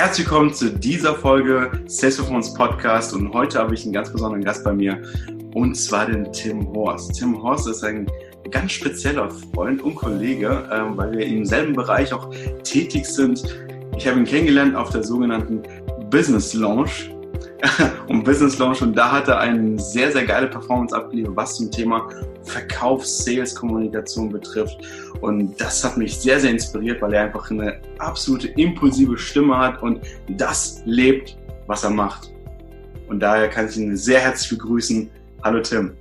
Herzlich 0.00 0.30
willkommen 0.30 0.54
zu 0.54 0.70
dieser 0.70 1.14
Folge 1.14 1.70
Sales 1.84 2.16
Performance 2.16 2.54
Podcast 2.54 3.12
und 3.12 3.34
heute 3.34 3.58
habe 3.58 3.74
ich 3.74 3.84
einen 3.84 3.92
ganz 3.92 4.10
besonderen 4.10 4.42
Gast 4.42 4.64
bei 4.64 4.72
mir 4.72 5.02
und 5.52 5.74
zwar 5.74 6.06
den 6.06 6.32
Tim 6.32 6.72
Horst. 6.72 7.16
Tim 7.18 7.42
Horst 7.42 7.68
ist 7.68 7.84
ein 7.84 8.06
ganz 8.50 8.72
spezieller 8.72 9.28
Freund 9.30 9.82
und 9.82 9.96
Kollege, 9.96 10.66
ähm, 10.72 10.96
weil 10.96 11.12
wir 11.12 11.26
im 11.26 11.44
selben 11.44 11.74
Bereich 11.74 12.14
auch 12.14 12.30
tätig 12.64 13.04
sind. 13.04 13.44
Ich 13.98 14.08
habe 14.08 14.18
ihn 14.18 14.24
kennengelernt 14.24 14.74
auf 14.74 14.88
der 14.88 15.02
sogenannten 15.02 15.62
Business 16.08 16.54
Launch 16.54 17.10
um 18.08 18.24
Business 18.24 18.58
Launch 18.58 18.82
und 18.82 18.94
da 18.94 19.12
hat 19.12 19.28
er 19.28 19.38
eine 19.38 19.78
sehr, 19.78 20.12
sehr 20.12 20.24
geile 20.24 20.46
Performance 20.46 20.94
abgeliefert, 20.94 21.36
was 21.36 21.56
zum 21.56 21.70
Thema 21.70 22.08
Verkauf, 22.44 23.06
Sales, 23.06 23.54
Kommunikation 23.54 24.30
betrifft. 24.30 24.78
Und 25.20 25.60
das 25.60 25.84
hat 25.84 25.96
mich 25.96 26.16
sehr, 26.16 26.40
sehr 26.40 26.50
inspiriert, 26.50 27.02
weil 27.02 27.12
er 27.14 27.24
einfach 27.24 27.50
eine 27.50 27.80
absolute 27.98 28.48
impulsive 28.48 29.18
Stimme 29.18 29.56
hat 29.56 29.82
und 29.82 30.00
das 30.28 30.82
lebt, 30.84 31.36
was 31.66 31.84
er 31.84 31.90
macht. 31.90 32.32
Und 33.08 33.20
daher 33.20 33.48
kann 33.48 33.68
ich 33.68 33.76
ihn 33.76 33.96
sehr 33.96 34.20
herzlich 34.20 34.50
begrüßen. 34.50 35.10
Hallo 35.42 35.60
Tim. 35.60 35.96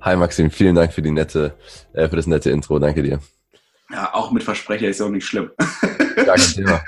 Hi 0.00 0.16
Maxim, 0.16 0.50
vielen 0.50 0.74
Dank 0.74 0.92
für 0.92 1.02
die 1.02 1.10
nette, 1.10 1.54
äh, 1.92 2.08
für 2.08 2.16
das 2.16 2.26
nette 2.26 2.50
Intro. 2.50 2.78
Danke 2.78 3.02
dir. 3.02 3.18
Ja, 3.90 4.12
auch 4.12 4.30
mit 4.30 4.42
Versprecher 4.42 4.88
ist 4.88 5.00
auch 5.00 5.10
nicht 5.10 5.26
schlimm. 5.26 5.50
Gar 6.14 6.36
kein 6.36 6.38
Thema. 6.38 6.84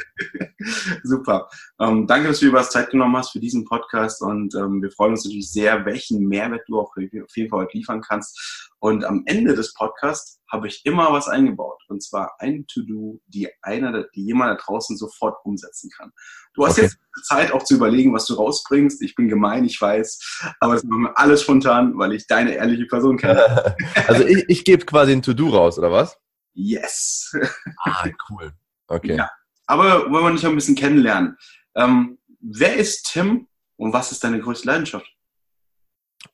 Super. 1.02 1.48
Ähm, 1.80 2.06
danke, 2.06 2.28
dass 2.28 2.40
du 2.40 2.46
über 2.46 2.58
das 2.58 2.70
Zeit 2.70 2.90
genommen 2.90 3.16
hast 3.16 3.32
für 3.32 3.40
diesen 3.40 3.64
Podcast 3.64 4.22
und 4.22 4.54
ähm, 4.54 4.82
wir 4.82 4.90
freuen 4.90 5.12
uns 5.12 5.24
natürlich 5.24 5.50
sehr, 5.50 5.84
welchen 5.84 6.26
Mehrwert 6.26 6.62
du 6.66 6.80
auch 6.80 6.90
auf 6.96 7.36
jeden 7.36 7.50
Fall 7.50 7.60
heute 7.60 7.76
liefern 7.76 8.00
kannst. 8.00 8.70
Und 8.78 9.04
am 9.04 9.22
Ende 9.26 9.54
des 9.54 9.74
Podcasts 9.74 10.40
habe 10.50 10.68
ich 10.68 10.82
immer 10.84 11.12
was 11.12 11.28
eingebaut 11.28 11.82
und 11.88 12.02
zwar 12.02 12.34
ein 12.38 12.66
To-Do, 12.66 13.20
die 13.26 13.48
einer, 13.62 14.04
die 14.14 14.24
jemand 14.24 14.58
da 14.58 14.64
draußen 14.64 14.96
sofort 14.96 15.36
umsetzen 15.44 15.90
kann. 15.96 16.12
Du 16.54 16.64
hast 16.64 16.78
okay. 16.78 16.82
jetzt 16.82 16.98
Zeit 17.24 17.52
auch 17.52 17.62
zu 17.62 17.74
überlegen, 17.74 18.14
was 18.14 18.26
du 18.26 18.34
rausbringst. 18.34 19.02
Ich 19.02 19.14
bin 19.14 19.28
gemein, 19.28 19.64
ich 19.64 19.80
weiß, 19.80 20.54
aber 20.60 20.74
das 20.74 20.84
machen 20.84 21.02
wir 21.02 21.18
alles 21.18 21.42
spontan, 21.42 21.98
weil 21.98 22.12
ich 22.12 22.26
deine 22.26 22.54
ehrliche 22.54 22.86
Person 22.86 23.16
kenne. 23.16 23.76
also 24.06 24.24
ich, 24.24 24.44
ich 24.48 24.64
gebe 24.64 24.84
quasi 24.84 25.12
ein 25.12 25.22
To-Do 25.22 25.48
raus, 25.48 25.78
oder 25.78 25.90
was? 25.90 26.16
Yes. 26.54 27.36
Ah, 27.84 28.08
cool. 28.30 28.52
Okay. 28.88 29.16
Ja. 29.16 29.30
Aber 29.66 30.10
wollen 30.10 30.24
wir 30.24 30.32
dich 30.32 30.42
noch 30.42 30.50
ein 30.50 30.56
bisschen 30.56 30.76
kennenlernen. 30.76 31.36
Ähm, 31.74 32.18
wer 32.40 32.76
ist 32.76 33.10
Tim 33.12 33.48
und 33.76 33.92
was 33.92 34.12
ist 34.12 34.22
deine 34.22 34.40
größte 34.40 34.66
Leidenschaft? 34.66 35.06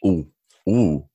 Oh, 0.00 0.24
oh. 0.64 1.08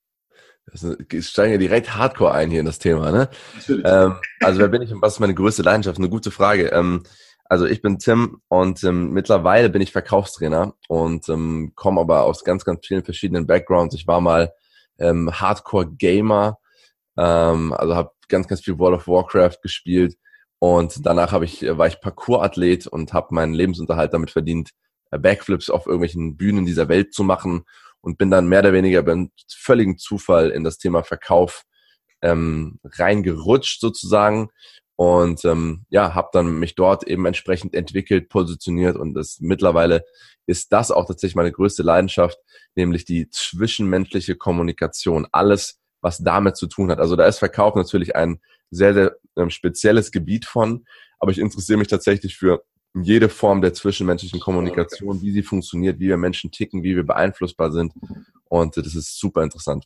Ich 1.12 1.30
steige 1.30 1.54
ja 1.54 1.58
direkt 1.58 1.96
hardcore 1.96 2.34
ein 2.34 2.50
hier 2.52 2.60
in 2.60 2.66
das 2.66 2.80
Thema, 2.80 3.12
ne? 3.12 3.30
Natürlich. 3.56 3.86
Ähm, 3.88 4.16
also 4.42 4.60
wer 4.60 4.68
bin 4.68 4.82
ich 4.82 4.92
und 4.92 5.02
was 5.02 5.14
ist 5.14 5.20
meine 5.20 5.34
größte 5.34 5.64
Leidenschaft? 5.64 5.98
Eine 5.98 6.10
gute 6.10 6.30
Frage. 6.30 6.68
Ähm, 6.68 7.04
also 7.46 7.66
ich 7.66 7.82
bin 7.82 8.00
Tim 8.00 8.42
und 8.50 8.84
ähm, 8.84 9.12
mittlerweile 9.12 9.70
bin 9.70 9.82
ich 9.82 9.94
Verkaufstrainer 9.94 10.74
und 10.90 11.30
ähm, 11.30 11.72
komme 11.76 12.02
aber 12.02 12.24
aus 12.24 12.44
ganz, 12.44 12.66
ganz 12.66 12.86
vielen 12.86 13.06
verschiedenen 13.06 13.48
Backgrounds. 13.48 13.96
Ich 13.96 14.08
war 14.08 14.20
mal 14.20 14.52
ähm, 15.00 15.32
Hardcore-Gamer, 15.32 16.60
ähm, 17.18 17.74
also 17.74 17.96
habe 17.96 18.12
ganz, 18.28 18.48
ganz 18.50 18.62
viel 18.62 18.78
World 18.78 18.98
of 18.98 19.08
Warcraft 19.08 19.62
gespielt 19.62 20.18
und 20.60 21.06
danach 21.06 21.32
habe 21.32 21.46
ich, 21.46 21.62
war 21.62 21.88
ich 21.88 22.02
Parkour-Athlet 22.02 22.88
und 22.88 23.14
habe 23.14 23.34
meinen 23.34 23.54
Lebensunterhalt 23.54 24.14
damit 24.14 24.32
verdient, 24.32 24.72
äh, 25.12 25.20
Backflips 25.20 25.70
auf 25.70 25.86
irgendwelchen 25.86 26.38
Bühnen 26.38 26.66
dieser 26.66 26.90
Welt 26.90 27.14
zu 27.14 27.24
machen 27.24 27.64
und 28.02 28.18
bin 28.18 28.32
dann 28.32 28.48
mehr 28.48 28.60
oder 28.60 28.74
weniger 28.74 29.04
beim 29.04 29.32
völligen 29.50 29.98
Zufall 29.98 30.50
in 30.50 30.64
das 30.64 30.78
Thema 30.78 31.04
Verkauf 31.04 31.64
ähm, 32.22 32.80
reingerutscht 32.84 33.80
sozusagen 33.80 34.50
und 34.96 35.46
ähm, 35.46 35.86
ja, 35.90 36.16
habe 36.16 36.30
dann 36.34 36.60
mich 36.60 36.74
dort 36.74 37.08
eben 37.08 37.26
entsprechend 37.26 37.76
entwickelt, 37.76 38.30
positioniert 38.30 38.98
und 38.98 39.14
das 39.14 39.38
mittlerweile 39.40 40.04
ist 40.48 40.72
das 40.74 40.90
auch 40.92 41.06
tatsächlich 41.06 41.36
meine 41.36 41.52
größte 41.52 41.84
Leidenschaft, 41.84 42.40
nämlich 42.76 43.06
die 43.06 43.30
zwischenmenschliche 43.30 44.36
Kommunikation. 44.36 45.28
Alles, 45.32 45.80
was 46.02 46.20
damit 46.20 46.58
zu 46.58 46.68
tun 46.68 46.92
hat. 46.92 47.00
Also 47.00 47.16
da 47.16 47.26
ist 47.26 47.40
Verkauf 47.40 47.76
natürlich 47.76 48.16
ein 48.16 48.40
sehr, 48.70 48.94
sehr 48.94 49.16
ähm, 49.36 49.50
spezielles 49.50 50.12
Gebiet 50.12 50.46
von, 50.46 50.86
aber 51.20 51.32
ich 51.32 51.40
interessiere 51.40 51.80
mich 51.80 51.88
tatsächlich 51.88 52.38
für 52.38 52.64
jede 52.94 53.30
Form 53.30 53.62
der 53.62 53.74
zwischenmenschlichen 53.74 54.40
Kommunikation, 54.40 55.22
wie 55.22 55.32
sie 55.32 55.44
funktioniert, 55.44 56.00
wie 56.00 56.08
wir 56.08 56.18
Menschen 56.18 56.52
ticken, 56.52 56.84
wie 56.84 56.96
wir 56.96 57.06
beeinflussbar 57.06 57.72
sind. 57.72 57.94
Und 58.46 58.78
das 58.78 58.96
ist 58.96 59.20
super 59.20 59.44
interessant. 59.44 59.86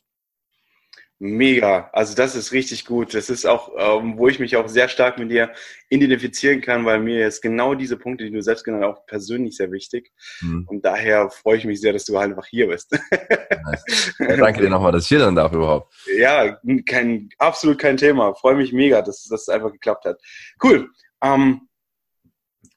Mega, 1.24 1.88
also 1.92 2.16
das 2.16 2.34
ist 2.34 2.50
richtig 2.50 2.84
gut. 2.84 3.14
Das 3.14 3.30
ist 3.30 3.46
auch, 3.46 3.70
ähm, 3.78 4.18
wo 4.18 4.26
ich 4.26 4.40
mich 4.40 4.56
auch 4.56 4.66
sehr 4.66 4.88
stark 4.88 5.20
mit 5.20 5.30
dir 5.30 5.52
identifizieren 5.88 6.60
kann, 6.60 6.84
weil 6.84 6.98
mir 6.98 7.20
jetzt 7.20 7.42
genau 7.42 7.76
diese 7.76 7.96
Punkte, 7.96 8.24
die 8.24 8.32
du 8.32 8.42
selbst 8.42 8.64
genannt 8.64 8.82
hast, 8.82 8.96
auch 8.96 9.06
persönlich 9.06 9.56
sehr 9.56 9.70
wichtig. 9.70 10.10
Mhm. 10.40 10.64
Und 10.66 10.84
daher 10.84 11.30
freue 11.30 11.58
ich 11.58 11.64
mich 11.64 11.80
sehr, 11.80 11.92
dass 11.92 12.06
du 12.06 12.18
halt 12.18 12.30
einfach 12.30 12.46
hier 12.46 12.66
bist. 12.66 12.90
Nice. 12.90 14.14
Ja, 14.18 14.36
danke 14.36 14.62
dir 14.62 14.70
nochmal, 14.70 14.90
dass 14.90 15.04
ich 15.04 15.10
hier 15.10 15.20
dann 15.20 15.36
darf 15.36 15.52
überhaupt. 15.52 15.94
Ja, 16.18 16.58
kein, 16.86 17.28
absolut 17.38 17.78
kein 17.78 17.96
Thema. 17.96 18.34
Freue 18.34 18.56
mich 18.56 18.72
mega, 18.72 19.00
dass 19.00 19.22
das 19.22 19.48
einfach 19.48 19.70
geklappt 19.70 20.04
hat. 20.06 20.20
Cool. 20.60 20.90
Ähm, 21.22 21.68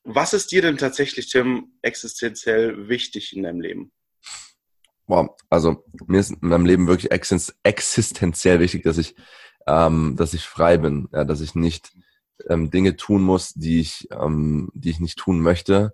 was 0.04 0.34
ist 0.34 0.52
dir 0.52 0.62
denn 0.62 0.78
tatsächlich, 0.78 1.32
Tim, 1.32 1.80
existenziell 1.82 2.90
wichtig 2.90 3.36
in 3.36 3.42
deinem 3.42 3.62
Leben? 3.62 3.92
Boah, 5.08 5.36
also 5.50 5.84
mir 6.08 6.20
ist 6.20 6.32
in 6.32 6.48
meinem 6.48 6.66
Leben 6.66 6.88
wirklich 6.88 7.12
existenziell 7.12 8.60
wichtig, 8.60 8.84
dass 8.84 8.98
ich, 8.98 9.16
ähm, 9.68 10.16
dass 10.18 10.34
ich 10.34 10.46
frei 10.46 10.78
bin, 10.78 11.08
ja, 11.14 11.24
dass 11.24 11.42
ich 11.42 11.54
nicht 11.56 11.94
ähm, 12.50 12.72
Dinge 12.72 12.96
tun 12.96 13.22
muss, 13.22 13.54
die 13.54 13.80
ich, 13.82 14.08
ähm, 14.12 14.70
die 14.74 14.90
ich 14.90 15.00
nicht 15.00 15.18
tun 15.18 15.42
möchte, 15.42 15.94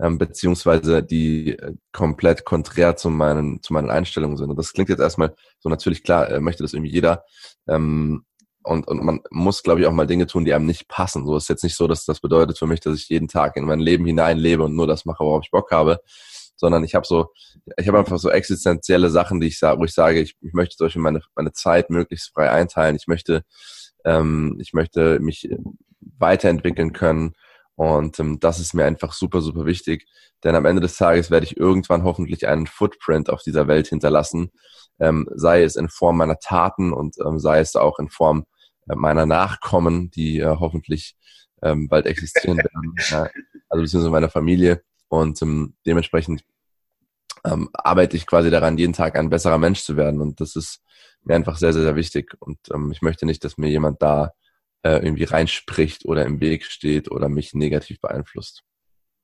ähm, 0.00 0.18
beziehungsweise 0.18 1.02
die 1.02 1.58
äh, 1.58 1.74
komplett 1.92 2.44
konträr 2.44 2.96
zu 2.96 3.10
meinen, 3.10 3.62
zu 3.62 3.72
meinen 3.72 3.90
Einstellungen 3.90 4.36
sind. 4.36 4.50
Und 4.50 4.56
das 4.56 4.72
klingt 4.72 4.88
jetzt 4.88 5.00
erstmal 5.00 5.34
so 5.60 5.68
natürlich 5.68 6.02
klar, 6.02 6.28
äh, 6.30 6.40
möchte 6.40 6.62
das 6.62 6.72
irgendwie 6.72 6.92
jeder. 6.92 7.24
Ähm, 7.68 8.24
und, 8.62 8.88
und 8.88 9.04
man 9.04 9.20
muss, 9.30 9.62
glaube 9.62 9.80
ich, 9.80 9.86
auch 9.86 9.92
mal 9.92 10.06
Dinge 10.06 10.26
tun, 10.26 10.44
die 10.44 10.52
einem 10.52 10.66
nicht 10.66 10.88
passen. 10.88 11.24
So 11.24 11.36
ist 11.36 11.48
jetzt 11.48 11.64
nicht 11.64 11.76
so, 11.76 11.86
dass 11.88 12.04
das 12.04 12.20
bedeutet 12.20 12.58
für 12.58 12.66
mich, 12.66 12.80
dass 12.80 12.96
ich 12.96 13.08
jeden 13.08 13.28
Tag 13.28 13.56
in 13.56 13.64
mein 13.64 13.80
Leben 13.80 14.04
hineinlebe 14.04 14.64
und 14.64 14.74
nur 14.74 14.86
das 14.86 15.04
mache, 15.04 15.24
worauf 15.24 15.44
ich 15.44 15.50
Bock 15.50 15.70
habe, 15.70 16.00
sondern 16.60 16.84
ich 16.84 16.94
habe 16.94 17.06
so, 17.06 17.32
ich 17.78 17.88
habe 17.88 17.98
einfach 17.98 18.18
so 18.18 18.30
existenzielle 18.30 19.08
Sachen, 19.08 19.40
die 19.40 19.48
ich 19.48 19.58
sage, 19.58 19.80
wo 19.80 19.84
ich 19.84 19.94
sage, 19.94 20.20
ich, 20.20 20.36
ich 20.42 20.52
möchte 20.52 20.76
zum 20.76 20.86
Beispiel 20.86 21.02
meine, 21.02 21.22
meine 21.34 21.52
Zeit 21.52 21.88
möglichst 21.88 22.32
frei 22.34 22.50
einteilen. 22.50 22.96
Ich 22.96 23.06
möchte, 23.06 23.44
ähm, 24.04 24.58
ich 24.60 24.74
möchte 24.74 25.18
mich 25.20 25.48
weiterentwickeln 26.00 26.92
können. 26.92 27.32
Und 27.76 28.20
ähm, 28.20 28.38
das 28.40 28.60
ist 28.60 28.74
mir 28.74 28.84
einfach 28.84 29.14
super, 29.14 29.40
super 29.40 29.64
wichtig. 29.64 30.06
Denn 30.44 30.54
am 30.54 30.66
Ende 30.66 30.82
des 30.82 30.96
Tages 30.96 31.30
werde 31.30 31.46
ich 31.46 31.56
irgendwann 31.56 32.04
hoffentlich 32.04 32.46
einen 32.46 32.66
Footprint 32.66 33.30
auf 33.30 33.42
dieser 33.42 33.66
Welt 33.66 33.86
hinterlassen. 33.86 34.50
Ähm, 34.98 35.26
sei 35.34 35.62
es 35.62 35.76
in 35.76 35.88
Form 35.88 36.18
meiner 36.18 36.38
Taten 36.38 36.92
und 36.92 37.16
ähm, 37.24 37.38
sei 37.38 37.60
es 37.60 37.74
auch 37.74 37.98
in 37.98 38.10
Form 38.10 38.44
äh, 38.90 38.96
meiner 38.96 39.24
Nachkommen, 39.24 40.10
die 40.10 40.40
äh, 40.40 40.56
hoffentlich 40.60 41.16
ähm, 41.62 41.88
bald 41.88 42.04
existieren 42.04 42.58
werden. 42.58 42.94
ja, 43.08 43.30
also 43.70 43.82
beziehungsweise 43.82 44.10
meiner 44.10 44.28
Familie. 44.28 44.82
Und 45.10 45.42
ähm, 45.42 45.74
dementsprechend 45.84 46.44
ähm, 47.44 47.68
arbeite 47.72 48.16
ich 48.16 48.26
quasi 48.26 48.48
daran, 48.48 48.78
jeden 48.78 48.92
Tag 48.92 49.16
ein 49.16 49.28
besserer 49.28 49.58
Mensch 49.58 49.82
zu 49.82 49.96
werden. 49.96 50.20
Und 50.20 50.40
das 50.40 50.54
ist 50.54 50.82
mir 51.24 51.34
einfach 51.34 51.58
sehr, 51.58 51.72
sehr, 51.72 51.82
sehr 51.82 51.96
wichtig. 51.96 52.34
Und 52.38 52.58
ähm, 52.72 52.92
ich 52.92 53.02
möchte 53.02 53.26
nicht, 53.26 53.44
dass 53.44 53.58
mir 53.58 53.68
jemand 53.68 54.00
da 54.02 54.32
äh, 54.82 55.04
irgendwie 55.04 55.24
reinspricht 55.24 56.04
oder 56.04 56.24
im 56.24 56.40
Weg 56.40 56.64
steht 56.64 57.10
oder 57.10 57.28
mich 57.28 57.54
negativ 57.54 58.00
beeinflusst. 58.00 58.62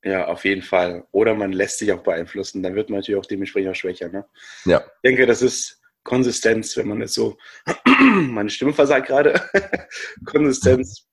Ja, 0.03 0.27
auf 0.27 0.45
jeden 0.45 0.63
Fall. 0.63 1.07
Oder 1.13 1.35
man 1.35 1.53
lässt 1.53 1.79
sich 1.79 1.93
auch 1.93 2.03
beeinflussen, 2.03 2.63
dann 2.63 2.75
wird 2.75 2.91
man 2.91 2.99
natürlich 2.99 3.21
auch 3.21 3.27
dementsprechend 3.27 3.71
auch 3.71 3.77
schwächer. 3.77 4.09
Ne? 4.09 4.27
Ja. 4.65 4.81
Ich 4.81 5.09
denke, 5.11 5.27
das 5.27 5.41
ist 5.41 5.81
Konsistenz, 6.03 6.77
wenn 6.77 6.89
man 6.89 7.01
es 7.01 7.15
so, 7.15 7.39
meine 7.87 8.51
Stimme 8.51 8.73
versagt 8.73 9.07
gerade, 9.07 9.41
Konsistenz, 10.25 11.07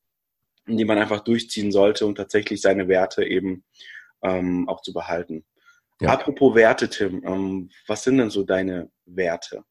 die 0.65 0.85
man 0.85 0.97
einfach 0.97 1.21
durchziehen 1.21 1.71
sollte 1.71 2.07
und 2.07 2.15
tatsächlich 2.15 2.61
seine 2.61 2.87
Werte 2.87 3.23
eben 3.23 3.63
ähm, 4.23 4.67
auch 4.67 4.81
zu 4.81 4.93
behalten. 4.93 5.45
Ja. 6.01 6.09
Apropos 6.09 6.55
Werte, 6.55 6.89
Tim, 6.89 7.23
ähm, 7.25 7.69
was 7.87 8.03
sind 8.03 8.17
denn 8.17 8.29
so 8.29 8.43
deine 8.43 8.89
Werte? 9.05 9.63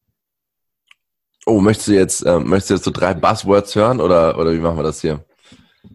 Oh, 1.45 1.59
möchtest 1.59 1.89
du 1.89 1.93
jetzt, 1.93 2.21
äh, 2.21 2.39
möchtest 2.39 2.69
du 2.69 2.73
jetzt 2.75 2.85
so 2.85 2.91
drei 2.91 3.13
Buzzwords 3.13 3.75
hören 3.75 3.99
oder, 3.99 4.37
oder 4.39 4.53
wie 4.53 4.59
machen 4.59 4.77
wir 4.77 4.83
das 4.83 5.01
hier? 5.01 5.25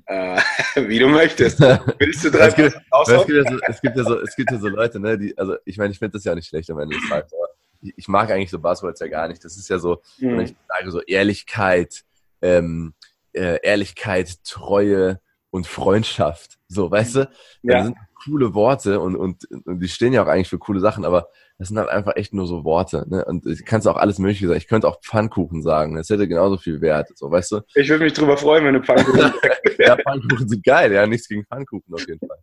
Äh, 0.06 0.40
wie 0.88 0.98
du 0.98 1.08
möchtest. 1.08 1.60
Willst 1.60 2.24
du 2.24 2.30
drei 2.30 2.48
es, 2.48 2.54
gibt, 2.54 2.76
es, 2.76 3.26
gibt 3.26 3.30
ja 3.30 3.44
so, 3.50 3.58
es, 3.66 3.80
gibt 3.80 3.96
ja 3.96 4.04
so, 4.04 4.20
es 4.20 4.36
gibt 4.36 4.50
ja 4.50 4.58
so 4.58 4.68
Leute, 4.68 5.00
ne, 5.00 5.18
die, 5.18 5.36
also 5.38 5.56
ich 5.64 5.78
meine, 5.78 5.92
ich 5.92 5.98
finde 5.98 6.12
das 6.12 6.24
ja 6.24 6.34
nicht 6.34 6.48
schlecht 6.48 6.70
am 6.70 6.78
Ende 6.78 6.96
des 6.96 7.08
Tages, 7.08 7.32
aber 7.32 7.48
ich, 7.80 7.94
ich, 7.96 8.08
mag 8.08 8.30
eigentlich 8.30 8.50
so 8.50 8.58
Buzzwords 8.58 9.00
ja 9.00 9.08
gar 9.08 9.28
nicht. 9.28 9.42
Das 9.44 9.56
ist 9.56 9.68
ja 9.68 9.78
so, 9.78 10.02
mhm. 10.18 10.38
wenn 10.38 10.40
ich 10.40 10.54
sage 10.68 10.90
so 10.90 11.00
Ehrlichkeit, 11.00 12.04
ähm, 12.42 12.94
äh, 13.32 13.58
Ehrlichkeit, 13.62 14.44
Treue 14.44 15.20
und 15.50 15.66
Freundschaft. 15.66 16.58
So, 16.68 16.90
weißt 16.90 17.16
du? 17.16 17.30
Ja. 17.62 17.74
Das 17.76 17.84
sind 17.86 17.96
coole 18.24 18.54
Worte 18.54 19.00
und, 19.00 19.16
und, 19.16 19.44
und 19.64 19.80
die 19.80 19.88
stehen 19.88 20.12
ja 20.12 20.22
auch 20.22 20.28
eigentlich 20.28 20.48
für 20.48 20.58
coole 20.58 20.80
Sachen, 20.80 21.04
aber 21.04 21.28
das 21.58 21.68
sind 21.68 21.78
halt 21.78 21.88
einfach 21.88 22.16
echt 22.16 22.32
nur 22.34 22.46
so 22.46 22.64
Worte. 22.64 23.04
Ne? 23.08 23.24
Und 23.24 23.46
ich 23.46 23.64
kann 23.64 23.84
auch 23.86 23.96
alles 23.96 24.18
Mögliche 24.18 24.46
sagen. 24.46 24.58
Ich 24.58 24.68
könnte 24.68 24.88
auch 24.88 25.00
Pfannkuchen 25.02 25.62
sagen. 25.62 25.96
Das 25.96 26.08
hätte 26.08 26.28
genauso 26.28 26.56
viel 26.56 26.80
Wert. 26.80 27.10
So, 27.16 27.30
weißt 27.30 27.52
du? 27.52 27.60
Ich 27.74 27.88
würde 27.88 28.04
mich 28.04 28.12
drüber 28.12 28.36
freuen, 28.36 28.64
wenn 28.64 28.74
du 28.74 28.82
Pfannkuchen 28.82 29.32
Ja, 29.78 29.96
Pfannkuchen 29.96 30.48
sind 30.48 30.64
geil. 30.64 30.92
Ja, 30.92 31.06
nichts 31.06 31.28
gegen 31.28 31.44
Pfannkuchen 31.44 31.94
auf 31.94 32.06
jeden 32.06 32.26
Fall. 32.26 32.38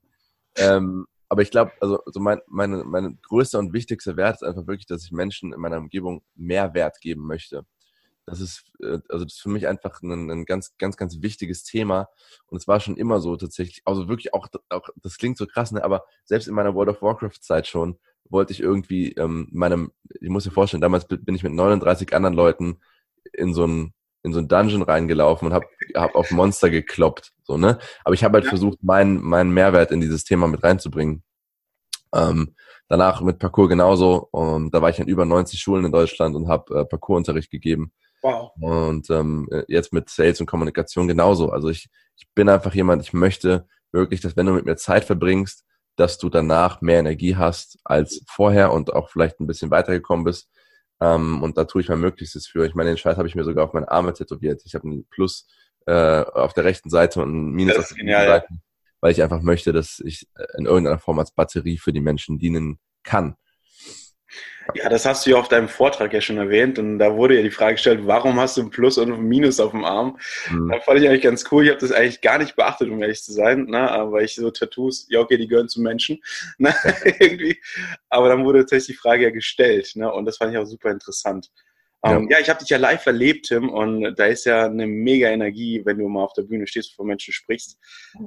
ähm, 0.58 1.06
aber 1.30 1.42
ich 1.42 1.52
glaube, 1.52 1.72
also, 1.80 2.00
also 2.06 2.20
mein, 2.20 2.40
meine, 2.48 2.84
meine 2.84 3.16
größte 3.24 3.58
und 3.58 3.74
wichtigste 3.74 4.16
Wert 4.16 4.36
ist 4.36 4.44
einfach 4.44 4.68
wirklich, 4.68 4.86
dass 4.86 5.04
ich 5.04 5.12
Menschen 5.12 5.54
in 5.54 5.60
meiner 5.60 5.78
Umgebung 5.78 6.22
mehr 6.36 6.74
Wert 6.74 7.00
geben 7.02 7.26
möchte. 7.26 7.66
Das 8.26 8.40
ist, 8.40 8.64
äh, 8.82 9.00
also 9.10 9.26
das 9.26 9.34
ist 9.34 9.42
für 9.42 9.50
mich 9.50 9.68
einfach 9.68 10.02
ein, 10.02 10.30
ein 10.30 10.46
ganz, 10.46 10.78
ganz, 10.78 10.98
ganz 10.98 11.22
wichtiges 11.22 11.64
Thema. 11.64 12.10
Und 12.48 12.58
es 12.58 12.68
war 12.68 12.80
schon 12.80 12.98
immer 12.98 13.20
so 13.20 13.36
tatsächlich, 13.36 13.82
also 13.86 14.08
wirklich 14.08 14.34
auch, 14.34 14.48
auch 14.70 14.90
das 14.96 15.18
klingt 15.18 15.38
so 15.38 15.46
krass, 15.46 15.72
ne? 15.72 15.84
aber 15.84 16.06
selbst 16.26 16.48
in 16.48 16.56
meiner 16.56 16.74
World 16.76 16.90
of 16.90 17.02
Warcraft-Zeit 17.02 17.68
schon 17.68 17.98
wollte 18.28 18.54
ich 18.54 18.60
irgendwie 18.60 19.12
ähm, 19.14 19.48
meinem, 19.52 19.92
ich 20.20 20.30
muss 20.30 20.46
dir 20.46 20.52
vorstellen, 20.52 20.82
damals 20.82 21.08
bin 21.08 21.36
ich 21.36 21.44
mit 21.44 21.54
39 21.54 22.14
anderen 22.16 22.36
Leuten 22.36 22.80
in 23.34 23.54
so 23.54 23.66
ein 23.66 23.94
in 24.24 24.34
so 24.34 24.40
ein 24.40 24.48
Dungeon 24.48 24.82
reingelaufen 24.82 25.48
und 25.48 25.54
habe 25.54 25.68
hab 25.94 26.16
auf 26.16 26.32
Monster 26.32 26.72
gekloppt, 26.72 27.32
so 27.44 27.58
ne. 27.58 27.78
Aber 28.04 28.16
ich 28.16 28.24
habe 28.24 28.34
halt 28.34 28.46
ja. 28.46 28.50
versucht, 28.50 28.82
meinen 28.82 29.22
meinen 29.22 29.52
Mehrwert 29.52 29.92
in 29.92 30.02
dieses 30.02 30.24
Thema 30.24 30.48
mit 30.48 30.64
reinzubringen. 30.64 31.22
Ähm, 32.12 32.56
danach 32.88 33.22
mit 33.22 33.40
Parcours 33.40 33.70
genauso. 33.70 34.28
Und 34.32 34.74
da 34.74 34.82
war 34.82 34.90
ich 34.90 35.00
in 35.00 35.08
über 35.08 35.26
90 35.26 35.60
Schulen 35.60 35.86
in 35.86 35.92
Deutschland 35.92 36.36
und 36.36 36.48
habe 36.48 36.80
äh, 36.80 36.86
Parcoursunterricht 36.86 37.52
gegeben. 37.52 37.92
Wow. 38.26 38.52
Und 38.60 39.08
ähm, 39.12 39.48
jetzt 39.68 39.94
mit 39.94 40.10
Sales 40.10 40.40
und 40.40 40.48
Kommunikation 40.48 41.08
genauso. 41.08 41.52
Also 41.52 41.70
ich, 41.70 41.90
ich 42.18 42.28
bin 42.34 42.50
einfach 42.50 42.74
jemand, 42.74 43.04
ich 43.04 43.14
möchte 43.14 43.68
wirklich, 43.92 44.20
dass 44.20 44.36
wenn 44.36 44.48
du 44.48 44.54
mit 44.54 44.66
mir 44.66 44.78
Zeit 44.78 45.06
verbringst, 45.06 45.64
dass 45.96 46.18
du 46.18 46.30
danach 46.30 46.82
mehr 46.82 46.98
Energie 46.98 47.36
hast 47.36 47.78
als 47.84 48.24
vorher 48.28 48.74
und 48.74 48.92
auch 48.94 49.12
vielleicht 49.12 49.40
ein 49.40 49.46
bisschen 49.46 49.70
weitergekommen 49.70 50.26
bist. 50.26 50.50
Ähm, 51.00 51.44
und 51.44 51.56
da 51.60 51.66
tue 51.66 51.84
ich 51.84 51.90
mein 51.90 52.00
Möglichstes 52.00 52.48
für. 52.48 52.66
Ich 52.66 52.74
meine, 52.74 52.90
den 52.90 52.98
Scheiß 52.98 53.18
habe 53.18 53.28
ich 53.28 53.36
mir 53.36 53.44
sogar 53.44 53.66
auf 53.66 53.74
meine 53.74 53.92
Arme 53.92 54.12
tätowiert. 54.14 54.64
Ich 54.66 54.74
habe 54.74 54.90
ein 54.90 55.06
Plus 55.12 55.48
äh, 55.86 56.24
auf 56.24 56.54
der 56.54 56.64
rechten 56.64 56.90
Seite 56.90 57.22
und 57.22 57.32
ein 57.32 57.52
Minus 57.52 57.78
auf 57.78 57.90
der 57.90 57.98
linken 57.98 58.28
Seite, 58.28 58.48
weil 59.02 59.12
ich 59.12 59.22
einfach 59.22 59.42
möchte, 59.42 59.72
dass 59.72 60.02
ich 60.04 60.28
in 60.58 60.66
irgendeiner 60.66 60.98
Form 60.98 61.20
als 61.20 61.30
Batterie 61.30 61.78
für 61.78 61.94
die 61.94 62.02
Menschen 62.02 62.40
dienen 62.40 62.80
kann. 63.04 63.36
Ja, 64.74 64.90
das 64.90 65.06
hast 65.06 65.26
du 65.26 65.32
ja 65.32 65.38
auf 65.38 65.48
deinem 65.48 65.70
Vortrag 65.70 66.12
ja 66.12 66.22
schon 66.22 66.38
erwähnt 66.38 66.80
und 66.80 66.98
da 66.98 67.16
wurde 67.16 67.36
ja 67.36 67.44
die 67.44 67.52
Frage 67.52 67.76
gestellt, 67.76 68.02
warum 68.04 68.40
hast 68.40 68.58
du 68.58 68.62
ein 68.62 68.72
Plus 68.72 68.98
und 68.98 69.14
ein 69.14 69.22
Minus 69.22 69.60
auf 69.60 69.72
dem 69.72 69.86
Arm? 69.86 70.18
Mhm. 70.50 70.70
Da 70.70 70.80
fand 70.80 71.00
ich 71.00 71.08
eigentlich 71.08 71.22
ganz 71.22 71.46
cool. 71.52 71.64
Ich 71.64 71.70
habe 71.70 71.80
das 71.80 71.92
eigentlich 71.92 72.22
gar 72.22 72.40
nicht 72.40 72.56
beachtet, 72.56 72.90
um 72.90 73.02
ehrlich 73.02 73.22
zu 73.22 73.32
sein, 73.32 73.66
ne? 73.66 74.08
weil 74.10 74.26
ich 74.26 74.36
so 74.36 74.50
Tattoos, 74.50 75.06
ja 75.10 75.20
okay, 75.20 75.38
die 75.38 75.48
gehören 75.48 75.70
zu 75.70 75.82
Menschen, 75.82 76.20
ne? 76.58 76.74
irgendwie. 77.20 77.62
Aber 78.10 78.30
dann 78.30 78.44
wurde 78.44 78.60
tatsächlich 78.60 78.98
die 78.98 79.02
Frage 79.02 79.24
ja 79.24 79.30
gestellt 79.30 79.92
ne? 79.96 80.12
und 80.12 80.26
das 80.26 80.38
fand 80.38 80.52
ich 80.52 80.58
auch 80.58 80.66
super 80.66 80.90
interessant. 80.90 81.52
Ja, 82.04 82.18
um, 82.18 82.30
ja 82.30 82.40
ich 82.40 82.50
habe 82.50 82.60
dich 82.60 82.70
ja 82.70 82.78
live 82.78 83.06
erlebt, 83.06 83.48
Tim, 83.48 83.70
und 83.70 84.16
da 84.16 84.26
ist 84.26 84.46
ja 84.46 84.66
eine 84.66 84.88
mega 84.88 85.30
Energie, 85.30 85.82
wenn 85.86 85.98
du 85.98 86.08
mal 86.08 86.24
auf 86.24 86.34
der 86.34 86.44
Bühne 86.44 86.68
stehst 86.68 86.92
und 86.92 86.96
vor 86.96 87.06
Menschen 87.06 87.34
sprichst. 87.34 87.80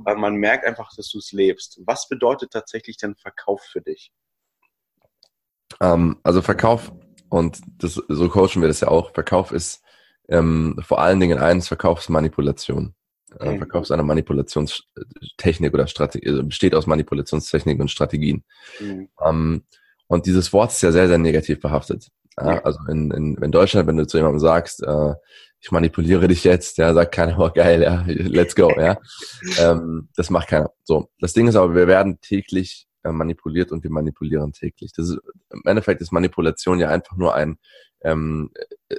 Weil 0.04 0.16
man 0.16 0.34
merkt 0.36 0.64
einfach, 0.64 0.90
dass 0.96 1.10
du 1.10 1.18
es 1.18 1.32
lebst. 1.32 1.80
Was 1.84 2.08
bedeutet 2.08 2.52
tatsächlich 2.52 2.96
denn 2.96 3.14
Verkauf 3.14 3.62
für 3.62 3.80
dich? 3.80 4.12
Ähm, 5.80 6.18
also 6.22 6.42
Verkauf, 6.42 6.92
und 7.28 7.60
das, 7.78 7.94
so 8.08 8.28
coachen 8.28 8.62
wir 8.62 8.68
das 8.68 8.80
ja 8.80 8.88
auch, 8.88 9.12
Verkauf 9.12 9.52
ist 9.52 9.82
ähm, 10.28 10.76
vor 10.80 11.00
allen 11.00 11.20
Dingen 11.20 11.38
eins, 11.38 11.68
Verkaufsmanipulation. 11.68 12.94
Äh, 13.40 13.52
mhm. 13.52 13.58
Verkauf 13.58 13.82
ist 13.82 13.90
eine 13.90 14.02
Manipulationstechnik 14.02 15.74
oder 15.74 15.86
Strategie, 15.86 16.28
also 16.28 16.44
besteht 16.44 16.74
aus 16.74 16.86
Manipulationstechniken 16.86 17.82
und 17.82 17.90
Strategien. 17.90 18.44
Mhm. 18.80 19.08
Ähm, 19.24 19.62
und 20.06 20.26
dieses 20.26 20.52
Wort 20.52 20.70
ist 20.70 20.82
ja 20.82 20.92
sehr, 20.92 21.08
sehr 21.08 21.18
negativ 21.18 21.60
behaftet. 21.60 22.08
Ja, 22.40 22.62
also 22.62 22.78
in, 22.88 23.10
in, 23.10 23.36
in 23.36 23.50
Deutschland, 23.50 23.88
wenn 23.88 23.96
du 23.96 24.06
zu 24.06 24.16
jemandem 24.16 24.38
sagst, 24.38 24.82
äh, 24.82 25.14
ich 25.60 25.72
manipuliere 25.72 26.28
dich 26.28 26.44
jetzt, 26.44 26.78
ja, 26.78 26.94
sagt 26.94 27.12
keiner, 27.12 27.38
oh 27.38 27.50
geil, 27.52 27.82
ja, 27.82 28.04
let's 28.06 28.54
go, 28.54 28.70
ja. 28.70 28.96
ähm, 29.58 30.08
das 30.14 30.30
macht 30.30 30.48
keiner. 30.48 30.70
So, 30.84 31.08
das 31.20 31.32
Ding 31.32 31.48
ist 31.48 31.56
aber, 31.56 31.74
wir 31.74 31.88
werden 31.88 32.20
täglich 32.20 32.87
manipuliert 33.12 33.72
und 33.72 33.82
wir 33.82 33.90
manipulieren 33.90 34.52
täglich. 34.52 34.92
Das 34.92 35.10
ist, 35.10 35.18
Im 35.50 35.62
Endeffekt 35.64 36.00
ist 36.00 36.12
Manipulation 36.12 36.78
ja 36.78 36.88
einfach 36.88 37.16
nur 37.16 37.34
ein, 37.34 37.58
ähm, 38.02 38.50
äh, 38.88 38.96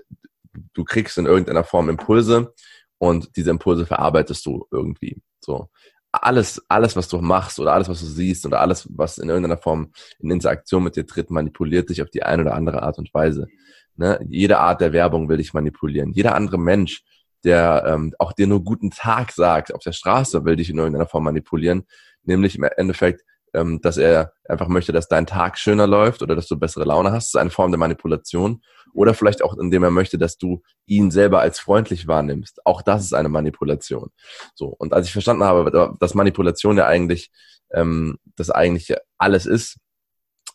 du 0.73 0.83
kriegst 0.83 1.17
in 1.17 1.25
irgendeiner 1.25 1.63
Form 1.63 1.89
Impulse 1.89 2.53
und 2.97 3.35
diese 3.38 3.50
Impulse 3.50 3.85
verarbeitest 3.85 4.45
du 4.45 4.67
irgendwie. 4.71 5.21
So. 5.39 5.69
Alles, 6.11 6.63
alles, 6.67 6.95
was 6.95 7.07
du 7.07 7.21
machst 7.21 7.59
oder 7.59 7.73
alles, 7.73 7.88
was 7.88 8.00
du 8.00 8.07
siehst 8.07 8.45
oder 8.45 8.61
alles, 8.61 8.88
was 8.91 9.19
in 9.19 9.29
irgendeiner 9.29 9.57
Form 9.57 9.91
in 10.19 10.31
Interaktion 10.31 10.83
mit 10.83 10.95
dir 10.95 11.06
tritt, 11.06 11.29
manipuliert 11.29 11.89
dich 11.89 12.01
auf 12.01 12.09
die 12.09 12.23
eine 12.23 12.41
oder 12.41 12.56
andere 12.56 12.81
Art 12.81 12.97
und 12.97 13.13
Weise. 13.13 13.47
Ne? 13.95 14.19
Jede 14.27 14.59
Art 14.59 14.81
der 14.81 14.94
Werbung 14.94 15.29
will 15.29 15.38
dich 15.38 15.53
manipulieren. 15.53 16.13
Jeder 16.13 16.35
andere 16.35 16.57
Mensch, 16.57 17.03
der 17.44 17.83
ähm, 17.85 18.13
auch 18.17 18.33
dir 18.33 18.47
nur 18.47 18.63
guten 18.63 18.91
Tag 18.91 19.31
sagt 19.31 19.73
auf 19.73 19.81
der 19.81 19.91
Straße, 19.91 20.44
will 20.45 20.56
dich 20.56 20.69
in 20.69 20.77
irgendeiner 20.77 21.07
Form 21.07 21.25
manipulieren. 21.25 21.83
Nämlich 22.23 22.56
im 22.56 22.63
Endeffekt 22.63 23.23
ähm, 23.54 23.81
dass 23.81 23.98
er 23.98 24.34
einfach 24.48 24.68
möchte, 24.68 24.92
dass 24.92 25.07
dein 25.07 25.25
Tag 25.25 25.57
schöner 25.57 25.88
läuft 25.88 26.22
oder 26.22 26.36
dass 26.36 26.48
du 26.48 26.57
bessere 26.57 26.86
Laune 26.86 27.12
hast. 27.12 27.25
Das 27.25 27.36
ist 27.36 27.42
eine 27.42 27.50
Form 27.50 27.72
der 27.72 27.80
Manipulation. 27.80 28.62
Oder 28.94 29.13
vielleicht 29.13 29.44
auch, 29.44 29.57
indem 29.57 29.84
er 29.84 29.92
möchte, 29.92 30.18
dass 30.18 30.38
du 30.38 30.62
ihn 30.86 31.12
selber 31.12 31.42
als 31.42 31.60
freundlich 31.60 32.07
wahrnimmst. 32.07 32.66
Auch 32.66 32.81
das 32.81 33.04
ist 33.04 33.13
eine 33.13 33.30
Manipulation. 33.30 34.10
So. 34.56 34.68
Und 34.68 34.94
als 34.94 35.07
ich 35.07 35.13
verstanden 35.13 35.44
habe, 35.44 35.96
dass 36.00 36.16
Manipulation 36.16 36.78
ja 36.78 36.88
eigentlich, 36.88 37.31
ähm, 37.72 38.18
das 38.36 38.50
eigentlich 38.50 38.96
alles 39.18 39.46
ist, 39.46 39.78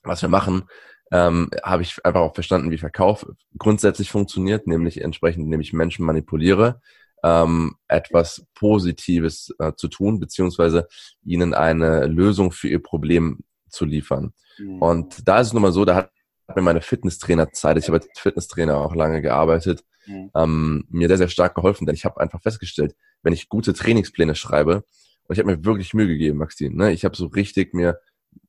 was 0.02 0.22
wir 0.22 0.28
machen, 0.28 0.64
ähm, 1.12 1.50
habe 1.62 1.82
ich 1.82 2.04
einfach 2.04 2.20
auch 2.20 2.34
verstanden, 2.34 2.70
wie 2.70 2.78
Verkauf 2.78 3.26
grundsätzlich 3.56 4.10
funktioniert, 4.10 4.66
nämlich 4.66 5.00
entsprechend, 5.00 5.44
indem 5.44 5.60
ich 5.60 5.72
Menschen 5.72 6.04
manipuliere, 6.04 6.80
ähm, 7.24 7.76
etwas 7.88 8.46
Positives 8.54 9.54
äh, 9.58 9.72
zu 9.74 9.88
tun, 9.88 10.20
beziehungsweise 10.20 10.86
ihnen 11.24 11.54
eine 11.54 12.06
Lösung 12.06 12.52
für 12.52 12.68
ihr 12.68 12.82
Problem 12.82 13.40
zu 13.70 13.86
liefern. 13.86 14.34
Mhm. 14.58 14.82
Und 14.82 15.26
da 15.26 15.40
ist 15.40 15.48
es 15.48 15.52
nun 15.54 15.62
mal 15.62 15.72
so, 15.72 15.86
da 15.86 15.96
hat 15.96 16.10
mir 16.54 16.62
meine 16.62 16.82
Fitnesstrainerzeit, 16.82 17.78
ich 17.78 17.88
habe 17.88 17.96
als 17.96 18.08
Fitnesstrainer 18.18 18.76
auch 18.76 18.94
lange 18.94 19.22
gearbeitet, 19.22 19.82
mhm. 20.06 20.30
ähm, 20.34 20.84
mir 20.90 21.08
sehr, 21.08 21.16
sehr 21.16 21.28
stark 21.28 21.54
geholfen, 21.54 21.86
denn 21.86 21.94
ich 21.94 22.04
habe 22.04 22.20
einfach 22.20 22.42
festgestellt, 22.42 22.94
wenn 23.22 23.32
ich 23.32 23.48
gute 23.48 23.72
Trainingspläne 23.72 24.34
schreibe, 24.34 24.84
und 25.26 25.32
ich 25.32 25.38
habe 25.38 25.56
mir 25.56 25.64
wirklich 25.64 25.94
Mühe 25.94 26.06
gegeben, 26.06 26.36
Maxine, 26.36 26.76
ne? 26.76 26.92
ich 26.92 27.06
habe 27.06 27.16
so 27.16 27.26
richtig 27.26 27.72
mir 27.72 27.98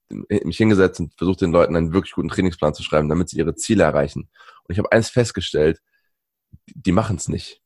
mich 0.10 0.58
hingesetzt 0.58 1.00
und 1.00 1.14
versucht 1.18 1.42
den 1.42 1.52
Leuten 1.52 1.76
einen 1.76 1.94
wirklich 1.94 2.14
guten 2.14 2.28
Trainingsplan 2.28 2.74
zu 2.74 2.84
schreiben, 2.84 3.10
damit 3.10 3.30
sie 3.30 3.38
ihre 3.38 3.56
Ziele 3.56 3.84
erreichen. 3.84 4.30
Und 4.64 4.74
ich 4.74 4.78
habe 4.78 4.92
eins 4.92 5.10
festgestellt, 5.10 5.82
die 6.68 6.92
machen 6.92 7.16
es 7.16 7.28
nicht. 7.28 7.62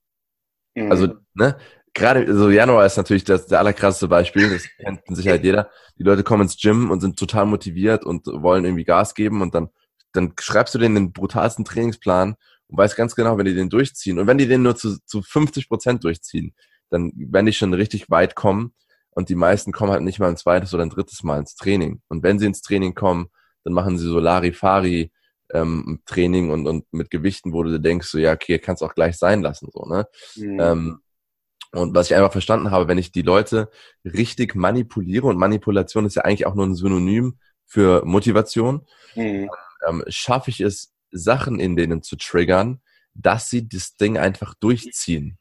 Mhm. 0.75 0.91
Also, 0.91 1.07
ne, 1.33 1.57
gerade 1.93 2.33
so 2.35 2.49
Januar 2.49 2.85
ist 2.85 2.97
natürlich 2.97 3.23
das 3.23 3.47
der 3.47 3.59
allerkrasseste 3.59 4.07
Beispiel, 4.07 4.49
das 4.49 4.63
kennt 4.77 5.01
in 5.07 5.15
Sicherheit 5.15 5.43
jeder. 5.43 5.69
Die 5.97 6.03
Leute 6.03 6.23
kommen 6.23 6.43
ins 6.43 6.57
Gym 6.57 6.91
und 6.91 7.01
sind 7.01 7.17
total 7.17 7.45
motiviert 7.45 8.05
und 8.05 8.25
wollen 8.27 8.65
irgendwie 8.65 8.85
Gas 8.85 9.15
geben 9.15 9.41
und 9.41 9.55
dann, 9.55 9.69
dann 10.13 10.33
schreibst 10.39 10.75
du 10.75 10.79
denen 10.79 10.95
den 10.95 11.13
brutalsten 11.13 11.65
Trainingsplan 11.65 12.35
und 12.67 12.77
weißt 12.77 12.95
ganz 12.95 13.15
genau, 13.15 13.37
wenn 13.37 13.45
die 13.45 13.55
den 13.55 13.69
durchziehen 13.69 14.19
und 14.19 14.27
wenn 14.27 14.37
die 14.37 14.47
den 14.47 14.63
nur 14.63 14.75
zu, 14.75 14.97
zu 15.05 15.21
50 15.21 15.67
Prozent 15.67 16.03
durchziehen, 16.03 16.53
dann 16.89 17.11
werden 17.15 17.45
die 17.45 17.53
schon 17.53 17.73
richtig 17.73 18.09
weit 18.09 18.35
kommen 18.35 18.73
und 19.11 19.29
die 19.29 19.35
meisten 19.35 19.71
kommen 19.71 19.91
halt 19.91 20.03
nicht 20.03 20.19
mal 20.19 20.29
ein 20.29 20.37
zweites 20.37 20.73
oder 20.73 20.83
ein 20.83 20.89
drittes 20.89 21.23
Mal 21.23 21.39
ins 21.39 21.55
Training. 21.55 22.01
Und 22.07 22.23
wenn 22.23 22.39
sie 22.39 22.45
ins 22.45 22.61
Training 22.61 22.95
kommen, 22.95 23.27
dann 23.63 23.73
machen 23.73 23.97
sie 23.97 24.07
so 24.07 24.19
Larifari 24.19 25.11
ähm, 25.53 26.01
Training 26.05 26.51
und, 26.51 26.67
und 26.67 26.85
mit 26.91 27.09
Gewichten, 27.09 27.53
wo 27.53 27.63
du 27.63 27.79
denkst, 27.79 28.07
so 28.07 28.17
ja, 28.17 28.33
okay, 28.33 28.59
kannst 28.59 28.83
auch 28.83 28.95
gleich 28.95 29.17
sein 29.17 29.41
lassen, 29.41 29.69
so, 29.71 29.85
ne? 29.85 30.07
Mhm. 30.35 30.59
Ähm, 30.59 30.99
und 31.71 31.93
was 31.93 32.09
ich 32.09 32.15
einfach 32.15 32.31
verstanden 32.31 32.71
habe, 32.71 32.87
wenn 32.87 32.97
ich 32.97 33.11
die 33.11 33.21
Leute 33.21 33.69
richtig 34.03 34.55
manipuliere, 34.55 35.27
und 35.27 35.37
Manipulation 35.37 36.05
ist 36.05 36.15
ja 36.15 36.23
eigentlich 36.23 36.47
auch 36.47 36.55
nur 36.55 36.65
ein 36.65 36.75
Synonym 36.75 37.37
für 37.65 38.03
Motivation, 38.05 38.87
mhm. 39.15 39.49
ähm, 39.87 40.03
schaffe 40.07 40.49
ich 40.49 40.61
es, 40.61 40.93
Sachen 41.11 41.59
in 41.59 41.75
denen 41.75 42.03
zu 42.03 42.17
triggern, 42.17 42.81
dass 43.13 43.49
sie 43.49 43.67
das 43.67 43.95
Ding 43.95 44.17
einfach 44.17 44.53
durchziehen. 44.55 45.37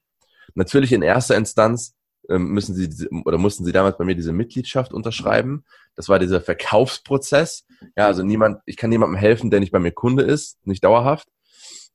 Natürlich 0.54 0.92
in 0.92 1.02
erster 1.02 1.36
Instanz 1.36 1.94
müssen 2.36 2.74
sie 2.74 3.08
oder 3.24 3.38
mussten 3.38 3.64
sie 3.64 3.72
damals 3.72 3.96
bei 3.96 4.04
mir 4.04 4.14
diese 4.14 4.32
Mitgliedschaft 4.32 4.92
unterschreiben. 4.92 5.64
Das 5.94 6.08
war 6.08 6.18
dieser 6.18 6.40
Verkaufsprozess. 6.40 7.64
Ja, 7.96 8.06
also 8.06 8.22
niemand, 8.22 8.60
ich 8.66 8.76
kann 8.76 8.90
niemandem 8.90 9.16
helfen, 9.16 9.50
der 9.50 9.60
nicht 9.60 9.72
bei 9.72 9.78
mir 9.78 9.92
Kunde 9.92 10.24
ist, 10.24 10.58
nicht 10.66 10.84
dauerhaft. 10.84 11.28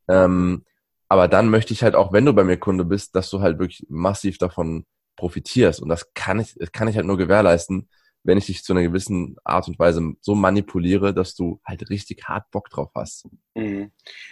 Ähm, 0.08 0.64
aber 1.08 1.28
dann 1.28 1.50
möchte 1.50 1.74
ich 1.74 1.84
halt 1.84 1.94
auch, 1.96 2.12
wenn 2.12 2.26
du 2.26 2.34
bei 2.34 2.44
mir 2.44 2.58
Kunde 2.58 2.86
bist, 2.86 3.16
dass 3.16 3.30
du 3.30 3.42
halt 3.42 3.60
wirklich 3.60 3.86
massiv 3.90 4.40
davon 4.40 4.86
profitierst. 5.16 5.80
Und 5.80 5.90
das 5.90 6.14
kann 6.16 6.40
ich, 6.40 6.56
das 6.56 6.72
kann 6.72 6.88
ich 6.88 6.96
halt 6.96 7.06
nur 7.06 7.18
gewährleisten, 7.18 7.88
wenn 8.24 8.38
ich 8.38 8.46
dich 8.46 8.64
zu 8.64 8.74
einer 8.74 8.84
gewissen 8.84 9.36
Art 9.44 9.68
und 9.68 9.78
Weise 9.78 10.14
so 10.22 10.34
manipuliere, 10.34 11.14
dass 11.14 11.36
du 11.36 11.60
halt 11.66 11.90
richtig 11.90 12.24
hart 12.24 12.50
Bock 12.52 12.70
drauf 12.70 12.90
hast. 12.96 13.28
Mhm. 13.54 13.92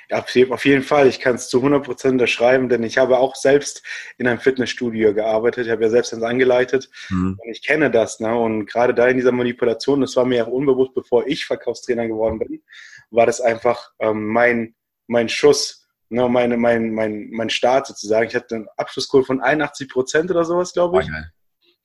Ja, 0.10 0.24
auf 0.50 0.65
jeden 0.65 0.83
Fall. 0.83 1.07
Ich 1.07 1.19
kann 1.19 1.36
es 1.36 1.50
zu 1.50 1.57
100 1.57 1.83
Prozent 1.83 2.13
unterschreiben, 2.13 2.69
denn 2.69 2.83
ich 2.83 2.98
habe 2.98 3.17
auch 3.17 3.36
selbst 3.36 3.83
in 4.17 4.27
einem 4.27 4.39
Fitnessstudio 4.39 5.13
gearbeitet. 5.13 5.65
Ich 5.65 5.71
habe 5.71 5.83
ja 5.83 5.89
selbst 5.89 6.13
eins 6.13 6.24
angeleitet 6.24 6.89
mhm. 7.10 7.38
und 7.38 7.51
ich 7.51 7.63
kenne 7.63 7.91
das. 7.91 8.19
Ne? 8.21 8.33
Und 8.33 8.65
gerade 8.65 8.93
da 8.93 9.07
in 9.07 9.17
dieser 9.17 9.33
Manipulation, 9.33 10.01
das 10.01 10.15
war 10.15 10.25
mir 10.25 10.48
auch 10.48 10.51
unbewusst, 10.51 10.93
bevor 10.93 11.27
ich 11.27 11.45
Verkaufstrainer 11.45 12.07
geworden 12.07 12.39
bin, 12.39 12.63
war 13.10 13.25
das 13.25 13.41
einfach 13.41 13.91
ähm, 14.00 14.27
mein, 14.27 14.75
mein 15.07 15.27
Schuss, 15.27 15.86
ne? 16.07 16.29
meine, 16.29 16.55
mein, 16.55 16.93
mein, 16.93 17.29
mein 17.31 17.50
Start 17.50 17.88
sozusagen. 17.88 18.27
Ich 18.27 18.36
hatte 18.36 18.55
einen 18.55 18.67
Abschlusskurs 18.77 19.27
von 19.27 19.41
81 19.41 19.89
Prozent 19.89 20.31
oder 20.31 20.45
sowas, 20.45 20.71
glaube 20.71 21.01
ich. 21.01 21.10
Oh, 21.10 21.40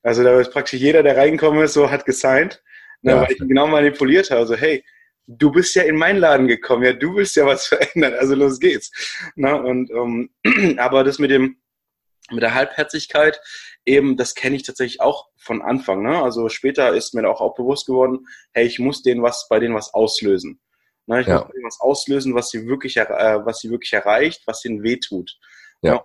also 0.06 0.22
da 0.22 0.38
ist 0.38 0.52
praktisch 0.52 0.78
jeder, 0.78 1.02
der 1.02 1.16
reingekommen 1.16 1.62
ist, 1.64 1.72
so 1.72 1.90
hat 1.90 2.04
gesigned. 2.04 2.62
Ne, 3.02 3.12
ja. 3.12 3.20
Weil 3.20 3.32
ich 3.32 3.40
ihn 3.40 3.48
genau 3.48 3.66
manipuliert 3.66 4.30
habe. 4.30 4.40
Also, 4.40 4.54
hey, 4.54 4.84
du 5.26 5.50
bist 5.50 5.74
ja 5.74 5.82
in 5.82 5.96
meinen 5.96 6.18
Laden 6.18 6.46
gekommen, 6.46 6.84
ja, 6.84 6.92
du 6.92 7.16
willst 7.16 7.34
ja 7.34 7.44
was 7.44 7.66
verändern, 7.68 8.14
also 8.14 8.36
los 8.36 8.60
geht's. 8.60 8.92
Ne? 9.34 9.60
Und 9.60 9.90
um, 9.90 10.30
ähm, 10.44 10.76
aber 10.78 11.02
das 11.02 11.18
mit 11.18 11.30
dem 11.30 11.56
mit 12.30 12.42
der 12.42 12.54
Halbherzigkeit, 12.54 13.40
eben, 13.84 14.16
das 14.16 14.34
kenne 14.34 14.56
ich 14.56 14.64
tatsächlich 14.64 15.00
auch 15.00 15.28
von 15.36 15.62
Anfang. 15.62 16.02
Ne? 16.02 16.20
Also 16.20 16.48
später 16.48 16.92
ist 16.94 17.14
mir 17.14 17.28
auch, 17.28 17.40
auch 17.40 17.54
bewusst 17.54 17.86
geworden, 17.86 18.26
hey, 18.52 18.66
ich 18.66 18.78
muss 18.78 19.02
denen 19.02 19.22
was, 19.22 19.46
bei 19.48 19.60
denen 19.60 19.74
was 19.74 19.94
auslösen. 19.94 20.60
Ne? 21.06 21.20
Ich 21.20 21.26
ja. 21.26 21.34
muss 21.34 21.46
bei 21.46 21.52
denen 21.52 21.66
was 21.66 21.80
auslösen, 21.80 22.34
was 22.34 22.50
sie 22.50 22.66
wirklich, 22.66 22.96
äh, 22.96 23.44
was 23.44 23.60
sie 23.60 23.70
wirklich 23.70 23.92
erreicht, 23.92 24.42
was 24.46 24.64
ihnen 24.64 24.82
wehtut. 24.82 25.36
Ja. 25.82 25.94
Ne? 25.94 26.00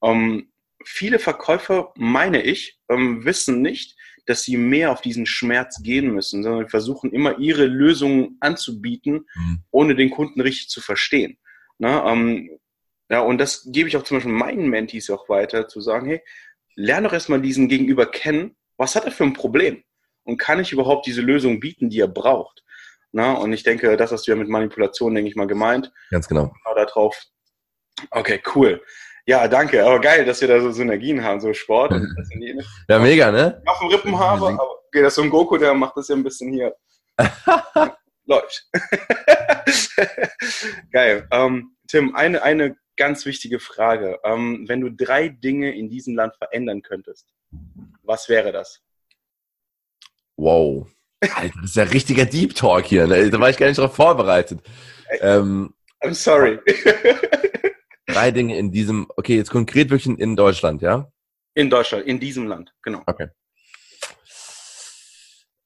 Um, 0.00 0.49
viele 0.84 1.18
Verkäufer, 1.18 1.92
meine 1.96 2.42
ich, 2.42 2.78
ähm, 2.88 3.24
wissen 3.24 3.62
nicht, 3.62 3.96
dass 4.26 4.42
sie 4.42 4.56
mehr 4.56 4.92
auf 4.92 5.00
diesen 5.00 5.26
Schmerz 5.26 5.82
gehen 5.82 6.12
müssen, 6.12 6.42
sondern 6.42 6.68
versuchen 6.68 7.12
immer 7.12 7.38
ihre 7.38 7.66
Lösungen 7.66 8.36
anzubieten, 8.40 9.26
mhm. 9.34 9.64
ohne 9.70 9.94
den 9.94 10.10
Kunden 10.10 10.40
richtig 10.40 10.68
zu 10.68 10.80
verstehen. 10.80 11.38
Ne? 11.78 12.02
Ähm, 12.06 12.50
ja, 13.08 13.20
und 13.20 13.38
das 13.38 13.68
gebe 13.72 13.88
ich 13.88 13.96
auch 13.96 14.04
zum 14.04 14.18
Beispiel 14.18 14.32
meinen 14.32 14.68
Mentees 14.68 15.10
auch 15.10 15.28
weiter, 15.28 15.66
zu 15.66 15.80
sagen, 15.80 16.06
hey, 16.06 16.22
lerne 16.76 17.08
doch 17.08 17.14
erstmal 17.14 17.40
diesen 17.40 17.68
Gegenüber 17.68 18.06
kennen. 18.06 18.56
Was 18.76 18.94
hat 18.94 19.04
er 19.04 19.12
für 19.12 19.24
ein 19.24 19.32
Problem? 19.32 19.82
Und 20.22 20.38
kann 20.38 20.60
ich 20.60 20.72
überhaupt 20.72 21.06
diese 21.06 21.22
Lösung 21.22 21.58
bieten, 21.58 21.90
die 21.90 22.00
er 22.00 22.08
braucht? 22.08 22.62
Na, 23.12 23.32
und 23.32 23.52
ich 23.52 23.64
denke, 23.64 23.96
das 23.96 24.12
hast 24.12 24.26
du 24.26 24.30
ja 24.30 24.36
mit 24.36 24.48
Manipulation, 24.48 25.14
denke 25.14 25.28
ich 25.28 25.34
mal, 25.34 25.48
gemeint. 25.48 25.92
Ganz 26.10 26.28
genau. 26.28 26.52
Genau 26.64 26.74
da 26.76 26.84
drauf. 26.84 27.20
Okay, 28.10 28.40
cool. 28.54 28.80
Ja, 29.30 29.46
danke. 29.46 29.86
Aber 29.86 30.00
geil, 30.00 30.24
dass 30.24 30.40
wir 30.40 30.48
da 30.48 30.60
so 30.60 30.72
Synergien 30.72 31.22
haben, 31.22 31.40
so 31.40 31.54
Sport. 31.54 31.92
Und 31.92 32.02
ja, 32.88 32.98
mega, 32.98 33.30
ne? 33.30 33.62
Auf 33.64 33.78
dem 33.78 33.86
Rippen 33.86 34.18
habe, 34.18 34.48
aber 34.48 34.80
okay, 34.88 35.02
das 35.02 35.12
ist 35.12 35.14
so 35.14 35.22
ein 35.22 35.30
Goku, 35.30 35.56
der 35.56 35.72
macht 35.72 35.96
das 35.96 36.08
ja 36.08 36.16
ein 36.16 36.24
bisschen 36.24 36.52
hier. 36.52 36.74
Läuft. 38.26 38.68
geil. 40.90 41.28
Ähm, 41.30 41.76
Tim, 41.86 42.16
eine, 42.16 42.42
eine 42.42 42.76
ganz 42.96 43.24
wichtige 43.24 43.60
Frage. 43.60 44.18
Ähm, 44.24 44.64
wenn 44.66 44.80
du 44.80 44.90
drei 44.90 45.28
Dinge 45.28 45.76
in 45.76 45.88
diesem 45.88 46.16
Land 46.16 46.34
verändern 46.34 46.82
könntest, 46.82 47.28
was 48.02 48.28
wäre 48.28 48.50
das? 48.50 48.80
Wow. 50.36 50.88
Alter, 51.20 51.54
das 51.60 51.70
ist 51.70 51.76
ja 51.76 51.84
richtiger 51.84 52.24
Deep 52.24 52.56
Talk 52.56 52.84
hier. 52.84 53.06
Ne? 53.06 53.30
Da 53.30 53.38
war 53.38 53.48
ich 53.48 53.58
gar 53.58 53.68
nicht 53.68 53.78
darauf 53.78 53.94
vorbereitet. 53.94 54.58
Ähm, 55.20 55.72
I'm 56.02 56.14
sorry. 56.14 56.58
Drei 58.20 58.30
Dinge 58.30 58.58
in 58.58 58.70
diesem, 58.70 59.06
okay, 59.16 59.36
jetzt 59.36 59.50
konkret 59.50 59.90
wirklich 59.90 60.18
in 60.18 60.36
Deutschland, 60.36 60.82
ja? 60.82 61.10
In 61.54 61.70
Deutschland, 61.70 62.06
in 62.06 62.20
diesem 62.20 62.46
Land, 62.46 62.72
genau. 62.82 63.02
Okay. 63.06 63.28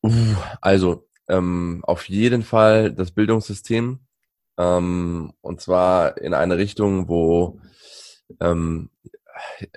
Uh, 0.02 0.36
also, 0.60 1.08
ähm, 1.28 1.80
auf 1.84 2.08
jeden 2.08 2.42
Fall 2.42 2.92
das 2.92 3.10
Bildungssystem. 3.10 4.00
Ähm, 4.56 5.32
und 5.40 5.60
zwar 5.60 6.18
in 6.18 6.34
eine 6.34 6.56
Richtung, 6.58 7.08
wo 7.08 7.60
ähm, 8.40 8.90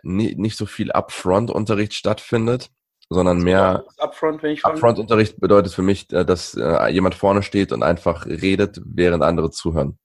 nicht 0.03 0.57
so 0.57 0.65
viel 0.65 0.91
Upfront-Unterricht 0.91 1.93
stattfindet, 1.93 2.69
sondern 3.09 3.39
mehr 3.39 3.85
Upfront-Unterricht 3.97 5.39
bedeutet 5.39 5.73
für 5.73 5.81
mich, 5.81 6.11
äh, 6.11 6.25
dass 6.25 6.53
äh, 6.55 6.89
jemand 6.89 7.15
vorne 7.15 7.41
steht 7.41 7.71
und 7.71 7.81
einfach 7.81 8.27
redet, 8.27 8.81
während 8.85 9.23
andere 9.23 9.49
zuhören 9.49 9.97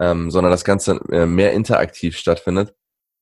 ähm, 0.00 0.30
sondern 0.30 0.50
das 0.50 0.64
Ganze 0.64 1.00
äh, 1.10 1.26
mehr 1.26 1.52
interaktiv 1.52 2.16
stattfindet 2.16 2.74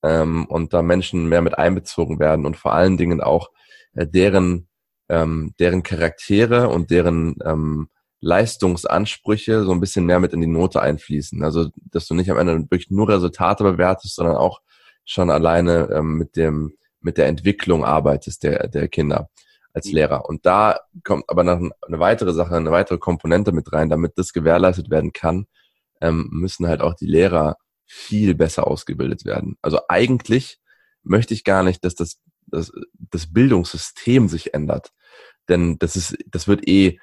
ähm, 0.02 0.46
und 0.46 0.72
da 0.72 0.82
Menschen 0.82 1.28
mehr 1.28 1.42
mit 1.42 1.58
einbezogen 1.58 2.18
werden 2.18 2.46
und 2.46 2.56
vor 2.56 2.72
allen 2.72 2.96
Dingen 2.96 3.20
auch 3.20 3.50
äh, 3.94 4.06
deren, 4.06 4.68
ähm, 5.08 5.54
deren 5.58 5.82
Charaktere 5.82 6.68
und 6.68 6.90
deren 6.90 7.36
ähm, 7.44 7.88
Leistungsansprüche 8.20 9.64
so 9.64 9.72
ein 9.72 9.80
bisschen 9.80 10.06
mehr 10.06 10.20
mit 10.20 10.32
in 10.32 10.40
die 10.40 10.46
Note 10.46 10.80
einfließen. 10.80 11.42
Also, 11.42 11.70
dass 11.90 12.06
du 12.06 12.14
nicht 12.14 12.30
am 12.30 12.38
Ende 12.38 12.58
wirklich 12.70 12.90
nur 12.90 13.08
Resultate 13.08 13.64
bewertest, 13.64 14.14
sondern 14.14 14.36
auch 14.36 14.60
schon 15.04 15.30
alleine 15.30 15.88
ähm, 15.92 16.18
mit 16.18 16.36
dem, 16.36 16.74
mit 17.00 17.18
der 17.18 17.26
Entwicklung 17.26 17.84
arbeitest 17.84 18.44
der, 18.44 18.68
der 18.68 18.88
Kinder 18.88 19.28
als 19.74 19.86
mhm. 19.86 19.94
Lehrer. 19.94 20.28
Und 20.28 20.46
da 20.46 20.80
kommt 21.04 21.24
aber 21.28 21.42
noch 21.42 21.70
eine 21.86 21.98
weitere 21.98 22.32
Sache, 22.32 22.54
eine 22.54 22.70
weitere 22.70 22.98
Komponente 22.98 23.50
mit 23.50 23.72
rein, 23.72 23.88
damit 23.88 24.12
das 24.16 24.32
gewährleistet 24.32 24.88
werden 24.88 25.12
kann, 25.12 25.46
ähm, 26.02 26.28
müssen 26.30 26.66
halt 26.66 26.82
auch 26.82 26.94
die 26.94 27.06
Lehrer 27.06 27.56
viel 27.86 28.34
besser 28.34 28.66
ausgebildet 28.66 29.24
werden. 29.24 29.56
Also 29.62 29.80
eigentlich 29.88 30.58
möchte 31.02 31.34
ich 31.34 31.44
gar 31.44 31.62
nicht, 31.62 31.84
dass 31.84 31.94
das, 31.94 32.18
das, 32.46 32.72
das 32.98 33.32
Bildungssystem 33.32 34.28
sich 34.28 34.54
ändert. 34.54 34.90
Denn 35.48 35.78
das 35.78 35.96
ist, 35.96 36.16
das 36.26 36.48
wird 36.48 36.66
eh, 36.68 36.98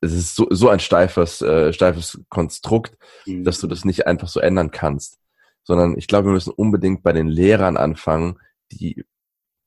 es 0.00 0.12
ist 0.12 0.36
so, 0.36 0.46
so 0.50 0.68
ein 0.68 0.80
steifes, 0.80 1.40
äh, 1.40 1.72
steifes 1.72 2.20
Konstrukt, 2.28 2.96
mhm. 3.26 3.44
dass 3.44 3.60
du 3.60 3.66
das 3.66 3.84
nicht 3.84 4.06
einfach 4.06 4.28
so 4.28 4.40
ändern 4.40 4.70
kannst. 4.70 5.18
Sondern 5.62 5.96
ich 5.96 6.08
glaube, 6.08 6.28
wir 6.28 6.32
müssen 6.32 6.52
unbedingt 6.52 7.02
bei 7.02 7.12
den 7.12 7.28
Lehrern 7.28 7.76
anfangen, 7.76 8.38
die 8.70 9.04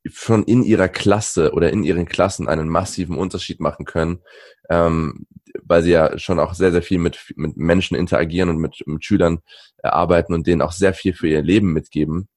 schon 0.06 0.44
in 0.44 0.64
ihrer 0.64 0.90
Klasse 0.90 1.54
oder 1.54 1.72
in 1.72 1.84
ihren 1.84 2.06
Klassen 2.06 2.48
einen 2.48 2.70
massiven 2.70 3.18
Unterschied 3.18 3.60
machen 3.60 3.86
können, 3.86 4.22
ähm, 4.70 5.26
weil 5.64 5.84
sie 5.84 5.92
ja 5.92 6.18
schon 6.18 6.40
auch 6.40 6.54
sehr, 6.54 6.72
sehr 6.72 6.82
viel 6.82 7.00
mit, 7.00 7.34
mit 7.36 7.58
Menschen 7.58 7.96
interagieren 7.96 8.50
und 8.50 8.58
mit, 8.58 8.84
mit 8.86 9.04
Schülern 9.04 9.40
äh, 9.84 9.88
arbeiten 9.88 10.34
und 10.34 10.48
denen 10.48 10.62
auch 10.62 10.72
sehr 10.72 10.94
viel 10.94 11.14
für 11.14 11.28
ihr 11.28 11.42
Leben 11.42 11.74
mitgeben. 11.74 12.28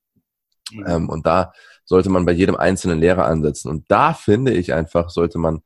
Mhm. 0.73 0.85
Ähm, 0.87 1.09
und 1.09 1.27
da 1.27 1.53
sollte 1.85 2.11
man 2.11 2.25
bei 2.25 2.33
jedem 2.33 2.57
einzelnen 2.57 3.01
Lehrer 3.01 3.27
ansetzen. 3.27 3.69
Und 3.69 3.85
da 3.89 4.15
finde 4.15 4.53
ich 4.53 4.73
einfach, 4.73 5.11
sollte 5.11 5.39
man 5.39 5.63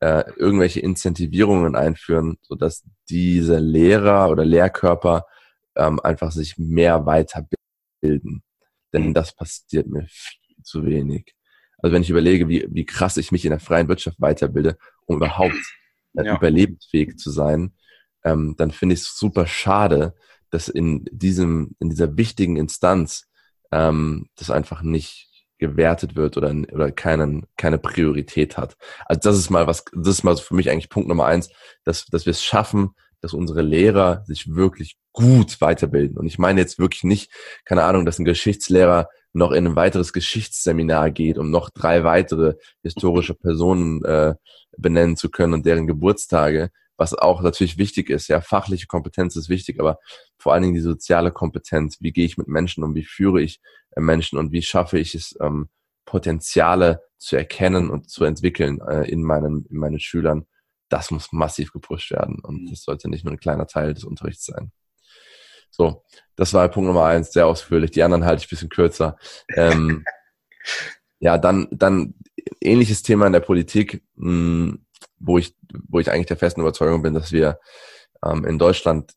äh, 0.00 0.24
irgendwelche 0.36 0.80
Incentivierungen 0.80 1.76
einführen, 1.76 2.38
sodass 2.42 2.84
diese 3.08 3.58
Lehrer 3.58 4.30
oder 4.30 4.44
Lehrkörper 4.44 5.26
ähm, 5.74 6.00
einfach 6.00 6.32
sich 6.32 6.58
mehr 6.58 7.06
weiterbilden. 7.06 8.42
Denn 8.92 9.08
mhm. 9.08 9.14
das 9.14 9.34
passiert 9.34 9.86
mir 9.88 10.06
viel 10.08 10.56
zu 10.62 10.84
wenig. 10.84 11.34
Also 11.78 11.94
wenn 11.94 12.02
ich 12.02 12.10
überlege, 12.10 12.48
wie, 12.48 12.66
wie 12.70 12.86
krass 12.86 13.16
ich 13.16 13.32
mich 13.32 13.44
in 13.44 13.50
der 13.50 13.60
freien 13.60 13.88
Wirtschaft 13.88 14.20
weiterbilde, 14.20 14.78
um 15.06 15.16
überhaupt 15.16 15.54
äh, 16.16 16.24
ja. 16.24 16.36
überlebensfähig 16.36 17.16
zu 17.16 17.30
sein, 17.30 17.72
ähm, 18.24 18.54
dann 18.56 18.70
finde 18.70 18.94
ich 18.94 19.02
es 19.02 19.18
super 19.18 19.46
schade, 19.46 20.14
dass 20.50 20.68
in 20.68 21.04
diesem, 21.10 21.76
in 21.80 21.90
dieser 21.90 22.16
wichtigen 22.16 22.56
Instanz 22.56 23.28
ähm, 23.72 24.28
das 24.36 24.50
einfach 24.50 24.82
nicht 24.82 25.26
gewertet 25.58 26.16
wird 26.16 26.36
oder, 26.36 26.54
oder 26.72 26.92
keinen, 26.92 27.46
keine 27.56 27.78
Priorität 27.78 28.58
hat. 28.58 28.76
Also 29.06 29.20
das 29.22 29.38
ist 29.38 29.50
mal 29.50 29.66
was, 29.66 29.84
das 29.92 30.18
ist 30.18 30.24
mal 30.24 30.36
für 30.36 30.54
mich 30.54 30.70
eigentlich 30.70 30.90
Punkt 30.90 31.08
Nummer 31.08 31.26
eins, 31.26 31.50
dass, 31.84 32.04
dass 32.06 32.26
wir 32.26 32.32
es 32.32 32.42
schaffen, 32.42 32.90
dass 33.20 33.32
unsere 33.32 33.62
Lehrer 33.62 34.22
sich 34.26 34.54
wirklich 34.54 34.98
gut 35.12 35.60
weiterbilden. 35.60 36.18
Und 36.18 36.26
ich 36.26 36.38
meine 36.38 36.60
jetzt 36.60 36.78
wirklich 36.78 37.04
nicht, 37.04 37.32
keine 37.64 37.84
Ahnung, 37.84 38.04
dass 38.04 38.18
ein 38.18 38.26
Geschichtslehrer 38.26 39.08
noch 39.36 39.52
in 39.52 39.66
ein 39.66 39.76
weiteres 39.76 40.14
Geschichtsseminar 40.14 41.10
geht, 41.10 41.36
um 41.36 41.50
noch 41.50 41.68
drei 41.68 42.04
weitere 42.04 42.54
historische 42.82 43.34
Personen 43.34 44.02
äh, 44.02 44.34
benennen 44.78 45.16
zu 45.16 45.28
können 45.28 45.52
und 45.52 45.66
deren 45.66 45.86
Geburtstage, 45.86 46.70
was 46.96 47.12
auch 47.12 47.42
natürlich 47.42 47.76
wichtig 47.76 48.08
ist. 48.08 48.28
Ja, 48.28 48.40
fachliche 48.40 48.86
Kompetenz 48.86 49.36
ist 49.36 49.50
wichtig, 49.50 49.78
aber 49.78 49.98
vor 50.38 50.54
allen 50.54 50.62
Dingen 50.62 50.74
die 50.74 50.80
soziale 50.80 51.32
Kompetenz. 51.32 51.98
Wie 52.00 52.12
gehe 52.12 52.24
ich 52.24 52.38
mit 52.38 52.48
Menschen 52.48 52.82
um? 52.82 52.94
Wie 52.94 53.04
führe 53.04 53.42
ich 53.42 53.60
äh, 53.90 54.00
Menschen 54.00 54.38
und 54.38 54.52
wie 54.52 54.62
schaffe 54.62 54.98
ich 54.98 55.14
es, 55.14 55.36
ähm, 55.40 55.68
Potenziale 56.06 57.02
zu 57.18 57.36
erkennen 57.36 57.90
und 57.90 58.08
zu 58.08 58.24
entwickeln 58.24 58.80
äh, 58.88 59.06
in 59.10 59.22
meinen, 59.22 59.66
in 59.66 59.76
meinen 59.76 60.00
Schülern? 60.00 60.46
Das 60.88 61.10
muss 61.10 61.30
massiv 61.32 61.72
gepusht 61.72 62.10
werden 62.10 62.38
und 62.42 62.62
mhm. 62.62 62.70
das 62.70 62.84
sollte 62.84 63.10
nicht 63.10 63.24
nur 63.24 63.34
ein 63.34 63.40
kleiner 63.40 63.66
Teil 63.66 63.92
des 63.92 64.04
Unterrichts 64.04 64.46
sein. 64.46 64.72
So, 65.76 66.02
das 66.36 66.54
war 66.54 66.68
Punkt 66.70 66.86
Nummer 66.86 67.04
eins, 67.04 67.32
sehr 67.32 67.46
ausführlich. 67.46 67.90
Die 67.90 68.02
anderen 68.02 68.24
halte 68.24 68.40
ich 68.40 68.46
ein 68.46 68.50
bisschen 68.50 68.70
kürzer. 68.70 69.18
Ähm, 69.54 70.04
ja, 71.18 71.36
dann, 71.36 71.68
dann 71.70 72.14
ähnliches 72.62 73.02
Thema 73.02 73.26
in 73.26 73.34
der 73.34 73.40
Politik, 73.40 74.02
mh, 74.14 74.30
hm, 74.30 74.86
wo 75.18 75.36
ich, 75.36 75.54
wo 75.88 76.00
ich 76.00 76.10
eigentlich 76.10 76.26
der 76.26 76.38
festen 76.38 76.62
Überzeugung 76.62 77.02
bin, 77.02 77.12
dass 77.12 77.30
wir 77.30 77.58
ähm, 78.24 78.46
in 78.46 78.58
Deutschland, 78.58 79.12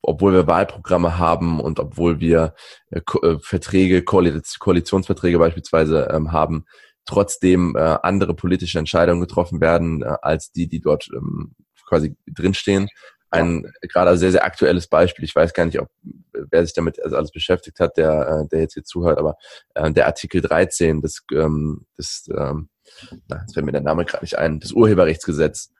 obwohl 0.00 0.32
wir 0.32 0.46
Wahlprogramme 0.46 1.18
haben 1.18 1.60
und 1.60 1.78
obwohl 1.78 2.18
wir 2.18 2.54
äh, 2.90 3.00
äh 3.22 3.38
Verträge, 3.40 4.02
Koalitionsverträge 4.02 5.38
beispielsweise 5.38 6.08
ähm, 6.10 6.32
haben, 6.32 6.64
trotzdem 7.04 7.76
äh, 7.76 7.98
andere 8.02 8.32
politische 8.32 8.78
Entscheidungen 8.78 9.20
getroffen 9.20 9.60
werden 9.60 10.02
äh, 10.02 10.16
als 10.22 10.50
die, 10.50 10.66
die 10.66 10.80
dort 10.80 11.08
ähm, 11.14 11.54
quasi 11.86 12.16
drinstehen 12.26 12.88
ein 13.32 13.72
gerade 13.82 14.16
sehr, 14.16 14.32
sehr 14.32 14.44
aktuelles 14.44 14.86
Beispiel. 14.86 15.24
Ich 15.24 15.34
weiß 15.34 15.54
gar 15.54 15.64
nicht, 15.64 15.80
ob 15.80 15.88
wer 16.32 16.64
sich 16.64 16.74
damit 16.74 17.02
also 17.02 17.16
alles 17.16 17.32
beschäftigt 17.32 17.80
hat, 17.80 17.96
der, 17.96 18.44
äh, 18.44 18.48
der 18.48 18.60
jetzt 18.60 18.74
hier 18.74 18.84
zuhört, 18.84 19.18
aber 19.18 19.36
äh, 19.74 19.90
der 19.92 20.06
Artikel 20.06 20.40
13 20.40 21.00
des, 21.00 21.24
ähm, 21.32 21.86
des 21.98 22.28
ähm, 22.36 22.68
na, 23.28 23.40
jetzt 23.40 23.54
fällt 23.54 23.66
mir 23.66 23.72
der 23.72 23.80
Name 23.80 24.04
gerade 24.04 24.24
nicht 24.24 24.38
ein, 24.38 24.60
des 24.60 24.72
Urheberrechtsgesetz 24.72 25.72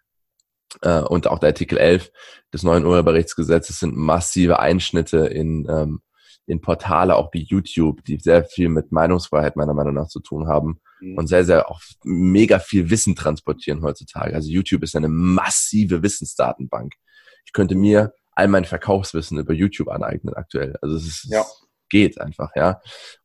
äh, 0.80 1.00
und 1.00 1.26
auch 1.26 1.38
der 1.38 1.50
Artikel 1.50 1.78
11 1.78 2.10
des 2.52 2.62
neuen 2.62 2.84
Urheberrechtsgesetzes 2.84 3.80
sind 3.80 3.96
massive 3.96 4.58
Einschnitte 4.58 5.26
in, 5.26 5.66
ähm, 5.68 6.00
in 6.46 6.60
Portale 6.60 7.16
auch 7.16 7.32
wie 7.32 7.42
YouTube, 7.42 8.04
die 8.04 8.18
sehr 8.18 8.44
viel 8.44 8.68
mit 8.68 8.92
Meinungsfreiheit 8.92 9.56
meiner 9.56 9.74
Meinung 9.74 9.94
nach 9.94 10.08
zu 10.08 10.20
tun 10.20 10.48
haben 10.48 10.80
mhm. 11.00 11.18
und 11.18 11.26
sehr, 11.26 11.44
sehr 11.44 11.70
auch 11.70 11.80
mega 12.04 12.58
viel 12.58 12.90
Wissen 12.90 13.14
transportieren 13.14 13.82
heutzutage. 13.82 14.34
Also 14.34 14.50
YouTube 14.50 14.82
ist 14.82 14.96
eine 14.96 15.08
massive 15.08 16.02
Wissensdatenbank. 16.02 16.94
Ich 17.44 17.52
könnte 17.52 17.74
mir 17.74 18.14
all 18.32 18.48
mein 18.48 18.64
Verkaufswissen 18.64 19.38
über 19.38 19.52
YouTube 19.52 19.88
aneignen 19.88 20.34
aktuell. 20.34 20.76
Also 20.80 20.96
es 20.96 21.06
ist, 21.06 21.26
ja. 21.30 21.44
geht 21.88 22.20
einfach, 22.20 22.50
ja. 22.56 22.80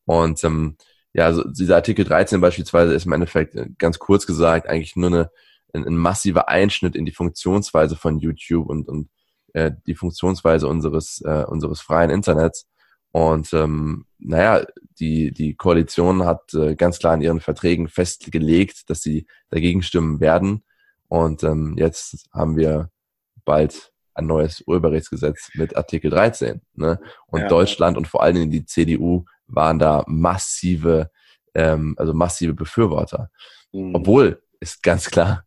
Und 0.06 0.44
ähm, 0.44 0.78
ja, 1.14 1.26
also 1.26 1.44
dieser 1.44 1.76
Artikel 1.76 2.06
13 2.06 2.42
beispielsweise 2.42 2.94
ist 2.94 3.06
im 3.06 3.14
Endeffekt 3.14 3.56
äh, 3.56 3.68
ganz 3.78 4.00
kurz 4.00 4.28
gesagt 4.28 4.68
eigentlich 4.68 4.96
nur 4.96 5.08
eine, 5.08 5.32
ein, 5.74 5.86
ein 5.86 5.98
massiver 5.98 6.50
Einschnitt 6.50 6.96
in 6.96 7.06
die 7.06 7.12
Funktionsweise 7.12 7.96
von 7.96 8.20
YouTube 8.20 8.68
und, 8.68 8.88
und 8.88 9.10
äh, 9.54 9.72
die 9.88 9.96
Funktionsweise 9.96 10.68
unseres, 10.68 11.22
äh, 11.26 11.46
unseres 11.48 11.82
freien 11.82 12.12
Internets. 12.12 12.68
Und 13.12 13.54
ähm, 13.54 14.06
naja, 14.20 14.66
die, 15.00 15.32
die 15.32 15.56
Koalition 15.56 16.26
hat 16.26 16.54
äh, 16.54 16.76
ganz 16.76 17.00
klar 17.00 17.16
in 17.16 17.22
ihren 17.22 17.40
Verträgen 17.40 17.88
festgelegt, 17.88 18.90
dass 18.90 19.02
sie 19.02 19.26
dagegen 19.50 19.82
stimmen 19.82 20.20
werden. 20.20 20.64
Und 21.08 21.44
ähm, 21.44 21.76
jetzt 21.78 22.28
haben 22.34 22.58
wir 22.58 22.92
bald 23.46 23.94
ein 24.18 24.26
neues 24.26 24.62
Urheberrechtsgesetz 24.66 25.50
mit 25.54 25.76
Artikel 25.76 26.10
13. 26.10 26.62
Ne? 26.76 27.00
Und 27.28 27.42
ja. 27.42 27.48
Deutschland 27.48 27.98
und 27.98 28.08
vor 28.08 28.24
allen 28.24 28.36
Dingen 28.36 28.52
die 28.52 28.66
CDU 28.66 29.26
waren 29.48 29.80
da 29.80 30.04
massive, 30.08 31.10
ähm, 31.54 31.96
also 31.98 32.14
massive 32.14 32.54
Befürworter. 32.54 33.30
Mhm. 33.72 33.96
Obwohl 33.96 34.42
ist 34.60 34.84
ganz 34.84 35.10
klar, 35.10 35.44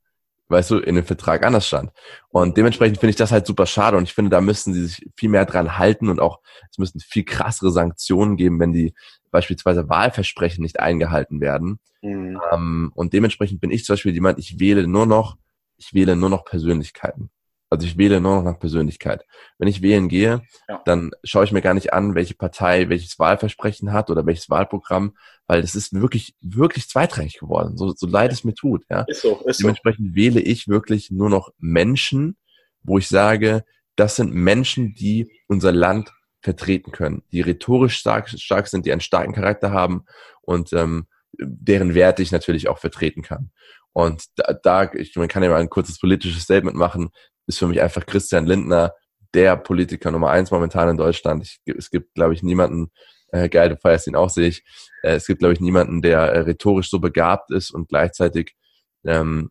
weißt 0.48 0.70
du, 0.70 0.78
in 0.78 0.96
dem 0.96 1.04
Vertrag 1.04 1.44
anders 1.44 1.66
stand. 1.66 1.90
Und 2.28 2.56
dementsprechend 2.56 2.98
finde 2.98 3.10
ich 3.10 3.16
das 3.16 3.32
halt 3.32 3.46
super 3.46 3.66
schade 3.66 3.96
und 3.96 4.04
ich 4.04 4.14
finde, 4.14 4.30
da 4.30 4.40
müssten 4.40 4.74
sie 4.74 4.86
sich 4.86 5.08
viel 5.16 5.28
mehr 5.28 5.46
dran 5.46 5.78
halten 5.78 6.08
und 6.08 6.20
auch, 6.20 6.40
es 6.70 6.78
müssten 6.78 7.00
viel 7.00 7.24
krassere 7.24 7.70
Sanktionen 7.70 8.36
geben, 8.36 8.58
wenn 8.60 8.72
die 8.72 8.94
beispielsweise 9.30 9.88
Wahlversprechen 9.88 10.62
nicht 10.62 10.80
eingehalten 10.80 11.40
werden. 11.40 11.78
Mhm. 12.02 12.40
Ähm, 12.52 12.92
und 12.94 13.12
dementsprechend 13.12 13.60
bin 13.60 13.70
ich 13.70 13.84
zum 13.84 13.94
Beispiel 13.94 14.12
jemand, 14.12 14.38
ich 14.38 14.58
wähle 14.58 14.86
nur 14.86 15.06
noch, 15.06 15.36
ich 15.76 15.94
wähle 15.94 16.16
nur 16.16 16.30
noch 16.30 16.44
Persönlichkeiten. 16.44 17.30
Also 17.70 17.86
ich 17.86 17.96
wähle 17.96 18.20
nur 18.20 18.36
noch 18.36 18.42
nach 18.42 18.58
Persönlichkeit. 18.58 19.24
Wenn 19.58 19.68
ich 19.68 19.80
wählen 19.80 20.08
gehe, 20.08 20.42
ja. 20.68 20.82
dann 20.84 21.12
schaue 21.22 21.44
ich 21.44 21.52
mir 21.52 21.62
gar 21.62 21.74
nicht 21.74 21.92
an, 21.92 22.16
welche 22.16 22.34
Partei 22.34 22.88
welches 22.88 23.18
Wahlversprechen 23.20 23.92
hat 23.92 24.10
oder 24.10 24.26
welches 24.26 24.50
Wahlprogramm, 24.50 25.16
weil 25.46 25.62
das 25.62 25.76
ist 25.76 25.92
wirklich, 25.92 26.34
wirklich 26.40 26.88
zweitrangig 26.88 27.38
geworden, 27.38 27.76
so, 27.76 27.94
so 27.94 28.08
leid 28.08 28.32
es 28.32 28.42
mir 28.42 28.54
tut. 28.54 28.84
Ja. 28.90 29.02
Ist 29.02 29.22
so, 29.22 29.40
ist 29.46 29.60
Dementsprechend 29.60 30.10
so. 30.10 30.14
wähle 30.16 30.40
ich 30.40 30.66
wirklich 30.66 31.12
nur 31.12 31.30
noch 31.30 31.50
Menschen, 31.58 32.36
wo 32.82 32.98
ich 32.98 33.08
sage, 33.08 33.64
das 33.94 34.16
sind 34.16 34.34
Menschen, 34.34 34.94
die 34.94 35.30
unser 35.46 35.72
Land 35.72 36.12
vertreten 36.40 36.90
können, 36.90 37.22
die 37.30 37.40
rhetorisch 37.40 37.98
stark, 37.98 38.28
stark 38.30 38.66
sind, 38.66 38.86
die 38.86 38.92
einen 38.92 39.00
starken 39.00 39.34
Charakter 39.34 39.70
haben 39.70 40.04
und 40.42 40.72
ähm, 40.72 41.06
deren 41.38 41.94
Werte 41.94 42.22
ich 42.22 42.32
natürlich 42.32 42.68
auch 42.68 42.78
vertreten 42.78 43.22
kann. 43.22 43.50
Und 43.92 44.24
da, 44.36 44.52
da 44.52 44.92
ich, 44.94 45.14
man 45.16 45.28
kann 45.28 45.42
ja 45.42 45.50
mal 45.50 45.60
ein 45.60 45.70
kurzes 45.70 45.98
politisches 45.98 46.42
Statement 46.42 46.76
machen, 46.76 47.10
ist 47.50 47.58
für 47.58 47.66
mich 47.66 47.82
einfach 47.82 48.06
Christian 48.06 48.46
Lindner 48.46 48.94
der 49.34 49.56
Politiker 49.56 50.10
Nummer 50.10 50.30
eins 50.30 50.50
momentan 50.50 50.88
in 50.88 50.96
Deutschland. 50.96 51.42
Ich, 51.42 51.60
es 51.66 51.90
gibt, 51.90 52.14
glaube 52.14 52.32
ich, 52.32 52.42
niemanden, 52.42 52.90
äh, 53.32 53.48
geil, 53.48 53.68
du 53.68 53.76
feierst 53.76 54.06
ihn 54.06 54.16
auch, 54.16 54.30
sehe 54.30 54.48
ich. 54.48 54.64
Äh, 55.02 55.14
es 55.14 55.26
gibt, 55.26 55.40
glaube 55.40 55.52
ich, 55.52 55.60
niemanden, 55.60 56.00
der 56.00 56.20
äh, 56.20 56.40
rhetorisch 56.40 56.90
so 56.90 57.00
begabt 57.00 57.50
ist 57.50 57.70
und 57.70 57.88
gleichzeitig 57.88 58.56
ähm, 59.04 59.50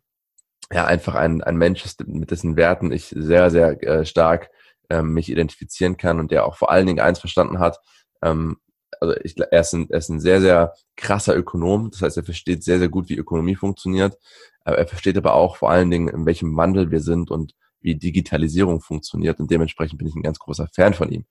ja 0.72 0.86
einfach 0.86 1.15
ein, 1.15 1.41
ein 1.44 1.58
Mensch 1.58 1.86
ist, 1.86 2.06
mit 2.08 2.32
dessen 2.32 2.56
Werten 2.56 2.91
ich 2.91 3.13
sehr, 3.15 3.51
sehr 3.51 3.82
äh, 3.84 4.06
stark 4.06 4.50
ähm, 4.89 5.13
mich 5.13 5.29
identifizieren 5.29 5.98
kann 5.98 6.20
und 6.20 6.32
der 6.32 6.46
auch 6.46 6.58
vor 6.58 6.72
allen 6.72 6.88
Dingen 6.88 7.00
eins 7.00 7.20
verstanden 7.20 7.60
hat. 7.60 7.79
Ähm, 8.22 8.58
also 9.00 9.15
ich, 9.24 9.36
er, 9.38 9.62
ist 9.62 9.74
ein, 9.74 9.88
er 9.89 9.98
ist 10.00 10.10
ein 10.10 10.20
sehr, 10.20 10.41
sehr 10.41 10.74
krasser 10.96 11.36
Ökonom. 11.36 11.91
Das 11.91 12.01
heißt, 12.01 12.18
er 12.18 12.24
versteht 12.24 12.63
sehr, 12.63 12.79
sehr 12.79 12.89
gut, 12.89 13.10
wie 13.10 13.18
Ökonomie 13.18 13.56
funktioniert. 13.56 14.18
Er 14.65 14.88
versteht 14.88 15.18
aber 15.18 15.34
auch 15.36 15.56
vor 15.56 15.72
allen 15.72 15.89
Dingen, 15.89 16.10
in 16.10 16.26
welchem 16.26 16.56
Wandel 16.58 16.91
wir 16.91 17.00
sind 17.00 17.32
und 17.32 17.54
wie 17.82 17.96
Digitalisierung 17.96 18.82
funktioniert 18.82 19.39
und 19.39 19.50
dementsprechend 19.52 19.98
bin 19.98 20.08
ich 20.08 20.15
ein 20.15 20.24
ganz 20.24 20.39
großer 20.39 20.68
Fan 20.74 20.94
von 20.94 21.10
ihm. 21.12 21.26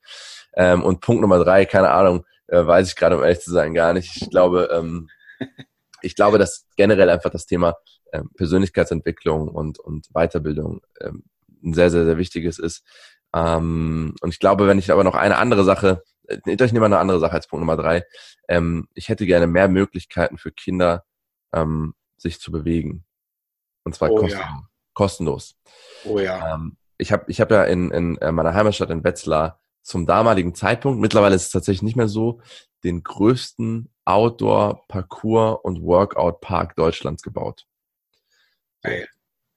Ähm, 0.55 0.83
und 0.83 1.01
Punkt 1.01 1.21
Nummer 1.21 1.39
drei, 1.39 1.65
keine 1.65 1.91
Ahnung, 1.91 2.25
äh, 2.49 2.65
weiß 2.65 2.89
ich 2.89 2.97
gerade, 2.97 3.17
um 3.17 3.23
ehrlich 3.23 3.41
zu 3.41 3.51
sein, 3.51 3.75
gar 3.75 3.93
nicht. 3.93 4.17
Ich 4.21 4.31
glaube, 4.31 4.69
ähm, 4.73 5.09
ich 6.03 6.15
glaube, 6.15 6.39
dass 6.39 6.67
generell 6.77 7.11
einfach 7.11 7.31
das 7.31 7.47
Thema 7.47 7.75
ähm, 8.13 8.31
Persönlichkeitsentwicklung 8.37 9.49
und, 9.49 9.79
und 9.79 10.09
Weiterbildung 10.13 10.81
ähm, 11.01 11.25
ein 11.63 11.75
sehr, 11.75 11.91
sehr, 11.91 12.05
sehr 12.05 12.19
wichtiges 12.19 12.59
ist. 12.59 12.85
Ähm, 13.35 14.15
und 14.21 14.31
ich 14.31 14.39
glaube, 14.39 14.67
wenn 14.67 14.79
ich 14.79 14.91
aber 14.91 15.05
noch 15.05 15.15
eine 15.15 15.37
andere 15.37 15.65
Sache, 15.65 16.03
äh, 16.27 16.39
ich 16.47 16.73
nehme 16.73 16.81
mal 16.81 16.87
eine 16.87 16.99
andere 16.99 17.21
Sache 17.21 17.35
als 17.35 17.47
Punkt 17.47 17.61
Nummer 17.61 17.77
drei, 17.77 18.05
ähm, 18.49 18.89
ich 18.95 19.09
hätte 19.09 19.27
gerne 19.27 19.47
mehr 19.47 19.69
Möglichkeiten 19.69 20.39
für 20.39 20.53
Kinder, 20.53 21.05
ähm, 21.53 21.95
sich 22.17 22.41
zu 22.41 22.51
bewegen. 22.51 23.05
Und 23.85 23.95
zwar 23.95 24.11
oh, 24.11 24.17
kostenlos. 24.17 24.47
Ja 24.47 24.68
kostenlos. 24.99 25.57
Oh 26.05 26.19
ja. 26.19 26.55
Ähm, 26.55 26.77
ich 26.99 27.13
habe 27.13 27.25
ich 27.29 27.41
hab 27.41 27.53
ja 27.53 27.63
in, 27.63 27.93
in 27.93 28.19
äh, 28.19 28.33
meiner 28.33 28.53
Heimatstadt 28.53 28.91
in 28.91 29.05
Wetzlar 29.05 29.61
zum 29.83 30.07
damaligen 30.07 30.57
Zeitpunkt, 30.57 31.01
mittlerweile 31.01 31.37
ist 31.37 31.47
es 31.47 31.51
tatsächlich 31.51 31.83
nicht 31.83 31.97
mehr 31.97 32.09
so, 32.09 32.41
den 32.83 33.05
größten 33.05 33.91
Outdoor, 34.05 34.87
Parkour 34.89 35.65
und 35.65 35.83
Workout 35.83 36.41
Park 36.41 36.75
Deutschlands 36.75 37.23
gebaut. 37.23 37.65
Hey. 38.83 39.07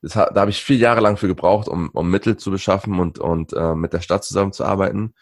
Das, 0.03 0.13
da 0.13 0.33
habe 0.35 0.51
ich 0.51 0.63
vier 0.63 0.77
Jahre 0.77 1.01
lang 1.01 1.17
für 1.17 1.27
gebraucht, 1.27 1.67
um, 1.67 1.89
um 1.89 2.09
Mittel 2.09 2.37
zu 2.37 2.51
beschaffen 2.51 2.99
und, 2.99 3.17
und 3.17 3.53
äh, 3.53 3.73
mit 3.73 3.93
der 3.93 4.01
Stadt 4.01 4.23
zusammenzuarbeiten. 4.23 5.15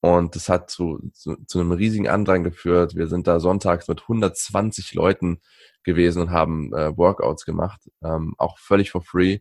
Und 0.00 0.34
das 0.34 0.48
hat 0.48 0.68
zu, 0.68 1.00
zu, 1.12 1.36
zu 1.46 1.60
einem 1.60 1.72
riesigen 1.72 2.08
Andrang 2.08 2.42
geführt. 2.42 2.96
Wir 2.96 3.06
sind 3.06 3.28
da 3.28 3.38
sonntags 3.38 3.86
mit 3.86 4.02
120 4.02 4.94
Leuten 4.94 5.40
gewesen 5.84 6.22
und 6.22 6.30
haben 6.30 6.72
äh, 6.74 6.96
Workouts 6.96 7.44
gemacht, 7.44 7.80
ähm, 8.02 8.34
auch 8.38 8.58
völlig 8.58 8.90
for 8.90 9.02
free. 9.02 9.38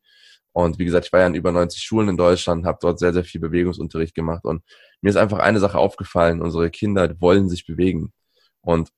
Und 0.52 0.80
wie 0.80 0.86
gesagt, 0.86 1.06
ich 1.06 1.13
war 1.13 1.21
ja 1.21 1.28
in 1.28 1.36
über 1.36 1.52
90 1.52 1.82
Schulen 1.82 2.10
in 2.10 2.17
Deutschland, 2.17 2.65
habe 2.65 2.80
dort 2.82 2.99
sehr, 2.99 3.13
sehr 3.13 3.23
viel 3.23 3.39
Bewegungsunterricht 3.39 4.15
gemacht. 4.15 4.45
Und 4.45 4.63
mir 5.02 5.10
ist 5.10 5.15
einfach 5.15 5.39
eine 5.39 5.60
Sache 5.60 5.78
aufgefallen, 5.78 6.41
unsere 6.41 6.71
Kinder 6.71 7.13
wollen 7.21 7.49
sich 7.49 7.65
bewegen. 7.65 8.13
Und 8.62 8.89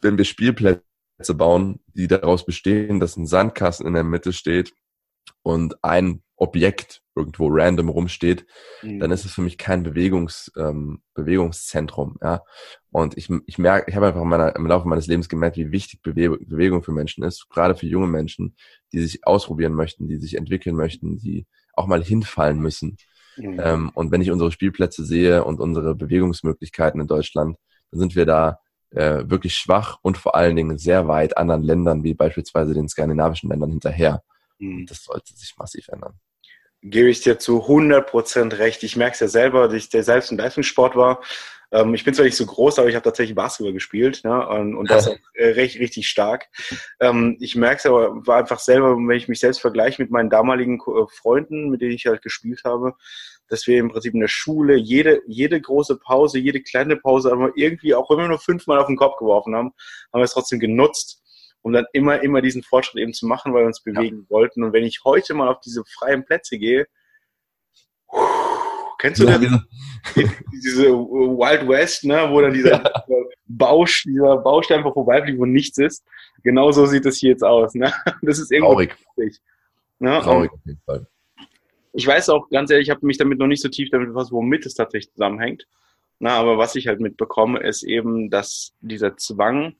wenn 0.00 0.16
wir 0.16 0.24
Spielplätze 0.24 0.82
bauen, 1.34 1.80
die 1.94 2.06
daraus 2.06 2.46
bestehen, 2.46 3.00
dass 3.00 3.16
ein 3.16 3.26
Sandkasten 3.26 3.86
in 3.86 3.94
der 3.94 4.04
Mitte 4.04 4.32
steht 4.32 4.72
und 5.42 5.82
ein 5.82 6.22
Objekt 6.36 7.02
irgendwo 7.16 7.48
random 7.48 7.88
rumsteht, 7.88 8.46
mhm. 8.82 9.00
dann 9.00 9.10
ist 9.10 9.24
es 9.24 9.32
für 9.32 9.40
mich 9.40 9.56
kein 9.56 9.82
Bewegungs, 9.82 10.52
ähm, 10.56 11.02
Bewegungszentrum. 11.14 12.18
Ja? 12.22 12.42
Und 12.90 13.16
ich, 13.16 13.30
ich 13.46 13.58
merke, 13.58 13.90
ich 13.90 13.96
habe 13.96 14.08
einfach 14.08 14.20
in 14.20 14.28
meiner, 14.28 14.54
im 14.54 14.66
Laufe 14.66 14.86
meines 14.86 15.06
Lebens 15.06 15.28
gemerkt, 15.28 15.56
wie 15.56 15.72
wichtig 15.72 16.02
Bewe 16.02 16.38
Bewegung 16.38 16.82
für 16.82 16.92
Menschen 16.92 17.24
ist, 17.24 17.48
gerade 17.48 17.74
für 17.74 17.86
junge 17.86 18.06
Menschen, 18.06 18.54
die 18.92 19.00
sich 19.00 19.26
ausprobieren 19.26 19.72
möchten, 19.72 20.06
die 20.06 20.18
sich 20.18 20.36
entwickeln 20.36 20.76
möchten, 20.76 21.16
die 21.16 21.46
auch 21.72 21.86
mal 21.86 22.04
hinfallen 22.04 22.60
müssen. 22.60 22.98
Mhm. 23.36 23.60
Ähm, 23.62 23.90
und 23.94 24.12
wenn 24.12 24.20
ich 24.20 24.30
unsere 24.30 24.52
Spielplätze 24.52 25.04
sehe 25.04 25.44
und 25.44 25.58
unsere 25.60 25.94
Bewegungsmöglichkeiten 25.94 27.00
in 27.00 27.06
Deutschland, 27.06 27.56
dann 27.90 28.00
sind 28.00 28.14
wir 28.14 28.26
da 28.26 28.60
äh, 28.90 29.24
wirklich 29.26 29.54
schwach 29.54 29.98
und 30.02 30.18
vor 30.18 30.34
allen 30.34 30.56
Dingen 30.56 30.78
sehr 30.78 31.08
weit 31.08 31.36
anderen 31.36 31.62
Ländern, 31.62 32.04
wie 32.04 32.14
beispielsweise 32.14 32.74
den 32.74 32.88
skandinavischen 32.88 33.50
Ländern 33.50 33.70
hinterher. 33.70 34.22
Mhm. 34.58 34.86
Das 34.86 35.04
sollte 35.04 35.34
sich 35.34 35.54
massiv 35.58 35.88
ändern 35.88 36.18
gebe 36.90 37.08
ich 37.08 37.20
dir 37.20 37.38
zu 37.38 37.64
100% 37.64 38.58
recht. 38.58 38.82
Ich 38.82 38.96
merke 38.96 39.14
es 39.14 39.20
ja 39.20 39.28
selber, 39.28 39.68
dass 39.68 39.74
ich 39.74 39.88
selbst 39.90 40.30
im 40.30 40.38
Leistungssport 40.38 40.96
war. 40.96 41.20
Ähm, 41.72 41.94
ich 41.94 42.04
bin 42.04 42.14
zwar 42.14 42.24
nicht 42.24 42.36
so 42.36 42.46
groß, 42.46 42.78
aber 42.78 42.88
ich 42.88 42.94
habe 42.94 43.04
tatsächlich 43.04 43.34
Basketball 43.34 43.72
gespielt 43.72 44.22
ne? 44.24 44.46
und, 44.48 44.76
und 44.76 44.90
das 44.90 45.08
auch 45.08 45.16
äh, 45.34 45.48
recht, 45.48 45.78
richtig 45.78 46.08
stark. 46.08 46.46
Ähm, 47.00 47.36
ich 47.40 47.56
merke 47.56 47.78
es 47.78 47.86
aber 47.86 48.26
war 48.26 48.38
einfach 48.38 48.60
selber, 48.60 48.96
wenn 48.96 49.16
ich 49.16 49.28
mich 49.28 49.40
selbst 49.40 49.60
vergleiche 49.60 50.00
mit 50.00 50.10
meinen 50.10 50.30
damaligen 50.30 50.78
äh, 50.78 51.06
Freunden, 51.10 51.70
mit 51.70 51.80
denen 51.80 51.92
ich 51.92 52.06
halt 52.06 52.22
gespielt 52.22 52.62
habe, 52.64 52.94
dass 53.48 53.66
wir 53.66 53.78
im 53.78 53.90
Prinzip 53.90 54.14
in 54.14 54.20
der 54.20 54.28
Schule 54.28 54.76
jede, 54.76 55.22
jede 55.26 55.60
große 55.60 55.98
Pause, 55.98 56.38
jede 56.38 56.62
kleine 56.62 56.96
Pause, 56.96 57.32
aber 57.32 57.52
irgendwie, 57.54 57.94
auch 57.94 58.10
wenn 58.10 58.18
wir 58.18 58.28
nur 58.28 58.40
fünfmal 58.40 58.78
auf 58.78 58.86
den 58.86 58.96
Kopf 58.96 59.18
geworfen 59.18 59.54
haben, 59.54 59.72
haben 60.12 60.20
wir 60.20 60.24
es 60.24 60.32
trotzdem 60.32 60.58
genutzt 60.58 61.22
um 61.66 61.72
dann 61.72 61.86
immer, 61.92 62.22
immer 62.22 62.42
diesen 62.42 62.62
Fortschritt 62.62 63.02
eben 63.02 63.12
zu 63.12 63.26
machen, 63.26 63.52
weil 63.52 63.62
wir 63.62 63.66
uns 63.66 63.80
bewegen 63.80 64.20
ja. 64.20 64.30
wollten. 64.30 64.62
Und 64.62 64.72
wenn 64.72 64.84
ich 64.84 65.02
heute 65.04 65.34
mal 65.34 65.48
auf 65.48 65.58
diese 65.58 65.82
freien 65.84 66.24
Plätze 66.24 66.58
gehe, 66.58 66.86
kennst 69.00 69.20
du 69.20 69.24
ja, 69.26 69.36
das? 69.36 69.50
diese 70.64 70.92
Wild 70.92 71.68
West, 71.68 72.04
ne, 72.04 72.28
wo 72.30 72.40
dann 72.40 72.52
dieser, 72.52 72.84
ja. 72.84 73.04
Bausch, 73.48 74.04
dieser 74.04 74.36
Baustein 74.36 74.78
einfach 74.78 74.94
vorbeifliegt, 74.94 75.40
wo 75.40 75.44
nichts 75.44 75.76
ist. 75.78 76.04
Genauso 76.44 76.86
sieht 76.86 77.04
es 77.04 77.16
hier 77.16 77.30
jetzt 77.30 77.42
aus. 77.42 77.74
Ne? 77.74 77.92
Das 78.22 78.38
ist 78.38 78.52
irgendwo 78.52 78.74
traurig. 78.74 79.40
Ne? 79.98 80.20
Traurig 80.22 80.52
auf 80.52 80.60
jeden 80.64 80.80
Fall. 80.86 81.08
Ich 81.94 82.06
weiß 82.06 82.28
auch, 82.28 82.48
ganz 82.48 82.70
ehrlich, 82.70 82.86
ich 82.86 82.94
habe 82.94 83.04
mich 83.04 83.18
damit 83.18 83.40
noch 83.40 83.48
nicht 83.48 83.62
so 83.62 83.68
tief 83.68 83.90
damit 83.90 84.06
befasst, 84.06 84.30
womit 84.30 84.66
es 84.66 84.74
tatsächlich 84.74 85.12
zusammenhängt. 85.14 85.66
Na, 86.20 86.36
aber 86.36 86.58
was 86.58 86.76
ich 86.76 86.86
halt 86.86 87.00
mitbekomme, 87.00 87.58
ist 87.58 87.82
eben, 87.82 88.30
dass 88.30 88.72
dieser 88.80 89.16
Zwang 89.16 89.74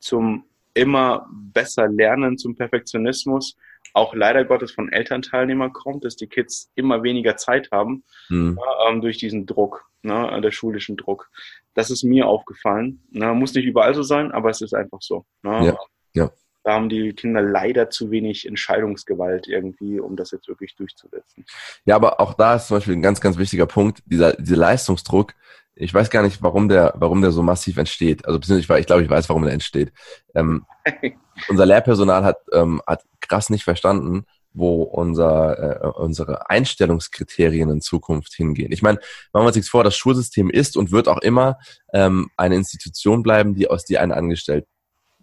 zum 0.00 0.46
immer 0.74 1.28
besser 1.30 1.88
lernen 1.88 2.38
zum 2.38 2.56
Perfektionismus 2.56 3.56
auch 3.94 4.14
leider 4.14 4.44
Gottes 4.44 4.72
von 4.72 4.90
Elternteilnehmern 4.90 5.72
kommt, 5.72 6.04
dass 6.04 6.16
die 6.16 6.26
Kids 6.26 6.70
immer 6.74 7.02
weniger 7.02 7.36
Zeit 7.36 7.70
haben 7.72 8.04
mhm. 8.28 8.58
ja, 8.58 8.90
ähm, 8.90 9.00
durch 9.00 9.18
diesen 9.18 9.46
Druck. 9.46 9.84
ne, 10.02 10.40
der 10.40 10.50
schulischen 10.50 10.96
Druck. 10.96 11.30
Das 11.74 11.90
ist 11.90 12.02
mir 12.02 12.26
aufgefallen. 12.26 13.02
Ne, 13.10 13.32
muss 13.34 13.54
nicht 13.54 13.66
überall 13.66 13.94
so 13.94 14.02
sein, 14.02 14.32
aber 14.32 14.50
es 14.50 14.60
ist 14.60 14.74
einfach 14.74 15.00
so. 15.00 15.24
Ne? 15.42 15.66
Ja, 15.66 15.78
ja. 16.14 16.30
Da 16.64 16.74
haben 16.74 16.88
die 16.88 17.12
Kinder 17.12 17.42
leider 17.42 17.90
zu 17.90 18.12
wenig 18.12 18.46
Entscheidungsgewalt 18.46 19.48
irgendwie, 19.48 19.98
um 19.98 20.14
das 20.14 20.30
jetzt 20.30 20.46
wirklich 20.46 20.76
durchzusetzen. 20.76 21.44
Ja, 21.84 21.96
aber 21.96 22.20
auch 22.20 22.34
da 22.34 22.54
ist 22.54 22.68
zum 22.68 22.76
Beispiel 22.76 22.94
ein 22.94 23.02
ganz, 23.02 23.20
ganz 23.20 23.36
wichtiger 23.36 23.66
Punkt, 23.66 24.00
dieser, 24.06 24.34
dieser 24.34 24.58
Leistungsdruck. 24.58 25.34
Ich 25.74 25.92
weiß 25.92 26.10
gar 26.10 26.22
nicht, 26.22 26.42
warum 26.42 26.68
der, 26.68 26.92
warum 26.96 27.22
der 27.22 27.32
so 27.32 27.42
massiv 27.42 27.78
entsteht. 27.78 28.26
Also 28.26 28.38
beziehungsweise 28.38 28.80
ich 28.80 28.86
glaube, 28.86 29.02
ich 29.02 29.10
weiß, 29.10 29.28
warum 29.28 29.44
der 29.44 29.52
entsteht. 29.52 29.92
Ähm, 30.34 30.66
unser 31.48 31.66
Lehrpersonal 31.66 32.24
hat, 32.24 32.38
ähm, 32.52 32.82
hat 32.86 33.04
krass 33.20 33.50
nicht 33.50 33.64
verstanden, 33.64 34.24
wo 34.52 34.82
unser, 34.82 35.82
äh, 35.82 35.86
unsere 35.88 36.50
Einstellungskriterien 36.50 37.70
in 37.70 37.80
Zukunft 37.80 38.34
hingehen. 38.34 38.70
Ich 38.70 38.82
meine, 38.82 38.98
machen 39.32 39.44
wir 39.44 39.46
uns 39.46 39.56
nichts 39.56 39.70
vor, 39.70 39.82
das 39.82 39.96
Schulsystem 39.96 40.50
ist 40.50 40.76
und 40.76 40.92
wird 40.92 41.08
auch 41.08 41.20
immer 41.22 41.58
ähm, 41.94 42.28
eine 42.36 42.56
Institution 42.56 43.22
bleiben, 43.22 43.54
die 43.54 43.68
aus 43.68 43.84
dir 43.84 44.02
einen 44.02 44.12
angestellt 44.12 44.66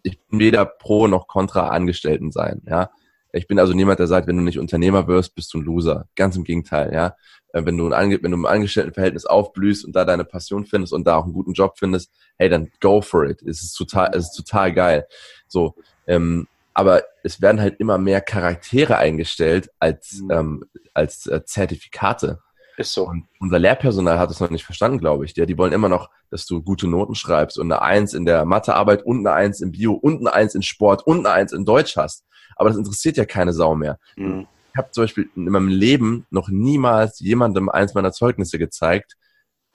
ich 0.03 0.19
bin 0.27 0.39
weder 0.39 0.65
pro 0.65 1.07
noch 1.07 1.27
kontra 1.27 1.69
Angestellten 1.69 2.31
sein, 2.31 2.61
ja. 2.67 2.91
Ich 3.31 3.47
bin 3.47 3.59
also 3.59 3.73
niemand, 3.73 3.99
der 3.99 4.07
sagt, 4.07 4.27
wenn 4.27 4.37
du 4.37 4.43
nicht 4.43 4.59
Unternehmer 4.59 5.07
wirst, 5.07 5.35
bist 5.35 5.53
du 5.53 5.59
ein 5.59 5.63
Loser. 5.63 6.07
Ganz 6.15 6.35
im 6.35 6.43
Gegenteil, 6.43 6.93
ja. 6.93 7.15
Äh, 7.53 7.65
wenn 7.65 7.77
du, 7.77 7.91
ein, 7.91 8.11
wenn 8.11 8.31
du 8.31 8.37
im 8.37 8.45
Angestelltenverhältnis 8.45 9.25
aufblühst 9.25 9.85
und 9.85 9.95
da 9.95 10.05
deine 10.05 10.25
Passion 10.25 10.65
findest 10.65 10.93
und 10.93 11.05
da 11.05 11.15
auch 11.15 11.25
einen 11.25 11.33
guten 11.33 11.53
Job 11.53 11.77
findest, 11.77 12.11
hey, 12.37 12.49
dann 12.49 12.71
go 12.79 13.01
for 13.01 13.25
it. 13.25 13.41
Es 13.41 13.61
ist 13.61 13.73
total, 13.73 14.11
es 14.13 14.25
ist 14.25 14.35
total 14.35 14.73
geil. 14.73 15.07
So, 15.47 15.75
ähm, 16.07 16.47
aber 16.73 17.03
es 17.23 17.41
werden 17.41 17.59
halt 17.59 17.79
immer 17.79 17.97
mehr 17.97 18.21
Charaktere 18.21 18.97
eingestellt 18.97 19.69
als, 19.79 20.21
mhm. 20.21 20.31
ähm, 20.31 20.65
als 20.93 21.27
äh, 21.27 21.43
Zertifikate. 21.43 22.41
Ist 22.77 22.93
so. 22.93 23.07
Und 23.07 23.27
unser 23.41 23.59
Lehrpersonal 23.59 24.17
hat 24.17 24.31
es 24.31 24.39
noch 24.39 24.49
nicht 24.49 24.63
verstanden, 24.63 24.99
glaube 24.99 25.25
ich. 25.25 25.35
Ja, 25.35 25.45
die 25.45 25.57
wollen 25.57 25.73
immer 25.73 25.89
noch, 25.89 26.09
dass 26.29 26.45
du 26.45 26.61
gute 26.63 26.87
Noten 26.87 27.13
schreibst 27.13 27.59
und 27.59 27.69
eine 27.69 27.81
Eins 27.81 28.13
in 28.13 28.25
der 28.25 28.45
Mathearbeit 28.45 29.03
und 29.03 29.19
eine 29.19 29.35
Eins 29.35 29.59
im 29.59 29.71
Bio 29.71 29.93
und 29.93 30.19
eine 30.19 30.33
Eins 30.33 30.55
in 30.55 30.61
Sport 30.61 31.05
und 31.05 31.25
eine 31.25 31.31
Eins 31.31 31.51
in 31.51 31.65
Deutsch 31.65 31.97
hast. 31.97 32.23
Aber 32.59 32.69
das 32.69 32.77
interessiert 32.77 33.17
ja 33.17 33.25
keine 33.25 33.53
Sau 33.53 33.73
mehr. 33.73 33.97
Mhm. 34.17 34.45
Ich 34.71 34.77
habe 34.77 34.91
zum 34.91 35.03
Beispiel 35.05 35.29
in 35.35 35.45
meinem 35.45 35.69
Leben 35.69 36.27
noch 36.29 36.49
niemals 36.49 37.19
jemandem 37.19 37.69
eins 37.69 37.95
meiner 37.95 38.11
Zeugnisse 38.11 38.59
gezeigt. 38.59 39.15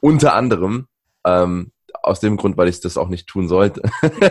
Unter 0.01 0.35
anderem 0.35 0.87
ähm, 1.25 1.73
aus 2.03 2.21
dem 2.21 2.37
Grund, 2.37 2.57
weil 2.57 2.69
ich 2.69 2.81
das 2.81 2.97
auch 2.97 3.09
nicht 3.09 3.27
tun 3.27 3.49
sollte. 3.49 3.83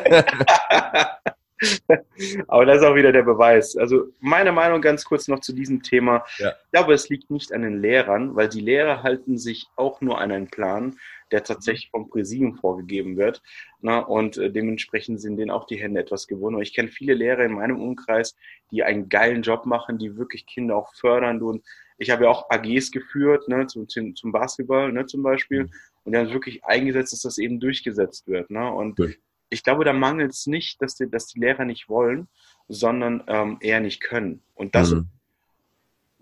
Aber 2.47 2.65
das 2.65 2.77
ist 2.77 2.83
auch 2.83 2.95
wieder 2.95 3.11
der 3.11 3.23
Beweis. 3.23 3.75
Also 3.75 4.05
meine 4.19 4.51
Meinung 4.51 4.81
ganz 4.81 5.03
kurz 5.05 5.27
noch 5.27 5.39
zu 5.39 5.53
diesem 5.53 5.81
Thema. 5.81 6.23
Ja. 6.37 6.49
Ich 6.49 6.71
glaube, 6.71 6.93
es 6.93 7.09
liegt 7.09 7.31
nicht 7.31 7.53
an 7.53 7.63
den 7.63 7.81
Lehrern, 7.81 8.35
weil 8.35 8.49
die 8.49 8.61
Lehrer 8.61 9.01
halten 9.03 9.37
sich 9.37 9.67
auch 9.75 10.01
nur 10.01 10.19
an 10.19 10.31
einen 10.31 10.47
Plan, 10.47 10.97
der 11.33 11.43
tatsächlich 11.43 11.89
vom 11.89 12.09
Präsidium 12.09 12.55
vorgegeben 12.55 13.17
wird. 13.17 13.41
Na, 13.81 13.99
und 13.99 14.37
äh, 14.37 14.51
dementsprechend 14.51 15.19
sind 15.19 15.37
denen 15.37 15.51
auch 15.51 15.65
die 15.65 15.77
Hände 15.77 15.99
etwas 15.99 16.27
gewonnen. 16.27 16.61
Ich 16.61 16.73
kenne 16.73 16.87
viele 16.87 17.13
Lehrer 17.13 17.43
in 17.43 17.53
meinem 17.53 17.81
Umkreis, 17.81 18.35
die 18.71 18.83
einen 18.83 19.09
geilen 19.09 19.41
Job 19.41 19.65
machen, 19.65 19.97
die 19.97 20.15
wirklich 20.15 20.45
Kinder 20.45 20.77
auch 20.77 20.93
fördern. 20.93 21.41
Und 21.41 21.65
ich 21.97 22.11
habe 22.11 22.25
ja 22.25 22.29
auch 22.29 22.49
AGs 22.49 22.91
geführt, 22.91 23.47
ne, 23.49 23.67
zum, 23.67 23.87
zum 23.87 24.31
Basketball 24.31 24.91
ne, 24.93 25.05
zum 25.05 25.23
Beispiel. 25.23 25.63
Mhm. 25.63 25.71
Und 26.03 26.11
die 26.13 26.17
haben 26.17 26.31
wirklich 26.31 26.63
eingesetzt, 26.63 27.13
dass 27.13 27.21
das 27.21 27.37
eben 27.37 27.59
durchgesetzt 27.59 28.27
wird. 28.27 28.49
Ne? 28.49 28.71
Und 28.71 28.99
Durch 28.99 29.19
ich 29.53 29.63
glaube, 29.63 29.85
da 29.85 29.93
mangelt 29.93 30.31
es 30.31 30.47
nicht, 30.47 30.81
dass 30.81 30.95
die, 30.95 31.09
dass 31.09 31.27
die 31.27 31.39
Lehrer 31.39 31.63
nicht 31.63 31.87
wollen, 31.87 32.27
sondern 32.67 33.23
ähm, 33.27 33.57
eher 33.61 33.81
nicht 33.81 34.01
können. 34.01 34.41
Und 34.55 34.73
das, 34.73 34.91
mhm. 34.91 35.09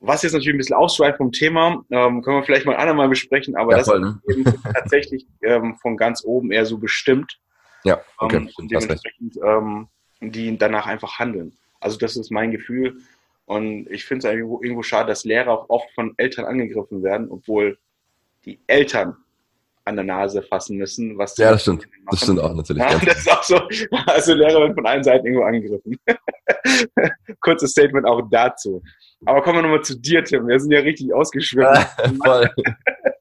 Was 0.02 0.24
jetzt 0.24 0.34
natürlich 0.34 0.56
ein 0.56 0.58
bisschen 0.58 0.76
ausschweift 0.76 1.18
vom 1.18 1.32
Thema, 1.32 1.86
ähm, 1.92 2.22
können 2.22 2.38
wir 2.38 2.44
vielleicht 2.44 2.66
mal 2.66 2.76
andermal 2.76 3.08
besprechen, 3.08 3.56
aber 3.56 3.72
ja, 3.72 3.78
das 3.78 3.88
voll, 3.88 4.00
ne? 4.00 4.20
ist 4.26 4.58
tatsächlich 4.74 5.28
ähm, 5.44 5.76
von 5.76 5.96
ganz 5.96 6.26
oben 6.26 6.52
eher 6.52 6.66
so 6.66 6.78
bestimmt. 6.78 7.40
Ja, 7.84 8.02
okay. 8.18 8.38
Ähm, 8.38 8.50
und 8.58 8.72
dementsprechend, 8.72 9.38
ähm, 9.44 9.88
die 10.20 10.58
danach 10.58 10.88
einfach 10.88 11.20
handeln. 11.20 11.54
Also 11.80 11.98
das 11.98 12.18
ist 12.18 12.32
mein 12.32 12.52
Gefühl. 12.52 12.98
Und 13.46 13.90
ich 13.90 14.06
finde 14.06 14.28
es 14.28 14.34
irgendwo, 14.34 14.62
irgendwo 14.62 14.84
schade, 14.84 15.08
dass 15.08 15.24
Lehrer 15.24 15.52
auch 15.52 15.70
oft 15.70 15.92
von 15.94 16.14
Eltern 16.18 16.46
angegriffen 16.46 17.04
werden, 17.04 17.30
obwohl 17.30 17.78
die 18.46 18.60
Eltern 18.68 19.18
an 19.86 19.96
der 19.96 20.06
Nase 20.06 20.41
fassen 20.41 20.78
müssen. 20.78 21.17
Was 21.17 21.38
ja, 21.38 21.52
das 21.52 21.63
stimmt. 21.63 21.88
Das 22.10 22.22
stimmt 22.22 22.39
auch 22.39 22.54
natürlich. 22.54 22.84
Ja, 22.84 23.00
das 23.00 23.17
ist 23.20 23.32
auch 23.32 23.44
so. 23.44 23.62
Also 24.06 24.34
Lehrer 24.34 24.62
werden 24.62 24.76
von 24.76 24.86
allen 24.86 25.04
Seiten 25.04 25.26
irgendwo 25.26 25.46
angegriffen. 25.46 25.98
Kurzes 27.41 27.72
Statement 27.72 28.06
auch 28.06 28.22
dazu. 28.30 28.82
Aber 29.26 29.41
kommen 29.41 29.58
wir 29.58 29.63
nochmal 29.63 29.84
zu 29.84 30.00
dir, 30.00 30.24
Tim. 30.24 30.48
Wir 30.48 30.60
sind 30.60 30.72
ja 30.72 30.80
richtig 30.80 31.13
ausgeschwimmt. 31.13 31.88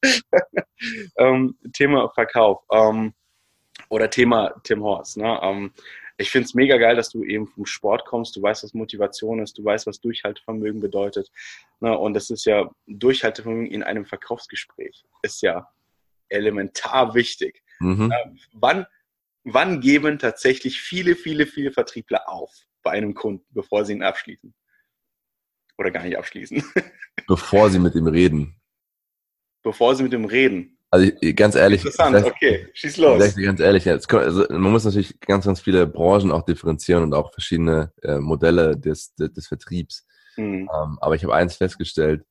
ähm, 1.18 1.56
Thema 1.72 2.08
Verkauf. 2.10 2.62
Ähm, 2.72 3.12
oder 3.88 4.08
Thema 4.08 4.54
Tim 4.62 4.82
Horst. 4.82 5.16
Ne? 5.16 5.38
Ähm, 5.42 5.72
ich 6.16 6.30
finde 6.30 6.44
es 6.44 6.54
mega 6.54 6.76
geil, 6.76 6.96
dass 6.96 7.10
du 7.10 7.24
eben 7.24 7.46
vom 7.46 7.64
Sport 7.64 8.04
kommst. 8.04 8.36
Du 8.36 8.42
weißt, 8.42 8.62
was 8.62 8.74
Motivation 8.74 9.40
ist. 9.40 9.56
Du 9.56 9.64
weißt, 9.64 9.86
was 9.86 10.00
Durchhaltevermögen 10.00 10.80
bedeutet. 10.80 11.30
Ne? 11.80 11.96
Und 11.96 12.14
das 12.14 12.30
ist 12.30 12.44
ja 12.44 12.70
Durchhaltevermögen 12.86 13.70
in 13.70 13.82
einem 13.82 14.04
Verkaufsgespräch. 14.04 15.04
Ist 15.22 15.42
ja 15.42 15.66
elementar 16.30 17.14
wichtig. 17.14 17.62
Mhm. 17.80 18.12
Wann, 18.52 18.86
wann 19.44 19.80
geben 19.80 20.18
tatsächlich 20.18 20.80
viele, 20.80 21.16
viele, 21.16 21.46
viele 21.46 21.72
Vertriebler 21.72 22.28
auf 22.28 22.52
bei 22.82 22.92
einem 22.92 23.14
Kunden, 23.14 23.46
bevor 23.50 23.84
sie 23.84 23.92
ihn 23.92 24.02
abschließen? 24.02 24.54
Oder 25.78 25.90
gar 25.90 26.04
nicht 26.04 26.18
abschließen? 26.18 26.62
Bevor 27.26 27.70
sie 27.70 27.78
mit 27.78 27.94
ihm 27.94 28.06
reden. 28.06 28.60
Bevor 29.62 29.94
sie 29.94 30.02
mit 30.02 30.12
ihm 30.12 30.26
reden. 30.26 30.78
Also 30.90 31.10
ganz 31.36 31.54
ehrlich. 31.54 31.84
Interessant, 31.84 32.26
okay, 32.26 32.68
schieß 32.74 32.96
los. 32.96 33.36
Ganz 33.36 33.60
ehrlich, 33.60 33.84
kommt, 34.08 34.24
also 34.24 34.44
man 34.50 34.72
muss 34.72 34.84
natürlich 34.84 35.20
ganz, 35.20 35.46
ganz 35.46 35.60
viele 35.60 35.86
Branchen 35.86 36.32
auch 36.32 36.42
differenzieren 36.42 37.04
und 37.04 37.14
auch 37.14 37.32
verschiedene 37.32 37.92
äh, 38.02 38.18
Modelle 38.18 38.76
des, 38.76 39.14
des, 39.14 39.32
des 39.32 39.46
Vertriebs. 39.46 40.06
Mhm. 40.36 40.68
Ähm, 40.74 40.98
aber 41.00 41.14
ich 41.14 41.22
habe 41.22 41.34
eins 41.34 41.56
festgestellt, 41.56 42.24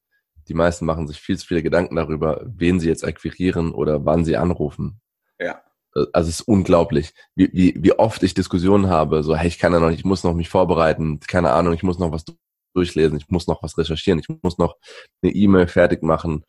die 0.50 0.56
meisten 0.56 0.86
machen 0.86 1.08
sich 1.08 1.20
viel 1.22 1.38
zu 1.38 1.48
viele 1.48 1.64
Gedanken 1.64 1.96
darüber, 1.96 2.42
wen 2.46 2.80
sie 2.80 2.90
jetzt 2.90 3.06
akquirieren 3.06 3.72
oder 3.72 4.06
wann 4.06 4.26
sie 4.26 4.36
anrufen. 4.36 5.00
Ja. 5.40 5.62
Äh, 5.96 6.06
also 6.12 6.30
es 6.30 6.42
ist 6.42 6.48
unglaublich, 6.48 7.14
wie, 7.36 7.50
wie, 7.54 7.76
wie 7.78 7.98
oft 7.98 8.24
ich 8.24 8.34
Diskussionen 8.34 8.90
habe, 8.90 9.24
so, 9.24 9.36
hey, 9.36 9.48
ich 9.48 9.60
kann 9.60 9.74
ja 9.74 9.80
noch 9.80 9.92
ich 9.92 10.04
muss 10.04 10.24
noch 10.24 10.34
mich 10.34 10.50
vorbereiten, 10.50 11.20
keine 11.28 11.52
Ahnung, 11.52 11.74
ich 11.74 11.84
muss 11.84 12.00
noch 12.00 12.12
was 12.12 12.26
durchlesen, 12.74 13.18
ich 13.18 13.30
muss 13.30 13.48
noch 13.48 13.64
was 13.64 13.78
recherchieren, 13.78 14.20
ich 14.20 14.28
muss 14.42 14.58
noch 14.58 14.76
eine 15.22 15.32
E-Mail 15.32 15.68
fertig 15.68 16.04
machen. 16.04 16.44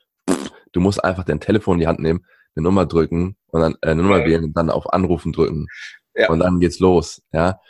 Du 0.72 0.80
musst 0.80 1.02
einfach 1.02 1.24
dein 1.24 1.40
Telefon 1.40 1.74
in 1.74 1.80
die 1.80 1.86
Hand 1.86 2.00
nehmen, 2.00 2.24
eine 2.54 2.64
Nummer 2.64 2.86
drücken 2.86 3.36
und 3.48 3.60
dann 3.60 3.74
äh, 3.82 3.90
eine 3.90 4.02
Nummer 4.02 4.20
ja. 4.20 4.26
wählen 4.26 4.44
und 4.44 4.56
dann 4.56 4.70
auf 4.70 4.92
Anrufen 4.92 5.32
drücken. 5.32 5.66
Ja. 6.14 6.30
Und 6.30 6.40
dann 6.40 6.60
geht's 6.60 6.80
los, 6.80 7.22
ja. 7.32 7.60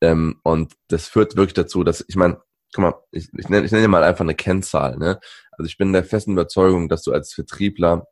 Ähm, 0.00 0.40
und 0.44 0.74
das 0.88 1.08
führt 1.08 1.36
wirklich 1.36 1.54
dazu, 1.54 1.82
dass, 1.82 2.04
ich 2.06 2.16
meine, 2.16 2.40
guck 2.72 2.82
mal, 2.82 2.94
ich, 3.10 3.28
ich 3.36 3.48
nenne 3.48 3.66
ich 3.66 3.72
nenn 3.72 3.90
mal 3.90 4.04
einfach 4.04 4.24
eine 4.24 4.34
Kennzahl, 4.34 4.96
ne? 4.96 5.18
Also 5.58 5.68
ich 5.68 5.76
bin 5.76 5.92
der 5.92 6.04
festen 6.04 6.32
Überzeugung, 6.32 6.88
dass 6.88 7.02
du 7.02 7.12
als 7.12 7.34
Vertriebler 7.34 8.06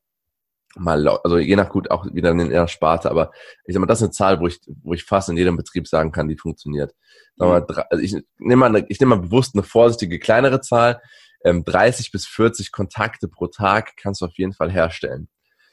mal, 0.76 1.08
also 1.08 1.38
je 1.38 1.56
nach 1.56 1.70
gut 1.70 1.90
auch 1.90 2.06
wieder 2.12 2.30
in 2.30 2.50
der 2.50 2.68
Sparte, 2.68 3.10
aber 3.10 3.32
ich 3.64 3.72
sag 3.72 3.80
mal, 3.80 3.86
das 3.86 4.00
ist 4.00 4.04
eine 4.04 4.10
Zahl, 4.12 4.40
wo 4.40 4.46
ich, 4.46 4.60
wo 4.82 4.92
ich 4.92 5.04
fast 5.04 5.28
in 5.28 5.36
jedem 5.36 5.56
Betrieb 5.56 5.88
sagen 5.88 6.12
kann, 6.12 6.28
die 6.28 6.36
funktioniert. 6.36 6.94
Sag 7.36 7.48
mal, 7.48 7.60
mhm. 7.60 7.82
also 7.90 8.02
ich 8.02 8.16
nehme 8.38 8.60
mal, 8.60 8.76
eine, 8.76 8.86
ich 8.88 9.00
nehme 9.00 9.16
mal 9.16 9.22
bewusst 9.22 9.54
eine 9.54 9.62
vorsichtige 9.62 10.18
kleinere 10.18 10.60
Zahl. 10.60 11.00
Ähm, 11.44 11.64
30 11.64 12.10
bis 12.10 12.26
40 12.26 12.72
Kontakte 12.72 13.28
pro 13.28 13.46
Tag 13.46 13.96
kannst 13.96 14.20
du 14.20 14.26
auf 14.26 14.36
jeden 14.36 14.52
Fall 14.52 14.70
herstellen. 14.70 15.28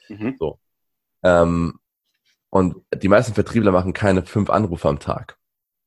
Mhm. 0.08 0.36
So. 0.38 0.58
Ähm, 1.22 1.80
und 2.50 2.76
die 2.94 3.08
meisten 3.08 3.34
Vertriebler 3.34 3.72
machen 3.72 3.92
keine 3.92 4.24
fünf 4.24 4.50
Anrufe 4.50 4.88
am 4.88 5.00
Tag. 5.00 5.38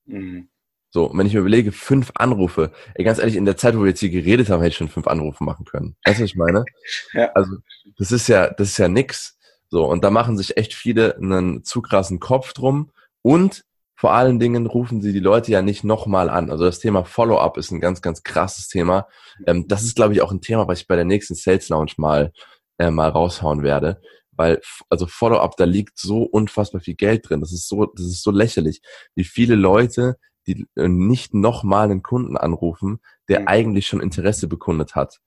Mhm. 0.06 0.50
So, 0.98 1.06
und 1.06 1.20
wenn 1.20 1.28
ich 1.28 1.34
mir 1.36 1.42
überlege, 1.42 1.72
fünf 1.72 2.12
Anrufe, 2.16 2.72
ey, 2.96 3.06
ganz 3.06 3.20
ehrlich, 3.20 3.36
in 3.36 3.46
der 3.46 3.56
Zeit, 3.56 3.76
wo 3.78 3.82
wir 3.82 3.90
jetzt 3.90 4.00
hier 4.00 4.10
geredet 4.10 4.50
haben, 4.50 4.62
hätte 4.62 4.72
ich 4.72 4.78
schon 4.78 4.90
fünf 4.90 5.06
Anrufe 5.06 5.44
machen 5.44 5.64
können. 5.64 5.96
Weißt 6.04 6.18
du, 6.18 6.24
was 6.24 6.32
ich 6.32 6.36
meine? 6.36 6.66
ja. 7.14 7.32
Also, 7.36 7.58
das 8.00 8.12
ist 8.12 8.28
ja, 8.28 8.50
das 8.50 8.70
ist 8.70 8.80
ja 8.80 8.88
nix. 8.88 9.38
So, 9.70 9.86
und 9.86 10.04
da 10.04 10.10
machen 10.10 10.40
sich 10.40 10.58
echt 10.58 10.74
viele 10.74 11.16
einen 11.18 11.64
zu 11.64 11.84
krassen 11.84 12.20
Kopf 12.20 12.54
drum 12.54 12.90
und 13.22 13.64
vor 13.94 14.14
allen 14.14 14.40
Dingen 14.40 14.66
rufen 14.66 15.00
sie 15.04 15.14
die 15.14 15.20
Leute 15.20 15.52
ja 15.52 15.62
nicht 15.62 15.84
nochmal 15.84 16.32
an. 16.32 16.50
Also 16.50 16.66
das 16.66 16.80
Thema 16.80 17.06
Follow-up 17.06 17.58
ist 17.58 17.70
ein 17.70 17.80
ganz, 17.80 18.02
ganz 18.02 18.24
krasses 18.24 18.68
Thema. 18.68 19.08
Ähm, 19.46 19.68
das 19.68 19.84
ist, 19.84 19.96
glaube 19.96 20.14
ich, 20.14 20.24
auch 20.24 20.32
ein 20.32 20.42
Thema, 20.42 20.68
was 20.68 20.82
ich 20.82 20.88
bei 20.88 20.96
der 20.96 21.06
nächsten 21.06 21.36
Sales 21.36 21.70
Lounge 21.70 21.94
mal, 21.98 22.32
äh, 22.80 22.90
mal 22.90 23.10
raushauen 23.10 23.62
werde. 23.62 24.02
Weil, 24.32 24.62
also 24.90 25.06
Follow-up, 25.06 25.58
da 25.58 25.66
liegt 25.66 26.00
so 26.00 26.24
unfassbar 26.24 26.82
viel 26.82 26.96
Geld 26.96 27.30
drin. 27.30 27.42
Das 27.42 27.54
ist 27.54 27.68
so, 27.68 27.86
das 27.86 28.08
ist 28.08 28.24
so 28.24 28.32
lächerlich, 28.32 28.82
wie 29.14 29.26
viele 29.26 29.54
Leute 29.54 30.18
die 30.48 30.68
äh, 30.76 30.88
nicht 30.88 31.34
nochmal 31.34 31.86
einen 31.86 32.04
Kunden 32.04 32.38
anrufen, 32.38 33.00
der 33.28 33.42
mhm. 33.42 33.48
eigentlich 33.48 33.88
schon 33.88 34.02
Interesse 34.02 34.48
bekundet 34.48 34.96
hat. 34.96 35.20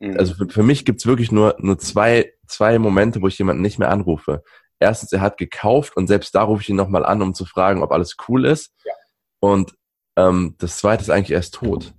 Mhm. 0.00 0.18
Also 0.18 0.34
für, 0.34 0.48
für 0.48 0.62
mich 0.62 0.84
gibt's 0.84 1.06
wirklich 1.06 1.30
nur, 1.30 1.56
nur 1.58 1.78
zwei, 1.78 2.32
zwei 2.46 2.78
Momente, 2.78 3.22
wo 3.22 3.28
ich 3.28 3.38
jemanden 3.38 3.62
nicht 3.62 3.78
mehr 3.78 3.90
anrufe. 3.90 4.42
Erstens, 4.80 5.12
er 5.12 5.20
hat 5.20 5.38
gekauft 5.38 5.96
und 5.96 6.08
selbst 6.08 6.34
da 6.34 6.42
rufe 6.42 6.62
ich 6.62 6.68
ihn 6.68 6.76
nochmal 6.76 7.04
an, 7.04 7.22
um 7.22 7.34
zu 7.34 7.44
fragen, 7.44 7.82
ob 7.82 7.92
alles 7.92 8.16
cool 8.28 8.44
ist. 8.44 8.72
Ja. 8.84 8.92
Und 9.40 9.74
ähm, 10.16 10.54
das 10.58 10.78
zweite 10.78 11.02
ist 11.02 11.10
eigentlich 11.10 11.30
erst 11.30 11.54
tot. 11.54 11.94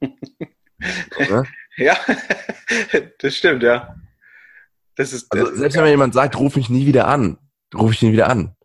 ja, 1.76 1.96
das 3.18 3.36
stimmt, 3.36 3.62
ja. 3.62 3.96
Das 4.96 5.12
ist, 5.12 5.30
also 5.30 5.50
das 5.50 5.58
selbst 5.58 5.76
wenn 5.76 5.84
mir 5.84 5.90
jemand 5.90 6.14
sagt, 6.14 6.38
ruf 6.38 6.56
mich 6.56 6.70
nie 6.70 6.86
wieder 6.86 7.06
an, 7.06 7.38
ruf 7.74 7.92
ich 7.92 8.02
ihn 8.02 8.12
wieder 8.12 8.28
an. 8.28 8.56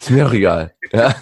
Ist 0.00 0.10
mir 0.10 0.24
doch 0.24 0.32
egal. 0.32 0.74
Ja, 0.92 1.14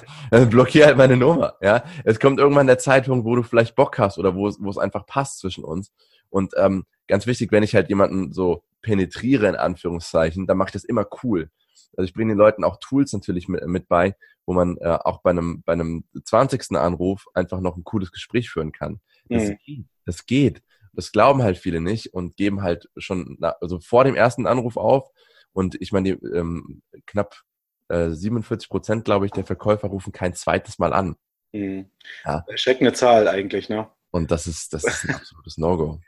blockier 0.50 0.86
halt 0.86 0.96
meine 0.96 1.16
Nummer. 1.16 1.54
Ja, 1.60 1.84
es 2.04 2.20
kommt 2.20 2.38
irgendwann 2.38 2.66
der 2.66 2.78
Zeitpunkt, 2.78 3.24
wo 3.24 3.34
du 3.34 3.42
vielleicht 3.42 3.74
Bock 3.74 3.98
hast 3.98 4.18
oder 4.18 4.34
wo 4.34 4.46
es, 4.48 4.58
wo 4.60 4.68
es 4.68 4.78
einfach 4.78 5.06
passt 5.06 5.38
zwischen 5.38 5.64
uns. 5.64 5.92
Und 6.28 6.52
ähm, 6.56 6.84
ganz 7.06 7.26
wichtig, 7.26 7.52
wenn 7.52 7.62
ich 7.62 7.74
halt 7.74 7.88
jemanden 7.88 8.32
so 8.32 8.64
penetriere 8.82 9.48
in 9.48 9.56
Anführungszeichen, 9.56 10.46
dann 10.46 10.58
mache 10.58 10.68
ich 10.68 10.72
das 10.74 10.84
immer 10.84 11.06
cool. 11.22 11.50
Also 11.96 12.06
ich 12.06 12.14
bringe 12.14 12.32
den 12.32 12.38
Leuten 12.38 12.64
auch 12.64 12.76
Tools 12.78 13.12
natürlich 13.12 13.48
mit, 13.48 13.66
mit 13.66 13.88
bei, 13.88 14.14
wo 14.44 14.52
man 14.52 14.76
äh, 14.78 14.98
auch 15.02 15.22
bei 15.22 15.30
einem 15.30 15.62
bei 15.64 15.72
einem 15.72 16.04
20. 16.24 16.76
Anruf 16.76 17.26
einfach 17.34 17.60
noch 17.60 17.76
ein 17.76 17.84
cooles 17.84 18.12
Gespräch 18.12 18.50
führen 18.50 18.72
kann. 18.72 19.00
Das, 19.28 19.48
mhm. 19.48 19.56
geht, 19.64 19.84
das 20.04 20.26
geht. 20.26 20.62
Das 20.92 21.12
glauben 21.12 21.42
halt 21.42 21.58
viele 21.58 21.80
nicht 21.80 22.12
und 22.12 22.36
geben 22.36 22.62
halt 22.62 22.88
schon 22.96 23.36
na, 23.38 23.54
also 23.60 23.80
vor 23.80 24.04
dem 24.04 24.14
ersten 24.14 24.46
Anruf 24.46 24.76
auf. 24.76 25.08
Und 25.52 25.80
ich 25.80 25.92
meine, 25.92 26.16
die, 26.16 26.26
ähm, 26.26 26.82
knapp 27.06 27.42
äh, 27.88 28.10
47 28.10 28.68
Prozent, 28.68 29.04
glaube 29.04 29.26
ich, 29.26 29.32
der 29.32 29.44
Verkäufer 29.44 29.88
rufen 29.88 30.12
kein 30.12 30.34
zweites 30.34 30.78
Mal 30.78 30.92
an. 30.92 31.16
Mhm. 31.52 31.90
Ja. 32.24 32.44
Erschreckende 32.48 32.92
Zahl 32.92 33.28
eigentlich, 33.28 33.68
ne? 33.68 33.88
Und 34.10 34.30
das 34.30 34.46
ist, 34.46 34.72
das 34.72 34.84
ist 34.84 35.04
ein 35.04 35.14
absolutes 35.14 35.58
No-Go. 35.58 36.00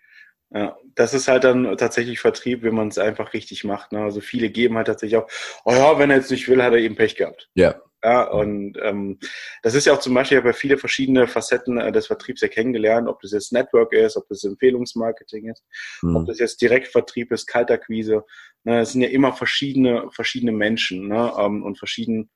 Ja, 0.50 0.76
das 0.94 1.12
ist 1.12 1.28
halt 1.28 1.44
dann 1.44 1.76
tatsächlich 1.76 2.20
Vertrieb, 2.20 2.62
wenn 2.62 2.74
man 2.74 2.88
es 2.88 2.96
einfach 2.96 3.34
richtig 3.34 3.64
macht. 3.64 3.92
Ne? 3.92 4.00
Also 4.00 4.20
viele 4.22 4.48
geben 4.48 4.76
halt 4.76 4.86
tatsächlich 4.86 5.18
auch, 5.18 5.28
oh 5.64 5.72
ja, 5.72 5.98
wenn 5.98 6.10
er 6.10 6.16
jetzt 6.16 6.30
nicht 6.30 6.48
will, 6.48 6.62
hat 6.62 6.72
er 6.72 6.78
eben 6.78 6.96
Pech 6.96 7.16
gehabt. 7.16 7.50
Ja. 7.54 7.74
Ja, 8.02 8.30
und 8.30 8.78
ähm, 8.80 9.18
das 9.62 9.74
ist 9.74 9.86
ja 9.86 9.92
auch 9.92 9.98
zum 9.98 10.14
Beispiel, 10.14 10.36
ich 10.36 10.42
habe 10.42 10.50
ja 10.50 10.54
viele 10.54 10.78
verschiedene 10.78 11.26
Facetten 11.26 11.78
äh, 11.78 11.90
des 11.90 12.06
Vertriebs 12.06 12.40
ja 12.40 12.48
kennengelernt, 12.48 13.08
ob 13.08 13.20
das 13.20 13.32
jetzt 13.32 13.52
Network 13.52 13.92
ist, 13.92 14.16
ob 14.16 14.28
das 14.28 14.44
Empfehlungsmarketing 14.44 15.50
ist, 15.50 15.64
mhm. 16.02 16.14
ob 16.14 16.26
das 16.26 16.38
jetzt 16.38 16.60
Direktvertrieb 16.60 17.32
ist, 17.32 17.46
Kaltakquise. 17.46 18.24
Ne, 18.62 18.80
es 18.80 18.92
sind 18.92 19.02
ja 19.02 19.08
immer 19.08 19.32
verschiedene, 19.32 20.08
verschiedene 20.12 20.52
Menschen 20.52 21.08
ne, 21.08 21.32
ähm, 21.38 21.64
und 21.64 21.76
verschieden, 21.76 22.30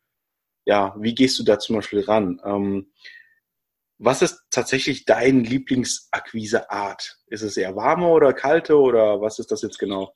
ja, 0.65 0.97
wie 0.99 1.15
gehst 1.15 1.39
du 1.39 1.45
da 1.45 1.61
zum 1.61 1.77
Beispiel 1.77 2.01
ran? 2.01 2.41
Ähm, 2.45 2.93
was 3.99 4.21
ist 4.21 4.43
tatsächlich 4.51 5.05
dein 5.05 5.45
Lieblingsakquiseart? 5.45 7.19
Ist 7.29 7.43
es 7.43 7.57
eher 7.57 7.77
warme 7.77 8.09
oder 8.09 8.33
kalte 8.33 8.77
oder 8.77 9.21
was 9.21 9.39
ist 9.39 9.53
das 9.53 9.63
jetzt 9.63 9.79
genau? 9.79 10.13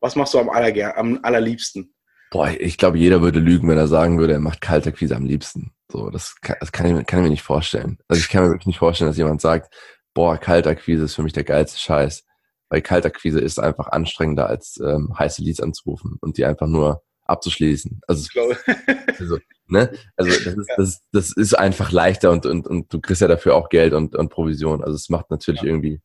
Was 0.00 0.14
machst 0.14 0.34
du 0.34 0.38
am, 0.38 0.50
aller, 0.50 0.96
am 0.96 1.18
allerliebsten? 1.24 1.94
Boah, 2.34 2.50
ich 2.50 2.78
glaube, 2.78 2.98
jeder 2.98 3.22
würde 3.22 3.38
lügen, 3.38 3.68
wenn 3.68 3.78
er 3.78 3.86
sagen 3.86 4.18
würde, 4.18 4.32
er 4.32 4.40
macht 4.40 4.60
Kaltakquise 4.60 5.14
am 5.14 5.24
liebsten. 5.24 5.70
So, 5.88 6.10
das 6.10 6.34
kann, 6.40 6.56
das 6.58 6.72
kann, 6.72 6.84
ich, 6.86 7.06
kann 7.06 7.20
ich 7.20 7.22
mir 7.22 7.30
nicht 7.30 7.44
vorstellen. 7.44 7.98
Also 8.08 8.18
ich 8.18 8.28
kann 8.28 8.42
mir 8.42 8.50
wirklich 8.50 8.66
nicht 8.66 8.80
vorstellen, 8.80 9.08
dass 9.08 9.16
jemand 9.16 9.40
sagt, 9.40 9.72
boah, 10.14 10.36
Kaltakquise 10.36 11.04
ist 11.04 11.14
für 11.14 11.22
mich 11.22 11.32
der 11.32 11.44
geilste 11.44 11.78
Scheiß. 11.78 12.24
Weil 12.70 12.82
Kaltakquise 12.82 13.38
ist 13.38 13.60
einfach 13.60 13.86
anstrengender 13.86 14.48
als 14.48 14.80
ähm, 14.84 15.16
heiße 15.16 15.42
Leads 15.42 15.60
anzurufen 15.60 16.18
und 16.20 16.36
die 16.36 16.44
einfach 16.44 16.66
nur 16.66 17.04
abzuschließen. 17.24 18.00
Also, 18.08 18.28
also 19.20 19.38
Ne? 19.66 19.90
Also 20.16 20.30
das 20.30 20.54
ist, 20.54 20.70
das, 20.76 21.00
das 21.12 21.32
ist 21.32 21.54
einfach 21.56 21.92
leichter 21.92 22.32
und, 22.32 22.46
und, 22.46 22.66
und 22.66 22.92
du 22.92 23.00
kriegst 23.00 23.22
ja 23.22 23.28
dafür 23.28 23.54
auch 23.54 23.68
Geld 23.68 23.94
und, 23.94 24.16
und 24.16 24.28
Provision. 24.28 24.82
Also 24.82 24.96
es 24.96 25.08
macht 25.08 25.30
natürlich 25.30 25.62
ja. 25.62 25.68
irgendwie 25.68 26.00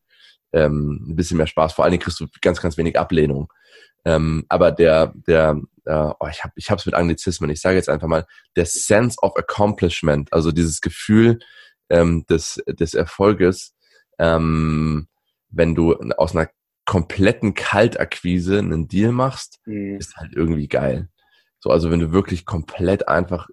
ähm, 0.54 1.06
ein 1.10 1.16
bisschen 1.16 1.38
mehr 1.38 1.48
Spaß. 1.48 1.74
Vor 1.74 1.86
allen 1.86 1.92
Dingen 1.92 2.04
kriegst 2.04 2.20
du 2.20 2.28
ganz, 2.42 2.62
ganz 2.62 2.78
wenig 2.78 2.98
Ablehnung. 3.00 3.52
Ähm, 4.06 4.46
aber 4.50 4.72
der, 4.72 5.14
der, 5.28 5.62
äh, 5.86 6.12
oh, 6.20 6.28
ich 6.30 6.44
habe 6.44 6.54
ich 6.56 6.72
hab's 6.72 6.86
mit 6.86 6.96
Anglizismen, 6.96 7.50
ich 7.50 7.62
sage 7.62 7.76
jetzt 7.76 7.90
einfach 7.90 8.08
mal, 8.08 8.26
der 8.56 8.66
Sense 8.66 9.18
of 9.22 9.36
Accomplishment, 9.36 10.32
also 10.32 10.52
dieses 10.52 10.82
Gefühl 10.82 11.40
ähm, 11.90 12.26
des, 12.30 12.62
des 12.68 12.94
Erfolges, 12.94 13.76
ähm, 14.18 15.08
wenn 15.50 15.76
du 15.76 15.96
aus 16.18 16.36
einer 16.36 16.50
kompletten 16.86 17.54
Kaltakquise 17.54 18.60
einen 18.60 18.88
Deal 18.88 19.12
machst, 19.12 19.60
mhm. 19.66 19.98
ist 19.98 20.16
halt 20.16 20.34
irgendwie 20.34 20.68
geil. 20.68 21.10
So, 21.60 21.72
also 21.72 21.92
wenn 21.92 22.00
du 22.00 22.12
wirklich 22.12 22.46
komplett 22.46 23.08
einfach 23.08 23.50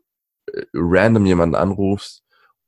äh, 0.52 0.62
random 0.72 1.26
jemanden 1.26 1.56
anrufst 1.56 2.22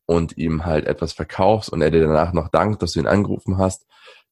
und 0.06 0.36
ihm 0.36 0.64
halt 0.66 0.86
etwas 0.86 1.12
verkaufst 1.12 1.70
und 1.70 1.80
er 1.80 1.90
dir 1.90 2.00
danach 2.00 2.32
noch 2.32 2.48
dankt, 2.48 2.82
dass 2.82 2.92
du 2.92 3.00
ihn 3.00 3.06
angerufen 3.06 3.58
hast, 3.58 3.86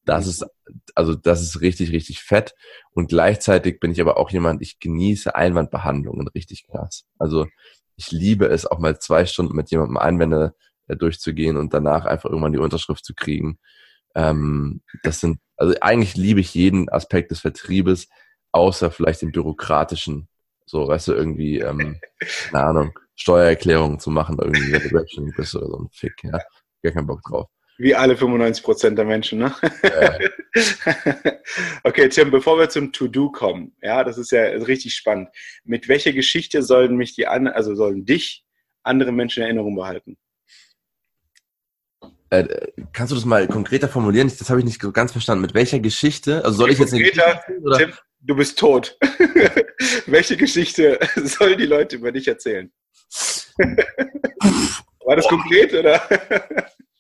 das 0.07 0.27
ist, 0.27 0.47
also 0.95 1.15
das 1.15 1.43
ist 1.43 1.61
richtig, 1.61 1.93
richtig 1.93 2.23
fett. 2.23 2.55
Und 2.93 3.09
gleichzeitig 3.09 3.81
bin 3.81 3.91
ich 3.91 4.01
aber 4.01 4.17
auch 4.17 4.31
jemand, 4.31 4.63
ich 4.63 4.79
genieße 4.79 5.35
Einwandbehandlungen 5.35 6.29
richtig 6.29 6.67
krass. 6.67 7.05
Also 7.19 7.47
ich 7.97 8.11
liebe 8.11 8.47
es, 8.47 8.67
auch 8.67 8.79
mal 8.79 8.99
zwei 8.99 9.27
Stunden 9.27 9.55
mit 9.55 9.71
jemandem 9.71 9.99
Einwände 9.99 10.55
äh, 10.89 10.97
durchzugehen 10.97 11.57
und 11.57 11.75
danach 11.75 12.07
einfach 12.07 12.31
irgendwann 12.31 12.53
die 12.53 12.59
Unterschrift 12.59 13.05
zu 13.05 13.15
kriegen. 13.15 13.59
Ähm, 14.15 14.83
das 15.03 15.21
sind, 15.21 15.41
also 15.57 15.75
eigentlich 15.81 16.17
liebe 16.17 16.41
ich 16.41 16.55
jeden 16.55 16.89
Aspekt 16.89 17.31
des 17.31 17.41
Vertriebes, 17.41 18.09
außer 18.53 18.91
vielleicht 18.91 19.23
den 19.23 19.33
bürokratischen 19.33 20.29
so, 20.67 20.89
weißt 20.89 21.09
du, 21.09 21.13
irgendwie, 21.13 21.61
ähm, 21.61 22.01
keine 22.51 22.65
Ahnung, 22.65 22.99
Steuererklärungen 23.15 24.01
zu 24.01 24.11
machen, 24.11 24.37
irgendwie, 24.41 24.73
wenn 24.73 24.83
du 24.83 24.89
selbstständig 24.89 25.37
bist 25.37 25.55
oder 25.55 25.67
so 25.69 25.79
ein 25.79 25.89
Fick, 25.93 26.25
ja. 26.25 26.39
Gar 26.83 26.93
keinen 26.93 27.07
Bock 27.07 27.23
drauf. 27.23 27.49
Wie 27.79 27.95
alle 27.95 28.17
95 28.17 28.65
Prozent 28.65 28.99
der 28.99 29.05
Menschen, 29.05 29.39
ne? 29.39 29.55
Ja. 29.83 30.19
okay, 31.85 32.09
Tim, 32.09 32.31
bevor 32.31 32.59
wir 32.59 32.69
zum 32.69 32.93
To-Do 32.93 33.31
kommen, 33.31 33.77
ja, 33.83 34.03
das 34.03 34.19
ist 34.19 34.31
ja 34.33 34.43
richtig 34.43 34.95
spannend. 34.95 35.29
Mit 35.65 35.89
welcher 35.89 36.13
Geschichte 36.13 36.63
sollen 36.63 36.97
mich 36.97 37.15
die 37.15 37.27
an, 37.27 37.47
also 37.47 37.75
sollen 37.75 38.07
dich 38.07 38.45
andere 38.83 39.13
Menschen 39.13 39.41
in 39.41 39.47
Erinnerung 39.47 39.77
behalten? 39.77 40.17
Äh, 42.31 42.73
kannst 42.93 43.13
du 43.13 43.15
das 43.15 43.25
mal 43.25 43.47
konkreter 43.47 43.89
formulieren? 43.89 44.33
Das 44.39 44.51
habe 44.51 44.61
ich 44.61 44.65
nicht 44.65 44.81
ganz 44.93 45.13
verstanden. 45.13 45.43
Mit 45.43 45.55
welcher 45.55 45.79
Geschichte? 45.79 46.45
Also 46.45 46.59
soll 46.59 46.71
ich 46.71 46.79
jetzt 46.79 46.93
eine 46.93 47.11
oder? 47.63 47.79
Tim, 47.79 47.93
du 48.21 48.37
bist 48.37 48.59
tot. 48.59 48.99
Welche 50.07 50.37
Geschichte 50.37 50.99
sollen 51.17 51.59
die 51.59 51.67
Leute 51.67 51.97
über 51.97 52.13
dich 52.13 52.27
erzählen? 52.27 52.73
War 55.05 55.17
das 55.17 55.27
oh. 55.27 55.29
konkret 55.29 55.73
oder? 55.75 56.03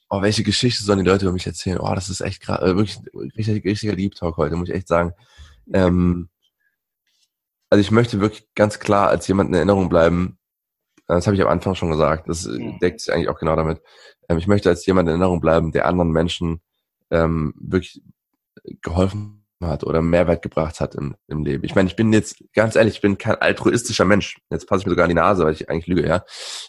Oh, 0.08 0.22
welche 0.22 0.42
Geschichte 0.42 0.84
sollen 0.84 1.00
die 1.00 1.10
Leute 1.10 1.24
über 1.24 1.32
mich 1.32 1.46
erzählen? 1.46 1.78
Oh, 1.80 1.94
das 1.94 2.08
ist 2.08 2.20
echt 2.20 2.42
gerade 2.42 2.64
äh, 2.64 2.76
wirklich 2.76 2.98
richtig, 3.36 3.64
richtiger 3.64 3.96
Deep 3.96 4.14
Talk 4.14 4.36
heute, 4.36 4.56
muss 4.56 4.68
ich 4.68 4.74
echt 4.74 4.88
sagen. 4.88 5.12
Ähm, 5.72 6.28
also 7.70 7.80
ich 7.80 7.90
möchte 7.90 8.20
wirklich 8.20 8.46
ganz 8.54 8.78
klar 8.78 9.08
als 9.08 9.26
jemand 9.26 9.48
in 9.50 9.54
Erinnerung 9.54 9.88
bleiben. 9.88 10.38
Das 11.08 11.26
habe 11.26 11.36
ich 11.36 11.42
am 11.42 11.48
Anfang 11.48 11.74
schon 11.74 11.90
gesagt. 11.90 12.28
Das 12.28 12.46
mhm. 12.46 12.78
deckt 12.80 13.00
sich 13.00 13.12
eigentlich 13.12 13.28
auch 13.28 13.38
genau 13.38 13.56
damit. 13.56 13.80
Ähm, 14.28 14.38
ich 14.38 14.46
möchte 14.46 14.68
als 14.68 14.86
jemand 14.86 15.08
in 15.08 15.14
Erinnerung 15.14 15.40
bleiben, 15.40 15.72
der 15.72 15.86
anderen 15.86 16.10
Menschen 16.10 16.60
ähm, 17.10 17.54
wirklich 17.58 18.02
geholfen 18.82 19.44
hat 19.60 19.84
oder 19.84 20.02
Mehrwert 20.02 20.42
gebracht 20.42 20.80
hat 20.80 20.94
im, 20.94 21.16
im 21.28 21.44
Leben. 21.44 21.64
Ich 21.64 21.74
meine, 21.74 21.88
ich 21.88 21.96
bin 21.96 22.12
jetzt, 22.12 22.44
ganz 22.52 22.76
ehrlich, 22.76 22.96
ich 22.96 23.00
bin 23.00 23.18
kein 23.18 23.36
altruistischer 23.36 24.04
Mensch. 24.04 24.38
Jetzt 24.50 24.66
passe 24.66 24.80
ich 24.80 24.86
mir 24.86 24.92
sogar 24.92 25.04
an 25.04 25.10
die 25.10 25.14
Nase, 25.14 25.44
weil 25.44 25.54
ich 25.54 25.68
eigentlich 25.70 25.86
lüge, 25.86 26.06
ja. 26.06 26.24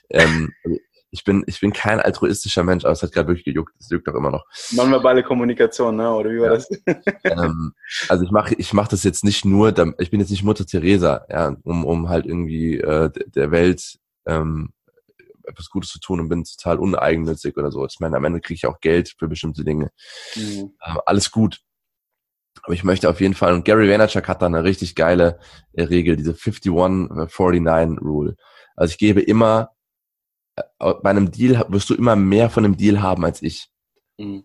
Ähm, 0.10 0.54
ich 1.10 1.24
bin, 1.24 1.44
ich 1.48 1.60
bin 1.60 1.72
kein 1.72 2.00
altruistischer 2.00 2.64
Mensch, 2.64 2.84
aber 2.84 2.92
es 2.92 3.02
hat 3.02 3.14
gerade 3.14 3.30
wirklich 3.30 3.46
gejuckt. 3.46 3.74
Es 3.80 3.90
juckt 3.90 4.08
doch 4.08 4.16
immer 4.16 4.32
noch. 4.32 4.46
Nonverbale 4.72 5.24
Kommunikation, 5.24 5.96
ne? 5.96 6.12
Oder 6.14 6.32
wie 6.32 6.40
war 6.40 6.48
ja. 6.48 6.54
das? 6.56 6.70
ähm, 7.24 7.74
also 8.10 8.24
ich 8.26 8.32
mache, 8.32 8.56
ich 8.56 8.74
mache 8.74 8.90
das 8.90 9.04
jetzt 9.04 9.24
nicht 9.24 9.46
nur, 9.46 9.70
ich 10.00 10.12
bin 10.12 10.20
jetzt 10.20 10.32
nicht 10.32 10.44
Mutter 10.44 10.66
Teresa, 10.66 11.26
ja, 11.30 11.56
um, 11.64 11.86
um 11.86 12.10
halt 12.10 12.26
irgendwie 12.26 12.78
äh, 12.78 13.10
der 13.28 13.52
Welt 13.52 13.98
ähm, 14.26 14.74
etwas 15.48 15.70
Gutes 15.70 15.92
zu 15.92 16.00
tun 16.00 16.20
und 16.20 16.30
bin 16.30 16.44
total 16.44 16.78
uneigennützig 16.80 17.56
oder 17.58 17.72
so. 17.72 17.86
Ich 17.86 18.00
meine, 18.00 18.18
am 18.18 18.26
Ende 18.26 18.42
kriege 18.42 18.56
ich 18.56 18.66
auch 18.66 18.80
Geld 18.82 19.16
für 19.18 19.28
bestimmte 19.28 19.64
Dinge. 19.64 19.92
Mhm. 20.36 20.74
Ähm, 20.86 21.00
alles 21.06 21.32
gut. 21.32 21.62
Aber 22.64 22.74
ich 22.74 22.84
möchte 22.84 23.10
auf 23.10 23.22
jeden 23.22 23.34
Fall, 23.34 23.54
und 23.54 23.64
Gary 23.64 23.88
Vaynerchuk 23.88 24.28
hat 24.28 24.42
da 24.42 24.48
eine 24.48 24.66
richtig 24.66 24.96
geile 24.96 25.40
äh, 25.74 25.84
Regel, 25.84 26.18
diese 26.18 26.34
51-49 26.34 28.00
Rule. 28.00 28.36
Also 28.76 28.92
ich 28.92 28.98
gebe 28.98 29.22
immer, 29.22 29.70
äh, 29.70 29.77
bei 30.80 31.10
einem 31.10 31.32
Deal 31.32 31.66
wirst 31.70 31.90
du 31.90 31.96
immer 31.96 32.16
mehr 32.16 32.50
von 32.50 32.66
einem 32.66 32.78
Deal 32.78 33.02
haben 33.02 33.26
als 33.26 33.42
ich. 33.42 33.70
Mhm. 34.18 34.44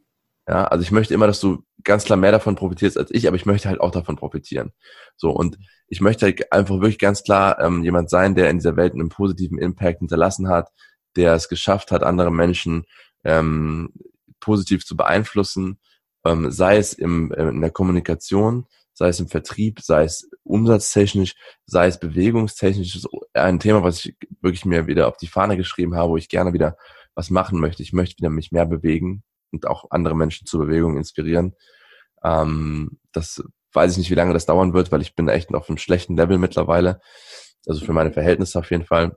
Ja, 0.49 0.65
also 0.65 0.83
ich 0.83 0.91
möchte 0.91 1.15
immer, 1.15 1.27
dass 1.27 1.41
du 1.41 1.63
ganz 1.85 2.05
klar 2.05 2.17
mehr 2.17 2.33
davon 2.33 2.57
profitierst 2.57 2.99
als 2.99 3.11
ich, 3.13 3.29
aber 3.29 3.37
ich 3.37 3.47
möchte 3.47 3.69
halt 3.69 3.81
auch 3.81 3.93
davon 3.93 4.17
profitieren. 4.17 4.73
So, 5.17 5.31
und 5.31 5.57
ich 5.87 6.01
möchte 6.01 6.27
halt 6.27 6.53
einfach 6.53 6.77
wirklich 6.77 6.99
ganz 6.99 7.23
klar 7.23 7.61
ähm, 7.61 7.85
jemand 7.85 8.11
sein, 8.11 8.35
der 8.35 8.51
in 8.51 8.59
dieser 8.59 8.77
Welt 8.77 8.93
einen 8.93 9.09
positiven 9.09 9.59
Impact 9.59 10.01
hinterlassen 10.01 10.49
hat, 10.49 10.71
der 11.17 11.35
es 11.35 11.49
geschafft 11.49 11.93
hat, 11.93 12.03
andere 12.03 12.33
Menschen 12.33 12.85
ähm, 13.25 13.93
positiv 14.41 14.85
zu 14.85 14.97
beeinflussen 14.97 15.79
ähm, 16.25 16.51
sei 16.51 16.77
es 16.77 16.93
im, 16.93 17.33
äh, 17.33 17.49
in 17.49 17.61
der 17.61 17.71
Kommunikation, 17.71 18.67
sei 18.93 19.09
es 19.09 19.21
im 19.21 19.29
Vertrieb, 19.29 19.81
sei 19.81 20.05
es 20.05 20.31
umsatztechnisch, 20.45 21.35
sei 21.67 21.87
es 21.87 21.99
bewegungstechnisch, 21.99 23.07
ein 23.35 23.61
Thema, 23.61 23.83
was 23.83 24.05
ich 24.05 24.17
wirklich 24.41 24.65
mir 24.65 24.87
wieder 24.87 25.09
auf 25.09 25.17
die 25.17 25.27
Fahne 25.27 25.57
geschrieben 25.57 25.95
habe, 25.95 26.11
wo 26.11 26.17
ich 26.17 26.29
gerne 26.29 26.53
wieder 26.53 26.77
was 27.15 27.31
machen 27.31 27.61
möchte. 27.61 27.83
Ich 27.83 27.93
möchte 27.93 28.19
wieder 28.19 28.31
mich 28.31 28.53
mehr 28.53 28.67
bewegen 28.67 29.23
und 29.51 29.67
auch 29.67 29.87
andere 29.91 30.17
Menschen 30.17 30.47
zur 30.47 30.67
Bewegung 30.67 30.97
inspirieren. 30.97 31.55
Ähm, 32.25 32.99
das 33.13 33.43
weiß 33.73 33.93
ich 33.93 33.99
nicht, 33.99 34.11
wie 34.11 34.15
lange 34.15 34.35
das 34.35 34.47
dauern 34.47 34.75
wird, 34.75 34.93
weil 34.93 35.03
ich 35.03 35.15
bin 35.15 35.29
echt 35.29 35.55
auf 35.55 35.69
einem 35.69 35.79
schlechten 35.79 36.17
Level 36.17 36.39
mittlerweile. 36.39 37.01
Also 37.67 37.85
für 37.85 37.93
meine 37.93 38.13
Verhältnisse 38.13 38.59
auf 38.59 38.71
jeden 38.71 38.85
Fall. 38.85 39.17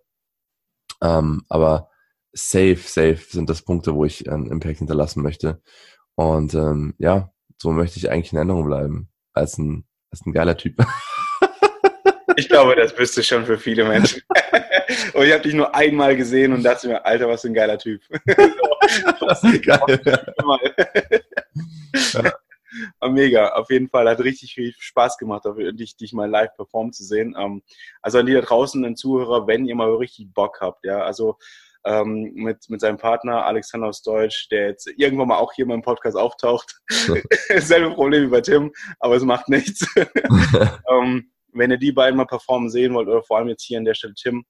Ähm, 1.01 1.43
aber 1.49 1.89
safe, 2.32 2.78
safe 2.78 3.19
sind 3.30 3.49
das 3.49 3.62
Punkte, 3.62 3.95
wo 3.95 4.06
ich 4.06 4.30
einen 4.30 4.47
Impact 4.47 4.80
hinterlassen 4.80 5.23
möchte. 5.23 5.62
Und 6.15 6.54
ähm, 6.54 6.93
ja, 6.97 7.32
so 7.58 7.71
möchte 7.71 7.97
ich 7.97 8.10
eigentlich 8.10 8.32
in 8.32 8.38
Erinnerung 8.38 8.65
bleiben. 8.65 9.10
Als 9.34 9.58
ein, 9.58 9.86
als 10.12 10.25
ein 10.25 10.32
geiler 10.32 10.58
Typ. 10.58 10.78
Ich 12.35 12.49
glaube, 12.49 12.75
das 12.75 12.93
bist 12.93 13.15
du 13.17 13.23
schon 13.23 13.45
für 13.45 13.57
viele 13.57 13.85
Menschen. 13.85 14.21
und 15.13 15.25
ich 15.25 15.31
habe 15.31 15.43
dich 15.43 15.53
nur 15.53 15.73
einmal 15.75 16.15
gesehen 16.15 16.53
und 16.53 16.63
dachte 16.63 16.88
mir, 16.88 17.05
Alter, 17.05 17.27
was 17.27 17.41
für 17.41 17.47
ein 17.47 17.53
geiler 17.53 17.77
Typ. 17.77 18.01
Geil. 19.65 20.01
Ja. 22.13 22.33
Mega, 23.07 23.49
auf 23.53 23.69
jeden 23.69 23.89
Fall. 23.89 24.09
Hat 24.09 24.19
richtig 24.19 24.53
viel 24.53 24.73
Spaß 24.77 25.17
gemacht, 25.17 25.45
dich, 25.73 25.95
dich 25.95 26.13
mal 26.13 26.29
live 26.29 26.53
performen 26.55 26.93
zu 26.93 27.03
sehen. 27.03 27.35
Ähm, 27.39 27.63
also 28.01 28.19
an 28.19 28.25
die 28.25 28.33
da 28.33 28.41
draußen, 28.41 28.81
den 28.81 28.95
Zuhörer, 28.95 29.47
wenn 29.47 29.65
ihr 29.65 29.75
mal 29.75 29.93
richtig 29.95 30.33
Bock 30.33 30.59
habt, 30.61 30.85
ja, 30.85 31.01
also 31.01 31.38
ähm, 31.85 32.31
mit, 32.33 32.69
mit 32.69 32.81
seinem 32.81 32.97
Partner 32.97 33.45
Alexander 33.45 33.88
aus 33.88 34.01
Deutsch, 34.01 34.49
der 34.49 34.69
jetzt 34.69 34.88
irgendwann 34.97 35.27
mal 35.27 35.38
auch 35.38 35.53
hier 35.53 35.63
in 35.63 35.69
meinem 35.69 35.83
Podcast 35.83 36.17
auftaucht. 36.17 36.81
Selbe 37.57 37.93
Problem 37.93 38.23
wie 38.23 38.31
bei 38.31 38.41
Tim, 38.41 38.73
aber 38.99 39.15
es 39.15 39.23
macht 39.23 39.49
nichts. 39.49 39.85
ähm, 40.89 41.31
wenn 41.56 41.72
ihr 41.72 41.78
die 41.78 41.91
beiden 41.91 42.18
mal 42.18 42.26
performen 42.26 42.70
sehen 42.70 42.94
wollt, 42.94 43.08
oder 43.08 43.24
vor 43.24 43.38
allem 43.38 43.48
jetzt 43.48 43.63
hier 43.63 43.78
an 43.78 43.86
der 43.86 43.94
Stelle 43.94 44.13
Tim, 44.13 44.46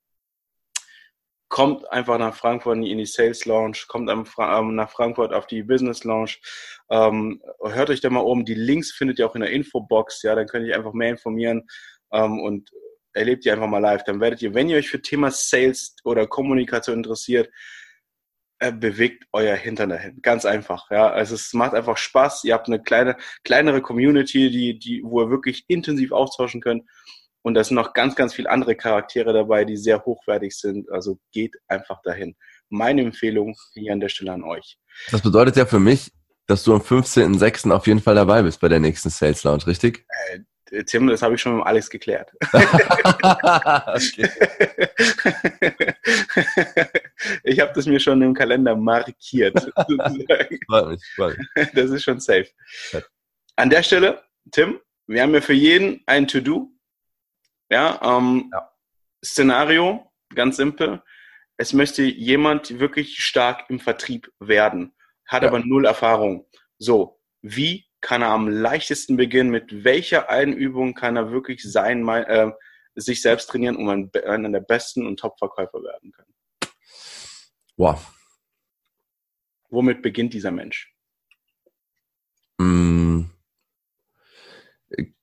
kommt 1.48 1.90
einfach 1.92 2.18
nach 2.18 2.36
Frankfurt 2.36 2.78
in 2.78 2.98
die 2.98 3.06
Sales 3.06 3.46
Lounge, 3.46 3.78
kommt 3.88 4.10
ähm, 4.10 4.76
nach 4.76 4.90
Frankfurt 4.90 5.34
auf 5.34 5.48
die 5.48 5.64
Business 5.64 6.04
Lounge. 6.04 6.32
Ähm, 6.90 7.42
hört 7.62 7.90
euch 7.90 8.02
da 8.02 8.10
mal 8.10 8.22
um. 8.22 8.46
Die 8.46 8.56
Links 8.56 8.92
findet 8.92 9.20
ihr 9.20 9.28
auch 9.28 9.36
in 9.36 9.42
der 9.42 9.52
Infobox. 9.52 10.24
Ja, 10.24 10.36
dann 10.36 10.48
könnt 10.48 10.68
ihr 10.68 10.76
einfach 10.76 10.94
mehr 10.94 11.12
informieren 11.12 11.68
ähm, 12.12 12.40
und 12.42 12.72
erlebt 13.14 13.46
ihr 13.46 13.54
einfach 13.54 13.68
mal 13.68 13.80
live. 13.80 14.04
Dann 14.04 14.20
werdet 14.20 14.42
ihr, 14.42 14.54
wenn 14.54 14.70
ihr 14.70 14.78
euch 14.78 14.90
für 14.90 15.02
Thema 15.02 15.32
Sales 15.32 15.96
oder 16.04 16.28
Kommunikation 16.28 16.98
interessiert, 16.98 17.50
bewegt 18.60 19.26
euer 19.34 19.56
Hintern 19.56 19.90
dahin. 19.90 20.22
Ganz 20.22 20.46
einfach. 20.46 20.90
Ja, 20.90 21.10
also 21.10 21.36
es 21.36 21.54
macht 21.54 21.74
einfach 21.74 21.98
Spaß. 21.98 22.44
Ihr 22.46 22.54
habt 22.54 22.68
eine 22.68 22.82
kleine, 22.82 23.18
kleinere 23.44 23.82
Community, 23.82 24.50
die, 24.50 24.80
die, 24.80 25.02
wo 25.04 25.22
ihr 25.22 25.30
wirklich 25.30 25.66
intensiv 25.68 26.12
austauschen 26.12 26.62
könnt. 26.62 26.84
Und 27.42 27.54
da 27.54 27.64
sind 27.64 27.76
noch 27.76 27.94
ganz, 27.94 28.16
ganz 28.16 28.34
viele 28.34 28.50
andere 28.50 28.76
Charaktere 28.76 29.32
dabei, 29.32 29.66
die 29.66 29.78
sehr 29.78 30.04
hochwertig 30.04 30.58
sind. 30.58 30.90
Also 30.90 31.20
geht 31.32 31.56
einfach 31.68 32.02
dahin. 32.02 32.36
Meine 32.70 33.02
Empfehlung 33.02 33.56
hier 33.74 33.94
an 33.94 34.00
der 34.00 34.10
Stelle 34.10 34.34
an 34.34 34.44
euch. 34.44 34.80
Das 35.12 35.22
bedeutet 35.22 35.56
ja 35.56 35.66
für 35.66 35.80
mich, 35.80 36.12
dass 36.48 36.64
du 36.64 36.74
am 36.74 36.82
15.06. 36.82 37.72
auf 37.72 37.88
jeden 37.88 38.02
Fall 38.02 38.16
dabei 38.16 38.42
bist 38.42 38.62
bei 38.62 38.68
der 38.68 38.80
nächsten 38.80 39.10
Sales 39.10 39.44
Lounge, 39.44 39.68
richtig? 39.68 40.06
Äh, 40.32 40.40
Tim, 40.88 41.08
das 41.08 41.22
habe 41.22 41.36
ich 41.36 41.42
schon 41.42 41.58
mit 41.58 41.66
Alex 41.66 41.90
geklärt. 41.90 42.32
ich 47.44 47.60
habe 47.60 47.74
das 47.74 47.86
mir 47.86 48.00
schon 48.00 48.22
im 48.22 48.34
Kalender 48.34 48.76
markiert. 48.76 49.56
das 51.74 51.92
ist 51.92 52.04
schon 52.04 52.20
safe. 52.20 52.48
An 53.56 53.70
der 53.70 53.84
Stelle, 53.84 54.24
Tim, 54.52 54.80
wir 55.08 55.22
haben 55.22 55.34
ja 55.34 55.42
für 55.42 55.54
jeden 55.54 56.02
ein 56.08 56.28
To-Do. 56.28 56.72
Ja, 57.70 58.00
ähm, 58.04 58.50
ja. 58.52 58.72
Szenario, 59.24 60.12
ganz 60.34 60.58
simpel. 60.58 61.02
Es 61.58 61.74
möchte 61.74 62.04
jemand 62.04 62.80
wirklich 62.80 63.24
stark 63.24 63.70
im 63.70 63.80
Vertrieb 63.80 64.32
werden, 64.40 64.94
hat 65.26 65.44
ja. 65.44 65.50
aber 65.50 65.60
null 65.60 65.86
Erfahrung. 65.86 66.48
So, 66.78 67.22
wie 67.42 67.85
kann 68.06 68.22
er 68.22 68.30
am 68.30 68.48
leichtesten 68.48 69.18
beginnen? 69.18 69.50
Mit 69.50 69.84
welcher 69.84 70.30
Einübung 70.30 70.94
kann 70.94 71.18
er 71.18 71.32
wirklich 71.32 71.64
sein, 71.64 72.08
äh, 72.08 72.52
sich 72.96 73.22
selbst 73.22 73.48
trainieren, 73.48 73.76
um 73.76 73.90
ein, 73.90 74.12
einer 74.26 74.50
der 74.50 74.62
besten 74.62 75.06
und 75.06 75.20
Top-Verkäufer 75.20 75.84
werden 75.84 76.12
können? 76.12 76.34
Wow. 77.78 78.14
Womit 79.70 80.02
beginnt 80.02 80.34
dieser 80.34 80.52
Mensch? 80.52 80.94
Mm 82.58 82.96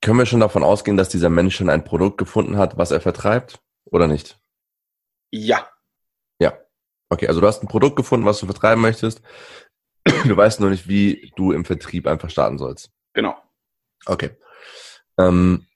können 0.01 0.18
wir 0.18 0.27
schon 0.27 0.40
davon 0.40 0.64
ausgehen, 0.64 0.97
dass 0.97 1.09
dieser 1.09 1.31
Mensch 1.31 1.57
schon 1.57 1.71
ein 1.71 1.85
Produkt 1.85 2.18
gefunden 2.18 2.59
hat, 2.59 2.77
was 2.77 2.90
er 2.90 3.01
vertreibt 3.01 3.61
oder 3.85 4.07
nicht? 4.07 4.38
Ja. 5.31 5.68
Ja. 6.38 6.59
Okay, 7.09 7.29
also 7.29 7.40
du 7.40 7.47
hast 7.47 7.62
ein 7.62 7.68
Produkt 7.68 7.97
gefunden, 7.97 8.27
was 8.27 8.40
du 8.40 8.47
vertreiben 8.47 8.83
möchtest. 8.83 9.23
Du 10.28 10.37
weißt 10.37 10.61
nur 10.61 10.70
nicht, 10.70 10.88
wie 10.88 11.32
du 11.37 11.52
im 11.52 11.64
Vertrieb 11.64 12.06
einfach 12.06 12.30
starten 12.30 12.58
sollst. 12.58 12.90
Genau. 13.12 13.35
Okay. 14.06 14.30
Ähm, 15.18 15.66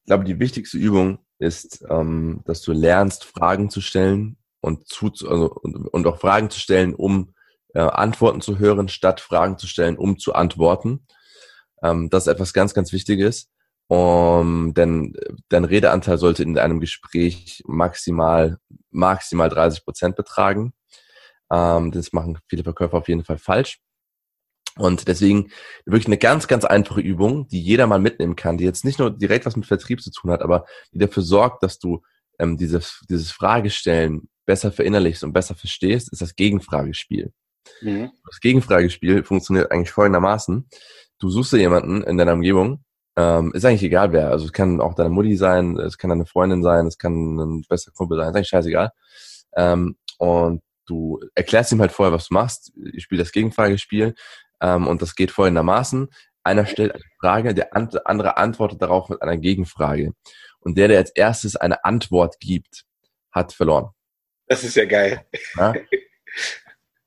ich 0.00 0.06
glaube, 0.06 0.24
die 0.24 0.38
wichtigste 0.38 0.78
Übung 0.78 1.18
ist, 1.38 1.84
ähm, 1.88 2.42
dass 2.44 2.62
du 2.62 2.72
lernst, 2.72 3.24
Fragen 3.24 3.70
zu 3.70 3.80
stellen 3.80 4.36
und, 4.60 4.88
zu, 4.88 5.06
also, 5.06 5.52
und, 5.62 5.76
und 5.88 6.06
auch 6.06 6.20
Fragen 6.20 6.50
zu 6.50 6.60
stellen, 6.60 6.94
um 6.94 7.34
äh, 7.74 7.80
Antworten 7.80 8.40
zu 8.40 8.58
hören, 8.58 8.88
statt 8.88 9.20
Fragen 9.20 9.58
zu 9.58 9.66
stellen, 9.66 9.96
um 9.96 10.18
zu 10.18 10.34
antworten. 10.34 11.06
Ähm, 11.82 12.10
das 12.10 12.26
ist 12.26 12.32
etwas 12.32 12.52
ganz, 12.52 12.74
ganz 12.74 12.92
Wichtiges. 12.92 13.48
Um, 13.88 14.72
denn 14.72 15.14
dein 15.50 15.64
Redeanteil 15.64 16.16
sollte 16.16 16.42
in 16.42 16.56
einem 16.56 16.80
Gespräch 16.80 17.62
maximal, 17.66 18.56
maximal 18.90 19.50
30 19.50 19.84
Prozent 19.84 20.16
betragen. 20.16 20.72
Ähm, 21.52 21.92
das 21.92 22.12
machen 22.12 22.38
viele 22.48 22.64
Verkäufer 22.64 22.96
auf 22.96 23.08
jeden 23.08 23.24
Fall 23.24 23.38
falsch. 23.38 23.78
Und 24.78 25.06
deswegen 25.06 25.50
wirklich 25.84 26.06
eine 26.06 26.16
ganz, 26.16 26.48
ganz 26.48 26.64
einfache 26.64 27.02
Übung, 27.02 27.46
die 27.48 27.60
jeder 27.60 27.86
mal 27.86 27.98
mitnehmen 27.98 28.36
kann, 28.36 28.56
die 28.56 28.64
jetzt 28.64 28.86
nicht 28.86 28.98
nur 28.98 29.10
direkt 29.10 29.44
was 29.44 29.56
mit 29.56 29.66
Vertrieb 29.66 30.00
zu 30.00 30.10
tun 30.10 30.30
hat, 30.30 30.40
aber 30.40 30.64
die 30.92 30.98
dafür 30.98 31.22
sorgt, 31.22 31.62
dass 31.62 31.78
du 31.78 32.02
ähm, 32.38 32.56
dieses, 32.56 33.04
dieses 33.10 33.30
Fragestellen 33.30 34.30
besser 34.46 34.72
verinnerlichst 34.72 35.24
und 35.24 35.34
besser 35.34 35.54
verstehst, 35.54 36.10
ist 36.10 36.22
das 36.22 36.34
Gegenfragespiel. 36.36 37.32
Mhm. 37.82 38.10
Das 38.26 38.40
Gegenfragespiel 38.40 39.24
funktioniert 39.24 39.70
eigentlich 39.70 39.92
folgendermaßen 39.92 40.66
du 41.22 41.30
suchst 41.30 41.52
dir 41.52 41.58
jemanden 41.58 42.02
in 42.02 42.18
deiner 42.18 42.34
Umgebung, 42.34 42.84
ähm, 43.16 43.52
ist 43.54 43.64
eigentlich 43.64 43.84
egal 43.84 44.12
wer. 44.12 44.30
Also 44.30 44.46
es 44.46 44.52
kann 44.52 44.80
auch 44.80 44.94
deine 44.94 45.10
Mutti 45.10 45.36
sein, 45.36 45.78
es 45.78 45.96
kann 45.96 46.10
deine 46.10 46.26
Freundin 46.26 46.62
sein, 46.62 46.86
es 46.86 46.98
kann 46.98 47.36
ein 47.36 47.64
bester 47.68 47.92
Kumpel 47.92 48.18
sein, 48.18 48.28
ist 48.28 48.36
eigentlich 48.36 48.48
scheißegal. 48.48 48.90
Ähm, 49.56 49.96
und 50.18 50.62
du 50.86 51.20
erklärst 51.34 51.72
ihm 51.72 51.80
halt 51.80 51.92
vorher, 51.92 52.12
was 52.12 52.28
du 52.28 52.34
machst. 52.34 52.72
Ich 52.92 53.04
spiele 53.04 53.22
das 53.22 53.32
Gegenfragespiel 53.32 54.14
ähm, 54.60 54.86
und 54.86 55.02
das 55.02 55.14
geht 55.14 55.30
folgendermaßen. 55.30 56.08
Einer 56.44 56.66
stellt 56.66 56.92
eine 56.92 57.04
Frage, 57.20 57.54
der 57.54 57.74
andere 57.74 58.36
antwortet 58.36 58.82
darauf 58.82 59.08
mit 59.08 59.22
einer 59.22 59.36
Gegenfrage. 59.36 60.12
Und 60.60 60.76
der, 60.78 60.88
der 60.88 60.98
als 60.98 61.10
erstes 61.10 61.56
eine 61.56 61.84
Antwort 61.84 62.40
gibt, 62.40 62.84
hat 63.30 63.52
verloren. 63.52 63.90
Das 64.46 64.64
ist 64.64 64.76
ja 64.76 64.84
geil. 64.84 65.24
Ja? 65.56 65.74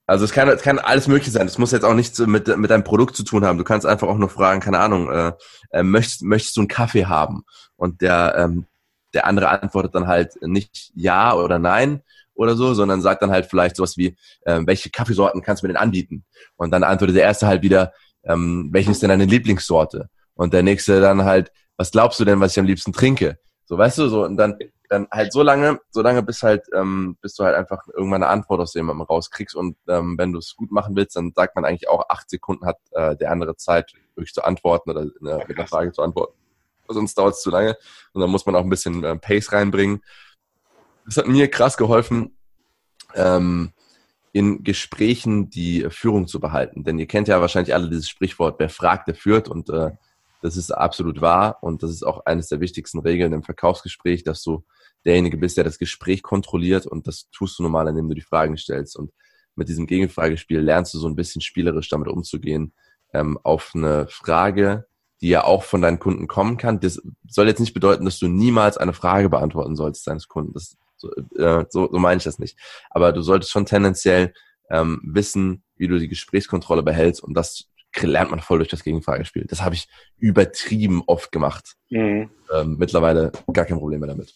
Also 0.08 0.24
es 0.24 0.32
kann, 0.32 0.48
es 0.50 0.62
kann 0.62 0.78
alles 0.78 1.08
mögliche 1.08 1.32
sein. 1.32 1.48
Es 1.48 1.58
muss 1.58 1.72
jetzt 1.72 1.84
auch 1.84 1.96
nichts 1.96 2.20
mit, 2.20 2.48
mit 2.58 2.70
deinem 2.70 2.84
Produkt 2.84 3.16
zu 3.16 3.24
tun 3.24 3.44
haben. 3.44 3.58
Du 3.58 3.64
kannst 3.64 3.86
einfach 3.86 4.08
auch 4.08 4.18
nur 4.18 4.30
fragen, 4.30 4.62
keine 4.62 4.80
Ahnung, 4.80 5.12
äh, 5.12 5.34
äh, 5.72 5.84
möchtest, 5.84 6.22
möchtest 6.22 6.56
du 6.58 6.62
einen 6.62 6.68
Kaffee 6.68 7.06
haben? 7.06 7.44
Und 7.76 8.02
der, 8.02 8.36
ähm, 8.38 8.68
der 9.14 9.26
andere 9.26 9.50
antwortet 9.50 9.96
dann 9.96 10.08
halt 10.08 10.34
nicht 10.42 10.92
ja 10.94 11.34
oder 11.34 11.58
nein 11.58 12.04
oder 12.36 12.56
so, 12.56 12.74
sondern 12.74 13.02
sagt 13.02 13.21
dann 13.21 13.32
halt 13.32 13.45
vielleicht 13.45 13.76
sowas 13.76 13.98
wie, 13.98 14.15
äh, 14.41 14.62
welche 14.65 14.89
Kaffeesorten 14.89 15.41
kannst 15.41 15.63
du 15.63 15.67
mir 15.67 15.74
denn 15.74 15.82
anbieten? 15.82 16.26
Und 16.56 16.71
dann 16.71 16.84
antwortet 16.84 17.15
der 17.15 17.24
erste 17.24 17.48
halt 17.48 17.63
wieder, 17.63 17.93
ähm, 18.24 18.69
welche 18.71 18.91
ist 18.91 19.02
denn 19.02 19.10
deine 19.10 19.26
Lieblingssorte? 19.26 20.10
Und 20.34 20.54
der 20.54 20.63
nächste 20.63 21.02
dann 21.02 21.24
halt, 21.24 21.52
was 21.78 21.91
glaubst 21.91 22.19
du 22.19 22.26
denn, 22.26 22.39
was 22.39 22.52
ich 22.52 22.60
am 22.60 22.65
liebsten 22.65 22.93
trinke? 22.93 23.38
So, 23.65 23.78
weißt 23.78 23.98
du, 23.98 24.10
so, 24.10 24.24
und 24.26 24.38
dann 24.38 24.58
dann 24.89 25.08
halt 25.12 25.34
so 25.34 25.41
lange, 25.41 25.80
so 25.89 26.02
lange 26.02 26.24
bis 26.24 26.43
halt, 26.43 26.65
ähm, 26.74 27.17
bis 27.21 27.36
du 27.36 27.43
halt 27.43 27.56
einfach 27.56 27.88
irgendwann 27.93 28.24
eine 28.24 28.32
Antwort 28.32 28.62
aus 28.62 28.74
jemandem 28.74 29.06
rauskriegst 29.06 29.56
und 29.56 29.78
ähm, 29.88 30.17
wenn 30.17 30.32
du 30.32 30.39
es 30.39 30.56
gut 30.56 30.71
machen 30.71 30.95
willst, 30.95 31.15
dann 31.15 31.32
sagt 31.36 31.56
man 31.56 31.65
eigentlich 31.65 31.89
auch, 31.89 32.10
acht 32.10 32.30
Sekunden 32.30 32.65
hat 32.65 32.78
äh, 32.91 33.15
der 33.15 33.32
andere 33.32 33.56
Zeit, 33.56 33.93
wirklich 34.15 34.34
zu 34.34 34.43
antworten 34.43 34.91
oder 34.91 35.02
äh, 35.02 35.45
mit 35.48 35.58
einer 35.58 35.67
Frage 35.67 35.91
zu 35.91 36.02
antworten. 36.02 36.34
Sonst 36.88 37.17
dauert 37.17 37.34
es 37.34 37.41
zu 37.41 37.50
lange 37.50 37.76
und 38.13 38.21
dann 38.21 38.30
muss 38.30 38.45
man 38.45 38.56
auch 38.56 38.63
ein 38.63 38.69
bisschen 38.69 39.04
äh, 39.04 39.15
Pace 39.17 39.52
reinbringen. 39.52 40.02
Das 41.06 41.18
hat 41.18 41.28
mir 41.28 41.48
krass 41.50 41.78
geholfen, 41.78 42.38
ähm, 43.13 43.72
in 44.32 44.63
Gesprächen 44.63 45.50
die 45.50 45.86
Führung 45.89 46.28
zu 46.28 46.39
behalten. 46.39 46.84
Denn 46.84 47.00
ihr 47.00 47.08
kennt 47.08 47.28
ja 47.28 47.39
wahrscheinlich 47.39 47.74
alle 47.74 47.89
dieses 47.89 48.10
Sprichwort, 48.10 48.60
wer 48.60 48.70
fragt, 48.70 49.08
der 49.08 49.15
führt 49.15 49.48
und 49.48 49.70
äh, 49.70 49.91
das 50.41 50.58
ist 50.58 50.72
absolut 50.72 51.22
wahr 51.22 51.58
und 51.62 51.82
das 51.82 51.91
ist 51.91 52.04
auch 52.04 52.26
eines 52.26 52.50
der 52.50 52.60
wichtigsten 52.60 53.00
Regeln 53.00 53.34
im 53.34 53.44
Verkaufsgespräch, 53.44 54.23
dass 54.23 54.44
du 54.44 54.63
derjenige 55.06 55.38
bist, 55.38 55.58
der 55.58 55.63
das 55.63 55.79
Gespräch 55.79 56.21
kontrolliert 56.21 56.86
und 56.86 57.08
das 57.08 57.29
tust 57.32 57.58
du 57.58 57.63
normal, 57.63 57.88
indem 57.88 58.10
du 58.10 58.15
die 58.15 58.21
Fragen 58.21 58.58
stellst. 58.58 58.96
Und 58.96 59.12
mit 59.56 59.69
diesem 59.69 59.88
Gegenfragespiel 59.88 60.60
lernst 60.60 60.94
du 60.94 61.00
so 61.00 61.08
ein 61.08 61.15
bisschen 61.15 61.42
spielerisch 61.42 61.90
damit 61.90 62.10
umzugehen, 62.10 62.73
ähm, 63.13 63.40
auf 63.42 63.71
eine 63.73 64.08
Frage, 64.10 64.86
die 65.21 65.29
ja 65.29 65.46
auch 65.46 65.63
von 65.63 65.82
deinen 65.82 66.00
Kunden 66.00 66.27
kommen 66.27 66.58
kann. 66.58 66.79
Das 66.79 67.02
soll 67.27 67.48
jetzt 67.48 67.60
nicht 67.60 67.73
bedeuten, 67.73 68.06
dass 68.06 68.19
du 68.19 68.27
niemals 68.27 68.77
eine 68.77 68.94
Frage 68.94 69.29
beantworten 69.29 69.75
sollst 69.75 70.06
deines 70.08 70.27
Kunden. 70.27 70.54
Das, 70.54 70.77
so, 70.98 71.12
äh, 71.37 71.65
so, 71.69 71.89
so 71.91 72.00
meine 72.00 72.17
ich 72.17 72.23
das 72.23 72.39
nicht. 72.39 72.58
Aber 72.89 73.12
du 73.12 73.21
solltest 73.21 73.52
schon 73.52 73.65
tendenziell 73.65 74.33
ähm, 74.69 75.02
wissen, 75.04 75.63
wie 75.75 75.87
du 75.87 76.00
die 76.00 76.08
Gesprächskontrolle 76.08 76.83
behältst 76.83 77.23
und 77.23 77.33
das 77.33 77.69
lernt 78.02 78.31
man 78.31 78.41
voll 78.41 78.58
durch 78.60 78.69
das 78.69 78.83
Gegenfragespiel. 78.83 79.46
Das 79.48 79.62
habe 79.62 79.75
ich 79.75 79.87
übertrieben 80.17 81.04
oft 81.08 81.31
gemacht. 81.31 81.75
Mhm. 81.89 82.29
Ähm, 82.54 82.75
mittlerweile 82.77 83.31
gar 83.54 83.65
kein 83.65 83.77
Problem 83.77 84.02
mehr 84.02 84.10
damit. 84.10 84.33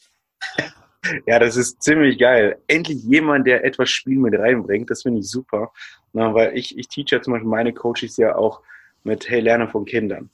Ja, 1.26 1.40
das 1.40 1.56
ist 1.56 1.82
ziemlich 1.82 2.20
geil. 2.20 2.58
Endlich 2.68 3.04
jemand, 3.04 3.48
der 3.48 3.64
etwas 3.64 3.90
Spiel 3.90 4.20
mit 4.20 4.38
reinbringt. 4.38 4.90
Das 4.90 5.04
finde 5.04 5.20
ich 5.20 5.30
super. 5.30 5.72
Na, 6.14 6.34
weil 6.34 6.58
ich, 6.58 6.78
ich 6.78 6.88
teache 6.88 7.16
ja 7.16 7.22
zum 7.22 7.34
Beispiel 7.34 7.50
meine 7.50 7.74
Coaches 7.74 8.18
ja 8.18 8.36
auch 8.36 8.62
mit 9.04 9.30
Hey, 9.30 9.40
Lernen 9.40 9.70
von 9.70 9.86
Kindern. 9.86 10.30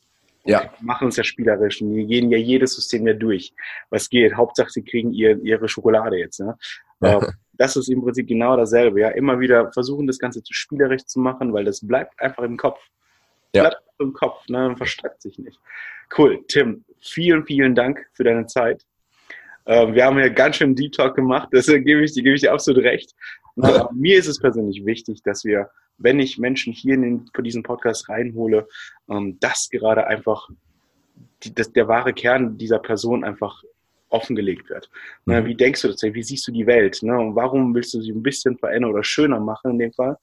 Ja. 0.45 0.61
Wir 0.61 0.71
machen 0.81 1.05
uns 1.05 1.17
ja 1.17 1.23
spielerisch 1.23 1.81
und 1.81 1.95
wir 1.95 2.05
gehen 2.05 2.29
ja 2.29 2.37
jedes 2.37 2.75
System 2.75 3.07
ja 3.07 3.13
durch, 3.13 3.53
was 3.89 4.09
geht. 4.09 4.35
Hauptsache, 4.35 4.69
sie 4.69 4.83
kriegen 4.83 5.11
ihr, 5.11 5.41
ihre 5.43 5.67
Schokolade 5.67 6.17
jetzt. 6.17 6.39
Ne? 6.39 6.55
Ja. 7.01 7.21
Ähm, 7.21 7.33
das 7.53 7.75
ist 7.75 7.89
im 7.89 8.03
Prinzip 8.03 8.27
genau 8.27 8.55
dasselbe. 8.55 9.01
Ja, 9.01 9.09
immer 9.09 9.39
wieder 9.39 9.71
versuchen, 9.71 10.07
das 10.07 10.19
Ganze 10.19 10.43
zu 10.43 10.53
spielerisch 10.53 11.05
zu 11.05 11.19
machen, 11.19 11.53
weil 11.53 11.65
das 11.65 11.85
bleibt 11.85 12.19
einfach 12.19 12.43
im 12.43 12.57
Kopf. 12.57 12.79
Ja. 13.53 13.63
Bleibt 13.63 13.81
im 13.99 14.13
Kopf, 14.13 14.47
ne? 14.49 14.75
verstreckt 14.77 15.21
sich 15.21 15.39
nicht. 15.39 15.59
Cool, 16.15 16.43
Tim, 16.47 16.83
vielen, 16.99 17.45
vielen 17.45 17.73
Dank 17.73 18.05
für 18.13 18.23
deine 18.23 18.45
Zeit. 18.45 18.85
Ähm, 19.65 19.93
wir 19.95 20.05
haben 20.05 20.19
ja 20.19 20.29
ganz 20.29 20.57
schön 20.57 20.75
Deep 20.75 20.93
Talk 20.93 21.15
gemacht, 21.15 21.49
deswegen 21.53 21.85
gebe 21.85 22.03
ich, 22.03 22.13
dir, 22.13 22.23
gebe 22.23 22.35
ich 22.35 22.41
dir 22.41 22.53
absolut 22.53 22.83
recht. 22.83 23.13
Ja. 23.57 23.89
Mir 23.93 24.17
ist 24.17 24.27
es 24.27 24.37
persönlich 24.37 24.85
wichtig, 24.85 25.23
dass 25.23 25.45
wir, 25.45 25.69
wenn 25.97 26.19
ich 26.19 26.37
Menschen 26.37 26.73
hier 26.73 26.95
in 26.95 27.03
den, 27.03 27.29
für 27.33 27.41
diesen 27.41 27.63
Podcast 27.63 28.09
reinhole, 28.09 28.67
ähm, 29.09 29.39
dass 29.39 29.69
gerade 29.69 30.07
einfach 30.07 30.49
die, 31.41 31.55
dass 31.55 31.71
der 31.71 31.87
wahre 31.87 32.11
Kern 32.11 32.57
dieser 32.57 32.79
Person 32.79 33.23
einfach 33.23 33.63
offengelegt 34.09 34.69
wird. 34.69 34.89
Mhm. 35.25 35.45
Wie 35.45 35.55
denkst 35.55 35.81
du 35.81 35.87
das? 35.87 36.03
Wie 36.03 36.23
siehst 36.23 36.47
du 36.47 36.51
die 36.51 36.67
Welt? 36.67 37.01
Ne? 37.01 37.17
Und 37.17 37.35
warum 37.35 37.73
willst 37.73 37.93
du 37.93 38.01
sie 38.01 38.11
ein 38.11 38.23
bisschen 38.23 38.57
verändern 38.57 38.91
oder 38.91 39.03
schöner 39.03 39.39
machen 39.39 39.71
in 39.71 39.79
dem 39.79 39.93
Fall? 39.93 40.17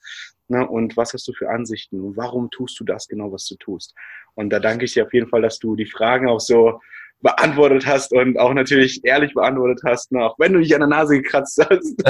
Ne? 0.49 0.67
Und 0.67 0.97
was 0.97 1.13
hast 1.13 1.27
du 1.29 1.33
für 1.33 1.51
Ansichten? 1.51 2.01
Und 2.01 2.17
warum 2.17 2.51
tust 2.51 2.79
du 2.81 2.85
das 2.85 3.09
genau, 3.09 3.33
was 3.33 3.47
du 3.47 3.57
tust? 3.57 3.95
Und 4.35 4.51
da 4.51 4.61
danke 4.61 4.85
ich 4.85 4.95
dir 4.95 5.05
auf 5.05 5.13
jeden 5.13 5.29
Fall, 5.29 5.43
dass 5.43 5.59
du 5.59 5.77
die 5.77 5.87
Fragen 5.87 6.29
auch 6.29 6.41
so 6.41 6.81
beantwortet 7.23 7.87
hast 7.87 8.13
und 8.13 8.39
auch 8.39 8.53
natürlich 8.53 9.01
ehrlich 9.05 9.33
beantwortet 9.33 9.81
hast, 9.87 10.15
auch 10.17 10.39
wenn 10.39 10.53
du 10.53 10.61
dich 10.61 10.75
an 10.75 10.81
der 10.81 10.89
Nase 10.89 11.21
gekratzt 11.21 11.65
hast. 11.71 12.03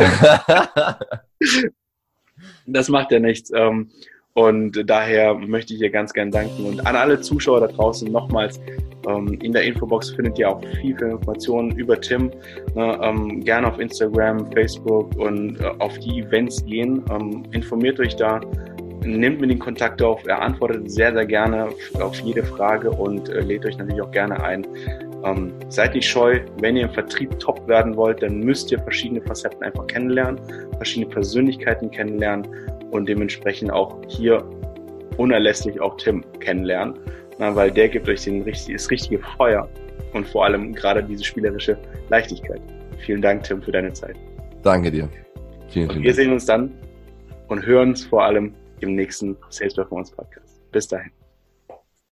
das 2.67 2.89
macht 2.89 3.13
ja 3.13 3.21
nichts. 3.21 3.51
Ähm, 3.55 3.91
und 4.35 4.89
daher 4.89 5.35
möchte 5.35 5.75
ich 5.75 5.81
hier 5.81 5.91
ganz 5.91 6.13
gern 6.13 6.31
danken. 6.31 6.65
Und 6.65 6.87
an 6.87 6.97
alle 6.97 7.21
Zuschauer 7.21 7.61
da 7.61 7.67
draußen 7.67 8.11
nochmals, 8.11 8.59
ähm, 9.07 9.39
in 9.43 9.53
der 9.53 9.65
Infobox 9.65 10.11
findet 10.11 10.39
ihr 10.39 10.49
auch 10.49 10.63
viel, 10.81 10.97
viel 10.97 11.09
Informationen 11.09 11.73
über 11.73 12.01
Tim. 12.01 12.31
Ne, 12.75 12.99
ähm, 13.03 13.45
gerne 13.45 13.69
auf 13.69 13.79
Instagram, 13.79 14.51
Facebook 14.53 15.15
und 15.17 15.61
äh, 15.61 15.67
auf 15.81 15.99
die 15.99 16.21
Events 16.21 16.65
gehen. 16.65 17.05
Ähm, 17.11 17.45
informiert 17.53 18.01
euch 18.01 18.17
da, 18.17 18.41
nehmt 19.05 19.41
mir 19.41 19.49
den 19.49 19.59
Kontakt 19.59 20.03
auf. 20.03 20.27
Er 20.27 20.41
antwortet 20.41 20.91
sehr, 20.91 21.13
sehr 21.13 21.27
gerne 21.27 21.69
auf 22.01 22.21
jede 22.21 22.43
Frage 22.43 22.91
und 22.91 23.29
äh, 23.29 23.41
lädt 23.41 23.65
euch 23.67 23.77
natürlich 23.79 24.03
auch 24.03 24.11
gerne 24.11 24.43
ein. 24.43 24.67
Ähm, 25.25 25.53
seid 25.69 25.95
nicht 25.95 26.09
scheu, 26.09 26.41
wenn 26.61 26.77
ihr 26.77 26.85
im 26.85 26.91
Vertrieb 26.91 27.39
top 27.39 27.67
werden 27.69 27.97
wollt, 27.97 28.23
dann 28.23 28.41
müsst 28.41 28.73
ihr 28.73 28.79
verschiedene 28.81 29.21
Facetten 29.23 29.63
einfach 29.63 29.87
kennenlernen, 29.87 30.41
verschiedene 30.77 31.13
Persönlichkeiten 31.13 31.91
kennenlernen 31.91 32.47
und 32.91 33.09
dementsprechend 33.09 33.71
auch 33.71 34.01
hier 34.09 34.45
unerlässlich 35.17 35.81
auch 35.81 35.97
Tim 35.97 36.25
kennenlernen, 36.41 36.95
na, 37.39 37.55
weil 37.55 37.71
der 37.71 37.89
gibt 37.89 38.09
euch 38.09 38.25
den, 38.25 38.45
das 38.45 38.91
richtige 38.91 39.19
Feuer 39.37 39.69
und 40.13 40.27
vor 40.27 40.45
allem 40.45 40.73
gerade 40.73 41.03
diese 41.03 41.25
spielerische 41.25 41.79
Leichtigkeit. 42.09 42.61
Vielen 42.99 43.23
Dank, 43.23 43.45
Tim, 43.45 43.63
für 43.63 43.73
deine 43.73 43.93
Zeit. 43.93 44.17
Danke 44.63 44.91
dir. 44.91 45.09
Vielen, 45.69 45.91
und 45.91 46.03
wir 46.03 46.15
sehen 46.15 46.33
uns 46.33 46.47
dann 46.47 46.73
und 47.49 47.65
hören 47.65 47.91
uns 47.91 48.05
vor 48.05 48.25
allem 48.25 48.55
im 48.83 48.95
nächsten 48.95 49.37
Sales 49.51 49.75
Performance 49.75 50.15
Podcast. 50.15 50.61
Bis 50.71 50.89
dahin. 50.89 51.11